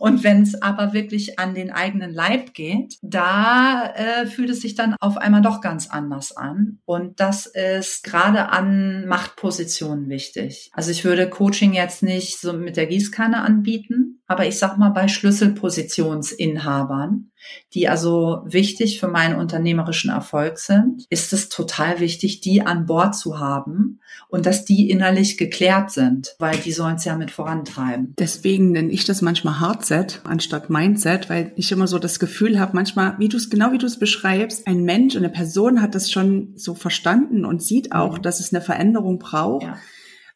und 0.00 0.24
wenn 0.24 0.42
es 0.42 0.60
aber 0.60 0.92
wirklich 0.92 1.38
an 1.38 1.54
den 1.54 1.70
eigenen 1.70 2.12
Leib 2.12 2.52
geht, 2.52 2.98
da 3.02 3.94
äh, 3.94 4.26
fühlt 4.26 4.50
es 4.50 4.62
sich 4.62 4.74
dann 4.74 4.96
auf 4.98 5.16
einmal 5.16 5.42
doch 5.42 5.60
ganz 5.60 5.88
anders 5.88 6.36
an. 6.36 6.80
Und 6.86 7.20
das 7.20 7.46
ist 7.46 8.02
gerade 8.02 8.48
an 8.48 9.06
Machtpositionen 9.06 10.08
wichtig. 10.08 10.70
Also 10.72 10.90
ich 10.90 11.04
würde 11.04 11.30
Coaching 11.30 11.72
jetzt 11.72 12.02
nicht 12.02 12.40
so 12.40 12.52
mit 12.52 12.76
der 12.76 12.86
Gießkanne 12.86 13.40
anbieten, 13.40 14.19
aber 14.30 14.46
ich 14.46 14.58
sag 14.58 14.78
mal 14.78 14.90
bei 14.90 15.08
Schlüsselpositionsinhabern, 15.08 17.32
die 17.74 17.88
also 17.88 18.42
wichtig 18.44 19.00
für 19.00 19.08
meinen 19.08 19.34
unternehmerischen 19.34 20.08
Erfolg 20.08 20.60
sind, 20.60 21.04
ist 21.10 21.32
es 21.32 21.48
total 21.48 21.98
wichtig, 21.98 22.40
die 22.40 22.62
an 22.62 22.86
Bord 22.86 23.16
zu 23.16 23.40
haben 23.40 23.98
und 24.28 24.46
dass 24.46 24.64
die 24.64 24.88
innerlich 24.88 25.36
geklärt 25.36 25.90
sind, 25.90 26.36
weil 26.38 26.56
die 26.58 26.70
sollen 26.70 26.94
es 26.94 27.04
ja 27.04 27.16
mit 27.16 27.32
vorantreiben. 27.32 28.14
Deswegen 28.20 28.70
nenne 28.70 28.92
ich 28.92 29.04
das 29.04 29.20
manchmal 29.20 29.58
Hardset 29.58 30.20
anstatt 30.22 30.70
Mindset, 30.70 31.28
weil 31.28 31.50
ich 31.56 31.72
immer 31.72 31.88
so 31.88 31.98
das 31.98 32.20
Gefühl 32.20 32.60
habe, 32.60 32.70
manchmal, 32.74 33.18
wie 33.18 33.28
du 33.28 33.36
es 33.36 33.50
genau 33.50 33.72
wie 33.72 33.78
du 33.78 33.86
es 33.86 33.98
beschreibst, 33.98 34.68
ein 34.68 34.84
Mensch, 34.84 35.16
eine 35.16 35.30
Person 35.30 35.82
hat 35.82 35.96
das 35.96 36.08
schon 36.08 36.52
so 36.54 36.76
verstanden 36.76 37.44
und 37.44 37.64
sieht 37.64 37.90
auch, 37.90 38.18
mhm. 38.18 38.22
dass 38.22 38.38
es 38.38 38.54
eine 38.54 38.62
Veränderung 38.62 39.18
braucht. 39.18 39.64
Ja 39.64 39.76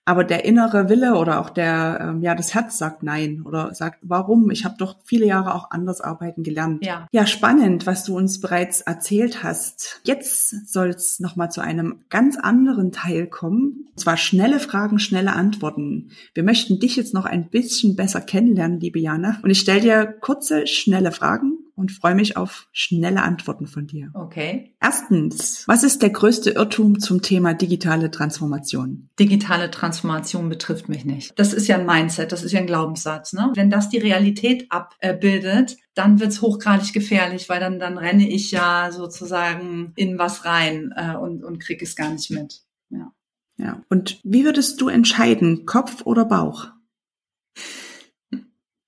aber 0.04 0.24
der 0.24 0.44
innere 0.44 0.88
Wille 0.88 1.14
oder 1.14 1.40
auch 1.40 1.50
der, 1.50 1.98
ähm, 2.00 2.22
ja, 2.22 2.34
das 2.34 2.54
Herz 2.54 2.76
sagt 2.76 3.02
nein 3.02 3.42
oder 3.44 3.74
sagt, 3.74 3.98
warum? 4.02 4.50
Ich 4.50 4.64
habe 4.64 4.76
doch 4.78 4.96
viele 5.04 5.26
Jahre 5.26 5.54
auch 5.54 5.70
anders 5.70 6.00
arbeiten 6.00 6.42
gelernt. 6.42 6.84
Ja, 6.84 7.08
ja 7.10 7.26
spannend, 7.26 7.86
was 7.86 8.04
du 8.04 8.16
uns 8.16 8.40
bereits 8.40 8.82
erzählt 8.82 9.42
hast. 9.42 10.00
Jetzt 10.04 10.70
soll 10.70 10.90
es 10.90 11.20
nochmal 11.20 11.50
zu 11.50 11.62
einem 11.62 12.00
ganz 12.10 12.36
anderen 12.36 12.92
Teil 12.92 13.26
kommen. 13.26 13.88
Und 13.90 14.00
zwar 14.00 14.16
schnelle 14.16 14.60
Fragen, 14.60 14.98
schnelle 14.98 15.32
Antworten. 15.32 16.10
Wir 16.34 16.42
möchten 16.42 16.80
dich 16.80 16.96
jetzt 16.96 17.14
noch 17.14 17.24
ein 17.24 17.48
bisschen 17.48 17.96
besser 17.96 18.20
kennenlernen, 18.20 18.80
liebe 18.80 18.98
Jana. 18.98 19.38
Und 19.42 19.50
ich 19.50 19.60
stelle 19.60 19.80
dir 19.80 20.06
kurze, 20.06 20.66
schnelle 20.66 21.12
Fragen 21.12 21.63
und 21.76 21.90
freue 21.92 22.14
mich 22.14 22.36
auf 22.36 22.68
schnelle 22.72 23.22
Antworten 23.22 23.66
von 23.66 23.86
dir. 23.86 24.10
Okay. 24.14 24.74
Erstens, 24.80 25.64
was 25.66 25.82
ist 25.82 26.02
der 26.02 26.10
größte 26.10 26.50
Irrtum 26.50 27.00
zum 27.00 27.22
Thema 27.22 27.54
digitale 27.54 28.10
Transformation? 28.10 29.08
Digitale 29.18 29.70
Transformation 29.70 30.48
betrifft 30.48 30.88
mich 30.88 31.04
nicht. 31.04 31.38
Das 31.38 31.52
ist 31.52 31.66
ja 31.66 31.78
ein 31.78 31.86
Mindset, 31.86 32.32
das 32.32 32.42
ist 32.42 32.52
ja 32.52 32.60
ein 32.60 32.66
Glaubenssatz. 32.66 33.32
Ne? 33.32 33.52
Wenn 33.54 33.70
das 33.70 33.88
die 33.88 33.98
Realität 33.98 34.70
abbildet, 34.70 35.76
dann 35.94 36.20
wird's 36.20 36.42
hochgradig 36.42 36.92
gefährlich, 36.92 37.48
weil 37.48 37.60
dann, 37.60 37.78
dann 37.78 37.98
renne 37.98 38.28
ich 38.28 38.50
ja 38.50 38.90
sozusagen 38.92 39.92
in 39.96 40.18
was 40.18 40.44
rein 40.44 40.92
äh, 40.96 41.16
und, 41.16 41.44
und 41.44 41.58
krieg 41.58 41.82
es 41.82 41.96
gar 41.96 42.10
nicht 42.10 42.30
mit. 42.30 42.62
Ja. 42.90 43.12
ja. 43.56 43.82
Und 43.88 44.20
wie 44.22 44.44
würdest 44.44 44.80
du 44.80 44.88
entscheiden, 44.88 45.66
Kopf 45.66 46.02
oder 46.04 46.24
Bauch? 46.24 46.68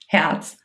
Herz. 0.09 0.57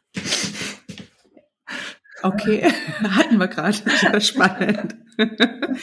Okay, 2.23 2.63
hatten 3.03 3.37
wir 3.37 3.47
gerade. 3.47 4.21
Spannend. 4.21 4.95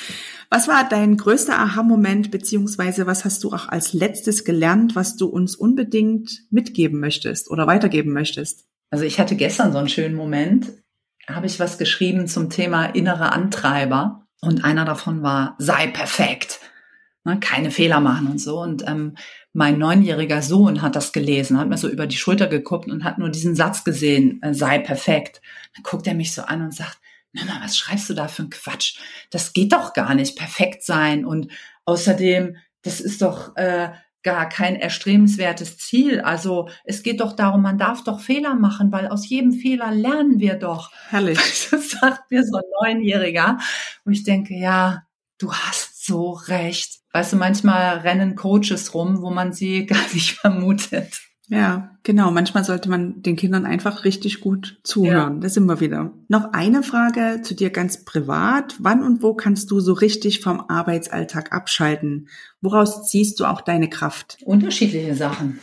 Was 0.51 0.66
war 0.66 0.88
dein 0.88 1.16
größter 1.16 1.59
Aha-Moment, 1.59 2.31
beziehungsweise 2.31 3.07
was 3.07 3.27
hast 3.27 3.44
du 3.44 3.53
auch 3.53 3.68
als 3.68 3.92
letztes 3.92 4.44
gelernt, 4.44 4.96
was 4.96 5.16
du 5.16 5.27
uns 5.27 5.55
unbedingt 5.55 6.40
mitgeben 6.48 7.01
möchtest 7.01 7.51
oder 7.51 7.66
weitergeben 7.66 8.14
möchtest? 8.14 8.66
Also 8.88 9.05
ich 9.05 9.20
hatte 9.20 9.37
gestern 9.37 9.72
so 9.72 9.79
einen 9.79 9.90
schönen 9.90 10.14
Moment, 10.14 10.72
habe 11.29 11.44
ich 11.44 11.61
was 11.61 11.77
geschrieben 11.77 12.29
zum 12.29 12.48
Thema 12.48 12.87
innere 12.87 13.33
Antreiber 13.33 14.27
und 14.40 14.64
einer 14.64 14.87
davon 14.87 15.22
war, 15.22 15.55
sei 15.59 15.88
perfekt, 15.88 16.61
ne, 17.24 17.38
keine 17.40 17.70
Fehler 17.70 18.01
machen 18.01 18.29
und 18.29 18.40
so. 18.40 18.61
Und 18.61 18.88
ähm, 18.88 19.16
mein 19.53 19.79
neunjähriger 19.79 20.43
Sohn 20.43 20.83
hat 20.83 20.97
das 20.97 21.13
gelesen, 21.13 21.59
hat 21.59 21.69
mir 21.69 21.79
so 21.79 21.89
über 21.89 22.07
die 22.07 22.17
Schulter 22.17 22.47
geguckt 22.47 22.91
und 22.91 23.05
hat 23.05 23.19
nur 23.19 23.31
diesen 23.31 23.55
Satz 23.55 23.85
gesehen, 23.85 24.43
äh, 24.43 24.55
sei 24.55 24.79
perfekt. 24.79 25.41
Dann 25.75 25.83
guckt 25.83 26.07
er 26.07 26.15
mich 26.15 26.33
so 26.35 26.43
an 26.43 26.63
und 26.63 26.75
sagt, 26.75 26.99
Mama, 27.33 27.61
was 27.63 27.77
schreibst 27.77 28.09
du 28.09 28.15
da 28.15 28.29
für 28.29 28.45
ein 28.45 28.51
Quatsch? 28.51 28.99
Das 29.31 29.53
geht 29.53 29.73
doch 29.73 29.93
gar 29.93 30.15
nicht, 30.15 30.37
perfekt 30.37 30.83
sein. 30.83 31.25
Und 31.25 31.51
außerdem, 31.85 32.57
das 32.83 33.01
ist 33.01 33.23
doch 33.23 33.57
äh, 33.57 33.90
gar 34.23 34.49
kein 34.49 34.77
erstrebenswertes 34.77 35.79
Ziel. 35.79 36.21
Also 36.21 36.69
es 36.85 37.03
geht 37.03 37.21
doch 37.21 37.35
darum, 37.35 37.63
man 37.63 37.79
darf 37.79 38.05
doch 38.05 38.21
Fehler 38.21 38.55
machen, 38.55 38.92
weil 38.92 39.09
aus 39.09 39.29
jedem 39.29 39.53
Fehler 39.53 39.90
lernen 39.90 40.40
wir 40.40 40.55
doch. 40.55 40.92
Herrlich. 41.09 41.38
Das 41.71 41.90
sagt 41.90 42.31
mir 42.31 42.44
so 42.44 42.57
ein 42.57 42.96
Neunjähriger, 42.96 43.59
wo 44.05 44.11
ich 44.11 44.25
denke, 44.25 44.55
ja, 44.55 45.03
du 45.38 45.53
hast 45.53 45.98
so 46.09 46.33
recht. 46.33 46.98
Weißt 47.13 47.33
du, 47.33 47.37
manchmal 47.37 47.98
rennen 47.98 48.35
Coaches 48.35 48.92
rum, 48.94 49.23
wo 49.23 49.31
man 49.31 49.52
sie 49.52 49.87
gar 49.87 50.02
nicht 50.13 50.33
vermutet. 50.33 51.21
Ja, 51.50 51.96
genau. 52.02 52.31
Manchmal 52.31 52.63
sollte 52.63 52.90
man 52.90 53.23
den 53.23 53.37
Kindern 53.37 53.65
einfach 53.65 54.04
richtig 54.04 54.40
gut 54.40 54.81
zuhören. 54.85 55.37
Ja. 55.37 55.40
Das 55.40 55.54
sind 55.54 55.65
wir 55.65 55.81
wieder. 55.81 56.13
Noch 56.29 56.52
eine 56.52 56.83
Frage 56.83 57.40
zu 57.42 57.54
dir 57.54 57.71
ganz 57.71 58.04
privat. 58.04 58.77
Wann 58.81 59.02
und 59.02 59.23
wo 59.23 59.33
kannst 59.33 59.71
du 59.71 59.81
so 59.81 59.94
richtig 59.94 60.40
vom 60.40 60.61
Arbeitsalltag 60.69 61.52
abschalten? 61.52 62.29
Woraus 62.61 63.09
ziehst 63.09 63.40
du 63.40 63.46
auch 63.46 63.63
deine 63.63 63.88
Kraft? 63.88 64.37
Unterschiedliche 64.44 65.15
Sachen. 65.15 65.59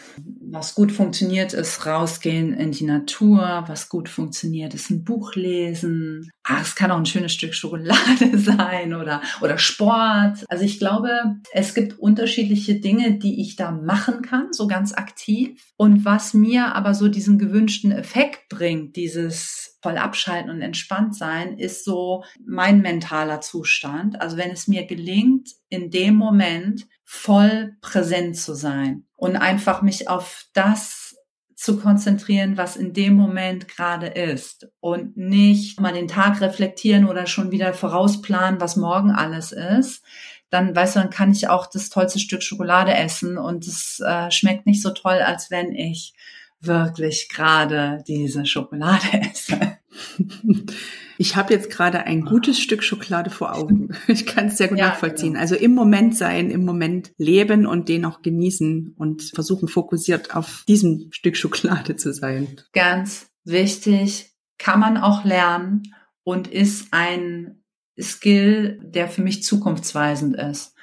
Was 0.52 0.76
gut 0.76 0.92
funktioniert, 0.92 1.54
ist 1.54 1.86
rausgehen 1.86 2.54
in 2.54 2.72
die 2.72 2.84
Natur. 2.84 3.64
Was 3.68 3.90
gut 3.90 4.10
funktioniert, 4.10 4.74
ist 4.74 4.90
ein 4.92 5.04
Buch 5.04 5.36
lesen. 5.36 6.30
Ah, 6.44 6.60
es 6.62 6.76
kann 6.76 6.92
auch 6.92 6.98
ein 6.98 7.06
schönes 7.06 7.34
Stück 7.34 7.56
Schokolade 7.56 8.38
sein 8.38 8.94
oder, 8.94 9.22
oder 9.42 9.58
Sport. 9.58 10.46
Also 10.48 10.64
ich 10.64 10.78
glaube, 10.78 11.10
es 11.52 11.74
gibt 11.74 11.98
unterschiedliche 11.98 12.76
Dinge, 12.80 13.18
die 13.18 13.42
ich 13.42 13.56
da 13.56 13.72
machen 13.72 14.22
kann, 14.22 14.54
so 14.54 14.68
ganz 14.68 14.94
aktiv. 14.94 15.60
Und 15.78 16.06
was 16.06 16.34
mir 16.34 16.76
aber 16.76 16.94
so 16.94 17.08
diesen 17.08 17.40
gewünschten 17.40 17.92
Effekt 17.92 18.50
bringt, 18.50 18.96
dieses 18.96 19.78
voll 19.82 19.98
abschalten 19.98 20.52
und 20.52 20.62
entspannt 20.62 21.16
sein, 21.16 21.58
ist 21.58 21.86
so 21.86 22.24
mein 22.46 22.82
mentaler 22.82 23.42
Zustand. 23.42 24.22
Also 24.22 24.38
wenn 24.38 24.52
es 24.52 24.68
mir 24.68 24.86
gelingt, 24.86 25.50
in 25.70 25.92
dem 25.92 26.16
Moment 26.16 26.88
voll 27.04 27.76
präsent 27.82 28.38
zu 28.38 28.54
sein 28.54 29.05
und 29.16 29.36
einfach 29.36 29.82
mich 29.82 30.10
auf 30.10 30.46
das 30.54 31.16
zu 31.56 31.80
konzentrieren, 31.80 32.58
was 32.58 32.76
in 32.76 32.94
dem 32.94 33.14
Moment 33.14 33.68
gerade 33.68 34.08
ist 34.08 34.68
und 34.82 35.16
nicht 35.16 35.80
mal 35.80 35.94
den 35.94 36.10
Tag 36.10 36.42
reflektieren 36.42 37.08
oder 37.08 37.28
schon 37.28 37.52
wieder 37.52 37.74
vorausplanen, 37.74 38.60
was 38.60 38.76
morgen 38.76 39.12
alles 39.12 39.54
ist, 39.54 40.04
dann 40.50 40.76
weißt 40.76 40.96
du, 40.96 41.00
dann 41.00 41.10
kann 41.10 41.32
ich 41.32 41.48
auch 41.48 41.68
das 41.68 41.90
tollste 41.90 42.20
Stück 42.20 42.44
Schokolade 42.44 42.94
essen 42.94 43.38
und 43.38 43.66
es 43.66 44.02
äh, 44.06 44.30
schmeckt 44.32 44.66
nicht 44.66 44.82
so 44.82 44.92
toll, 44.92 45.20
als 45.20 45.50
wenn 45.50 45.74
ich 45.74 46.14
wirklich 46.60 47.30
gerade 47.30 48.04
diese 48.08 48.46
Schokolade 48.46 49.08
esse. 49.32 49.78
Ich 51.18 51.36
habe 51.36 51.54
jetzt 51.54 51.70
gerade 51.70 52.04
ein 52.04 52.22
gutes 52.26 52.60
Stück 52.60 52.84
Schokolade 52.84 53.30
vor 53.30 53.56
Augen. 53.56 53.90
Ich 54.08 54.26
kann 54.26 54.48
es 54.48 54.58
sehr 54.58 54.68
gut 54.68 54.78
ja, 54.78 54.90
nachvollziehen. 54.90 55.34
Genau. 55.34 55.42
Also 55.42 55.56
im 55.56 55.74
Moment 55.74 56.16
sein, 56.16 56.50
im 56.52 56.64
Moment 56.64 57.12
leben 57.18 57.66
und 57.66 57.90
den 57.90 58.06
auch 58.06 58.22
genießen 58.22 58.94
und 58.98 59.32
versuchen 59.34 59.68
fokussiert 59.68 60.36
auf 60.36 60.64
diesem 60.68 61.08
Stück 61.12 61.38
Schokolade 61.38 61.96
zu 61.96 62.14
sein. 62.14 62.62
Ganz 62.74 63.28
wichtig, 63.44 64.32
kann 64.58 64.80
man 64.80 64.98
auch 64.98 65.26
lernen 65.26 65.84
und 66.24 66.48
ist 66.48 66.88
ein 66.92 67.64
Skill, 68.00 68.80
der 68.84 69.08
für 69.08 69.22
mich 69.22 69.44
zukunftsweisend 69.44 70.36
ist. 70.36 70.75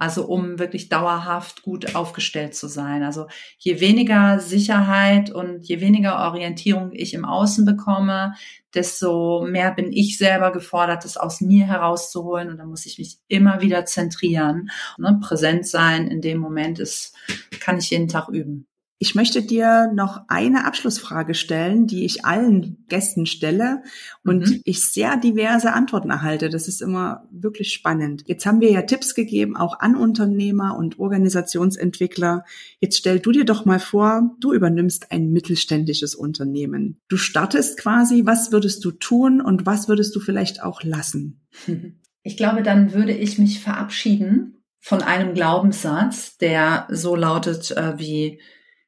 Also 0.00 0.24
um 0.24 0.58
wirklich 0.58 0.88
dauerhaft 0.88 1.60
gut 1.60 1.94
aufgestellt 1.94 2.54
zu 2.54 2.68
sein. 2.68 3.02
Also 3.02 3.26
je 3.58 3.80
weniger 3.80 4.40
Sicherheit 4.40 5.30
und 5.30 5.68
je 5.68 5.82
weniger 5.82 6.26
Orientierung 6.26 6.92
ich 6.94 7.12
im 7.12 7.26
Außen 7.26 7.66
bekomme, 7.66 8.32
desto 8.72 9.46
mehr 9.46 9.72
bin 9.72 9.92
ich 9.92 10.16
selber 10.16 10.52
gefordert, 10.52 11.04
das 11.04 11.18
aus 11.18 11.42
mir 11.42 11.66
herauszuholen. 11.66 12.48
Und 12.48 12.56
da 12.56 12.64
muss 12.64 12.86
ich 12.86 12.96
mich 12.98 13.18
immer 13.28 13.60
wieder 13.60 13.84
zentrieren. 13.84 14.70
Ne? 14.96 15.20
Präsent 15.22 15.66
sein 15.66 16.06
in 16.06 16.22
dem 16.22 16.38
Moment 16.38 16.78
ist, 16.78 17.14
kann 17.60 17.76
ich 17.76 17.90
jeden 17.90 18.08
Tag 18.08 18.30
üben. 18.30 18.69
Ich 19.02 19.14
möchte 19.14 19.40
dir 19.40 19.90
noch 19.94 20.24
eine 20.28 20.66
Abschlussfrage 20.66 21.32
stellen, 21.32 21.86
die 21.86 22.04
ich 22.04 22.26
allen 22.26 22.84
Gästen 22.86 23.24
stelle 23.24 23.82
und 24.24 24.50
mhm. 24.50 24.60
ich 24.64 24.84
sehr 24.84 25.16
diverse 25.16 25.72
Antworten 25.72 26.10
erhalte. 26.10 26.50
Das 26.50 26.68
ist 26.68 26.82
immer 26.82 27.26
wirklich 27.30 27.72
spannend. 27.72 28.24
Jetzt 28.26 28.44
haben 28.44 28.60
wir 28.60 28.70
ja 28.70 28.82
Tipps 28.82 29.14
gegeben, 29.14 29.56
auch 29.56 29.80
an 29.80 29.96
Unternehmer 29.96 30.76
und 30.76 30.98
Organisationsentwickler. 30.98 32.44
Jetzt 32.78 32.98
stell 32.98 33.20
du 33.20 33.32
dir 33.32 33.46
doch 33.46 33.64
mal 33.64 33.80
vor, 33.80 34.36
du 34.38 34.52
übernimmst 34.52 35.10
ein 35.10 35.32
mittelständisches 35.32 36.14
Unternehmen. 36.14 37.00
Du 37.08 37.16
startest 37.16 37.78
quasi, 37.78 38.26
was 38.26 38.52
würdest 38.52 38.84
du 38.84 38.90
tun 38.90 39.40
und 39.40 39.64
was 39.64 39.88
würdest 39.88 40.14
du 40.14 40.20
vielleicht 40.20 40.62
auch 40.62 40.82
lassen? 40.82 41.40
Ich 42.22 42.36
glaube, 42.36 42.62
dann 42.62 42.92
würde 42.92 43.14
ich 43.14 43.38
mich 43.38 43.60
verabschieden 43.60 44.62
von 44.78 45.00
einem 45.00 45.32
Glaubenssatz, 45.32 46.36
der 46.36 46.86
so 46.90 47.16
lautet 47.16 47.70
äh, 47.70 47.98
wie 47.98 48.40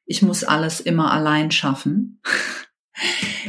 ich 0.05 0.21
muss 0.21 0.43
alles 0.43 0.79
immer 0.79 1.11
allein 1.11 1.51
schaffen. 1.51 2.21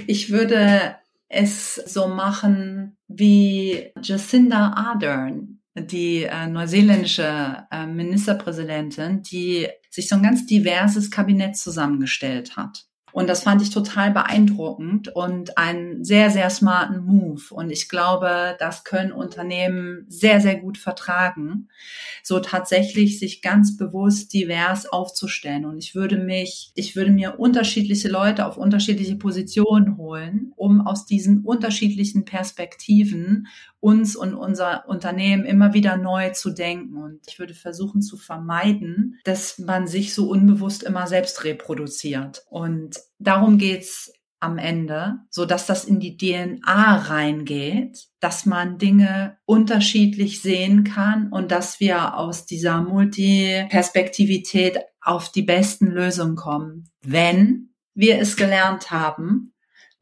Ich 0.06 0.30
würde 0.30 0.96
es 1.28 1.74
so 1.74 2.08
machen 2.08 2.96
wie 3.08 3.92
Jacinda 4.02 4.72
Ardern, 4.72 5.60
die 5.76 6.22
äh, 6.24 6.46
neuseeländische 6.46 7.66
äh, 7.70 7.86
Ministerpräsidentin, 7.86 9.22
die 9.22 9.68
sich 9.90 10.08
so 10.08 10.16
ein 10.16 10.22
ganz 10.22 10.46
diverses 10.46 11.10
Kabinett 11.10 11.56
zusammengestellt 11.56 12.56
hat. 12.56 12.86
Und 13.14 13.28
das 13.28 13.44
fand 13.44 13.62
ich 13.62 13.70
total 13.70 14.10
beeindruckend 14.10 15.06
und 15.14 15.56
einen 15.56 16.02
sehr, 16.02 16.30
sehr 16.30 16.50
smarten 16.50 17.04
Move. 17.04 17.42
Und 17.52 17.70
ich 17.70 17.88
glaube, 17.88 18.56
das 18.58 18.82
können 18.82 19.12
Unternehmen 19.12 20.04
sehr, 20.08 20.40
sehr 20.40 20.56
gut 20.56 20.78
vertragen, 20.78 21.68
so 22.24 22.40
tatsächlich 22.40 23.20
sich 23.20 23.40
ganz 23.40 23.76
bewusst 23.76 24.32
divers 24.32 24.86
aufzustellen. 24.86 25.64
Und 25.64 25.78
ich 25.78 25.94
würde 25.94 26.18
mich, 26.18 26.72
ich 26.74 26.96
würde 26.96 27.12
mir 27.12 27.38
unterschiedliche 27.38 28.08
Leute 28.08 28.46
auf 28.46 28.56
unterschiedliche 28.56 29.14
Positionen 29.14 29.96
holen, 29.96 30.52
um 30.56 30.84
aus 30.84 31.06
diesen 31.06 31.44
unterschiedlichen 31.44 32.24
Perspektiven 32.24 33.46
uns 33.84 34.16
und 34.16 34.34
unser 34.34 34.88
Unternehmen 34.88 35.44
immer 35.44 35.74
wieder 35.74 35.98
neu 35.98 36.30
zu 36.30 36.50
denken. 36.50 36.96
Und 36.96 37.20
ich 37.28 37.38
würde 37.38 37.52
versuchen 37.52 38.00
zu 38.00 38.16
vermeiden, 38.16 39.20
dass 39.24 39.58
man 39.58 39.86
sich 39.86 40.14
so 40.14 40.30
unbewusst 40.30 40.82
immer 40.82 41.06
selbst 41.06 41.44
reproduziert. 41.44 42.46
Und 42.48 42.98
darum 43.18 43.58
geht's 43.58 44.10
am 44.40 44.56
Ende, 44.56 45.18
so 45.28 45.44
dass 45.44 45.66
das 45.66 45.84
in 45.84 46.00
die 46.00 46.16
DNA 46.16 46.96
reingeht, 46.96 48.08
dass 48.20 48.46
man 48.46 48.78
Dinge 48.78 49.36
unterschiedlich 49.44 50.40
sehen 50.40 50.84
kann 50.84 51.30
und 51.30 51.50
dass 51.50 51.78
wir 51.78 52.16
aus 52.16 52.46
dieser 52.46 52.80
Multiperspektivität 52.80 54.78
auf 55.02 55.30
die 55.30 55.42
besten 55.42 55.88
Lösungen 55.88 56.36
kommen, 56.36 56.88
wenn 57.02 57.68
wir 57.94 58.18
es 58.18 58.36
gelernt 58.36 58.90
haben, 58.90 59.53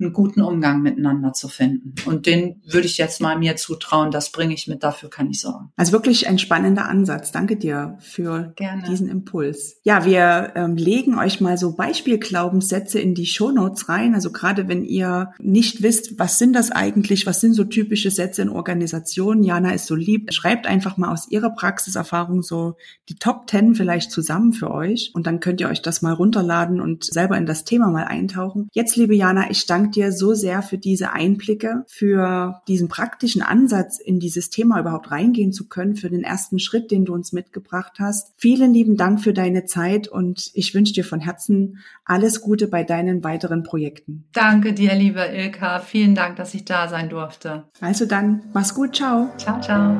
einen 0.02 0.12
guten 0.12 0.42
Umgang 0.42 0.82
miteinander 0.82 1.32
zu 1.32 1.48
finden. 1.48 1.94
Und 2.06 2.26
den 2.26 2.62
würde 2.66 2.86
ich 2.86 2.98
jetzt 2.98 3.20
mal 3.20 3.38
mir 3.38 3.56
zutrauen, 3.56 4.10
das 4.10 4.30
bringe 4.30 4.54
ich 4.54 4.68
mit, 4.68 4.82
dafür 4.82 5.10
kann 5.10 5.30
ich 5.30 5.40
sorgen. 5.40 5.70
Also 5.76 5.92
wirklich 5.92 6.28
ein 6.28 6.38
spannender 6.38 6.88
Ansatz. 6.88 7.32
Danke 7.32 7.56
dir 7.56 7.96
für 8.00 8.52
Gerne. 8.56 8.82
diesen 8.88 9.08
Impuls. 9.08 9.76
Ja, 9.82 10.04
wir 10.04 10.52
ähm, 10.56 10.76
legen 10.76 11.18
euch 11.18 11.40
mal 11.40 11.56
so 11.56 11.74
Beispielglaubenssätze 11.74 12.98
in 12.98 13.14
die 13.14 13.26
Shownotes 13.26 13.88
rein. 13.88 14.14
Also 14.14 14.32
gerade 14.32 14.68
wenn 14.68 14.84
ihr 14.84 15.32
nicht 15.38 15.82
wisst, 15.82 16.18
was 16.18 16.38
sind 16.38 16.54
das 16.54 16.70
eigentlich, 16.70 17.26
was 17.26 17.40
sind 17.40 17.54
so 17.54 17.64
typische 17.64 18.10
Sätze 18.10 18.42
in 18.42 18.48
Organisationen, 18.48 19.42
Jana 19.42 19.72
ist 19.72 19.86
so 19.86 19.94
lieb, 19.94 20.32
schreibt 20.32 20.66
einfach 20.66 20.96
mal 20.96 21.12
aus 21.12 21.30
ihrer 21.30 21.50
Praxiserfahrung 21.50 22.42
so 22.42 22.76
die 23.08 23.16
Top 23.16 23.48
10 23.48 23.74
vielleicht 23.74 24.10
zusammen 24.10 24.52
für 24.52 24.70
euch 24.70 25.10
und 25.14 25.26
dann 25.26 25.40
könnt 25.40 25.60
ihr 25.60 25.68
euch 25.68 25.82
das 25.82 26.02
mal 26.02 26.12
runterladen 26.12 26.80
und 26.80 27.04
selber 27.04 27.36
in 27.36 27.46
das 27.46 27.64
Thema 27.64 27.88
mal 27.88 28.04
eintauchen. 28.04 28.68
Jetzt, 28.72 28.96
liebe 28.96 29.14
Jana, 29.14 29.50
ich 29.50 29.66
danke 29.66 29.90
dir 29.96 30.12
so 30.12 30.34
sehr 30.34 30.62
für 30.62 30.78
diese 30.78 31.12
Einblicke, 31.12 31.84
für 31.86 32.60
diesen 32.68 32.88
praktischen 32.88 33.42
Ansatz, 33.42 33.98
in 33.98 34.18
dieses 34.18 34.50
Thema 34.50 34.80
überhaupt 34.80 35.10
reingehen 35.10 35.52
zu 35.52 35.68
können, 35.68 35.96
für 35.96 36.10
den 36.10 36.24
ersten 36.24 36.58
Schritt, 36.58 36.90
den 36.90 37.04
du 37.04 37.14
uns 37.14 37.32
mitgebracht 37.32 37.94
hast. 37.98 38.32
Vielen 38.36 38.72
lieben 38.72 38.96
Dank 38.96 39.20
für 39.20 39.32
deine 39.32 39.64
Zeit 39.64 40.08
und 40.08 40.50
ich 40.54 40.74
wünsche 40.74 40.94
dir 40.94 41.04
von 41.04 41.20
Herzen 41.20 41.78
alles 42.04 42.40
Gute 42.40 42.68
bei 42.68 42.84
deinen 42.84 43.24
weiteren 43.24 43.62
Projekten. 43.62 44.24
Danke 44.32 44.72
dir, 44.72 44.94
liebe 44.94 45.20
Ilka. 45.20 45.80
Vielen 45.80 46.14
Dank, 46.14 46.36
dass 46.36 46.54
ich 46.54 46.64
da 46.64 46.88
sein 46.88 47.08
durfte. 47.08 47.64
Also 47.80 48.06
dann, 48.06 48.42
mach's 48.52 48.74
gut. 48.74 48.96
Ciao. 48.96 49.30
Ciao, 49.36 49.60
ciao. 49.60 49.96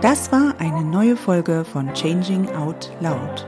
Das 0.00 0.32
war 0.32 0.60
eine 0.60 0.84
neue 0.84 1.16
Folge 1.16 1.64
von 1.64 1.92
Changing 1.94 2.48
Out 2.50 2.90
Loud. 3.00 3.46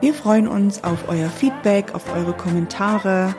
Wir 0.00 0.12
freuen 0.12 0.48
uns 0.48 0.84
auf 0.84 1.08
euer 1.08 1.30
Feedback, 1.30 1.94
auf 1.94 2.14
eure 2.14 2.34
Kommentare 2.34 3.34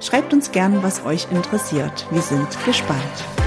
Schreibt 0.00 0.32
uns 0.32 0.52
gern, 0.52 0.82
was 0.82 1.04
euch 1.04 1.26
interessiert. 1.30 2.06
Wir 2.10 2.22
sind 2.22 2.46
gespannt. 2.64 3.37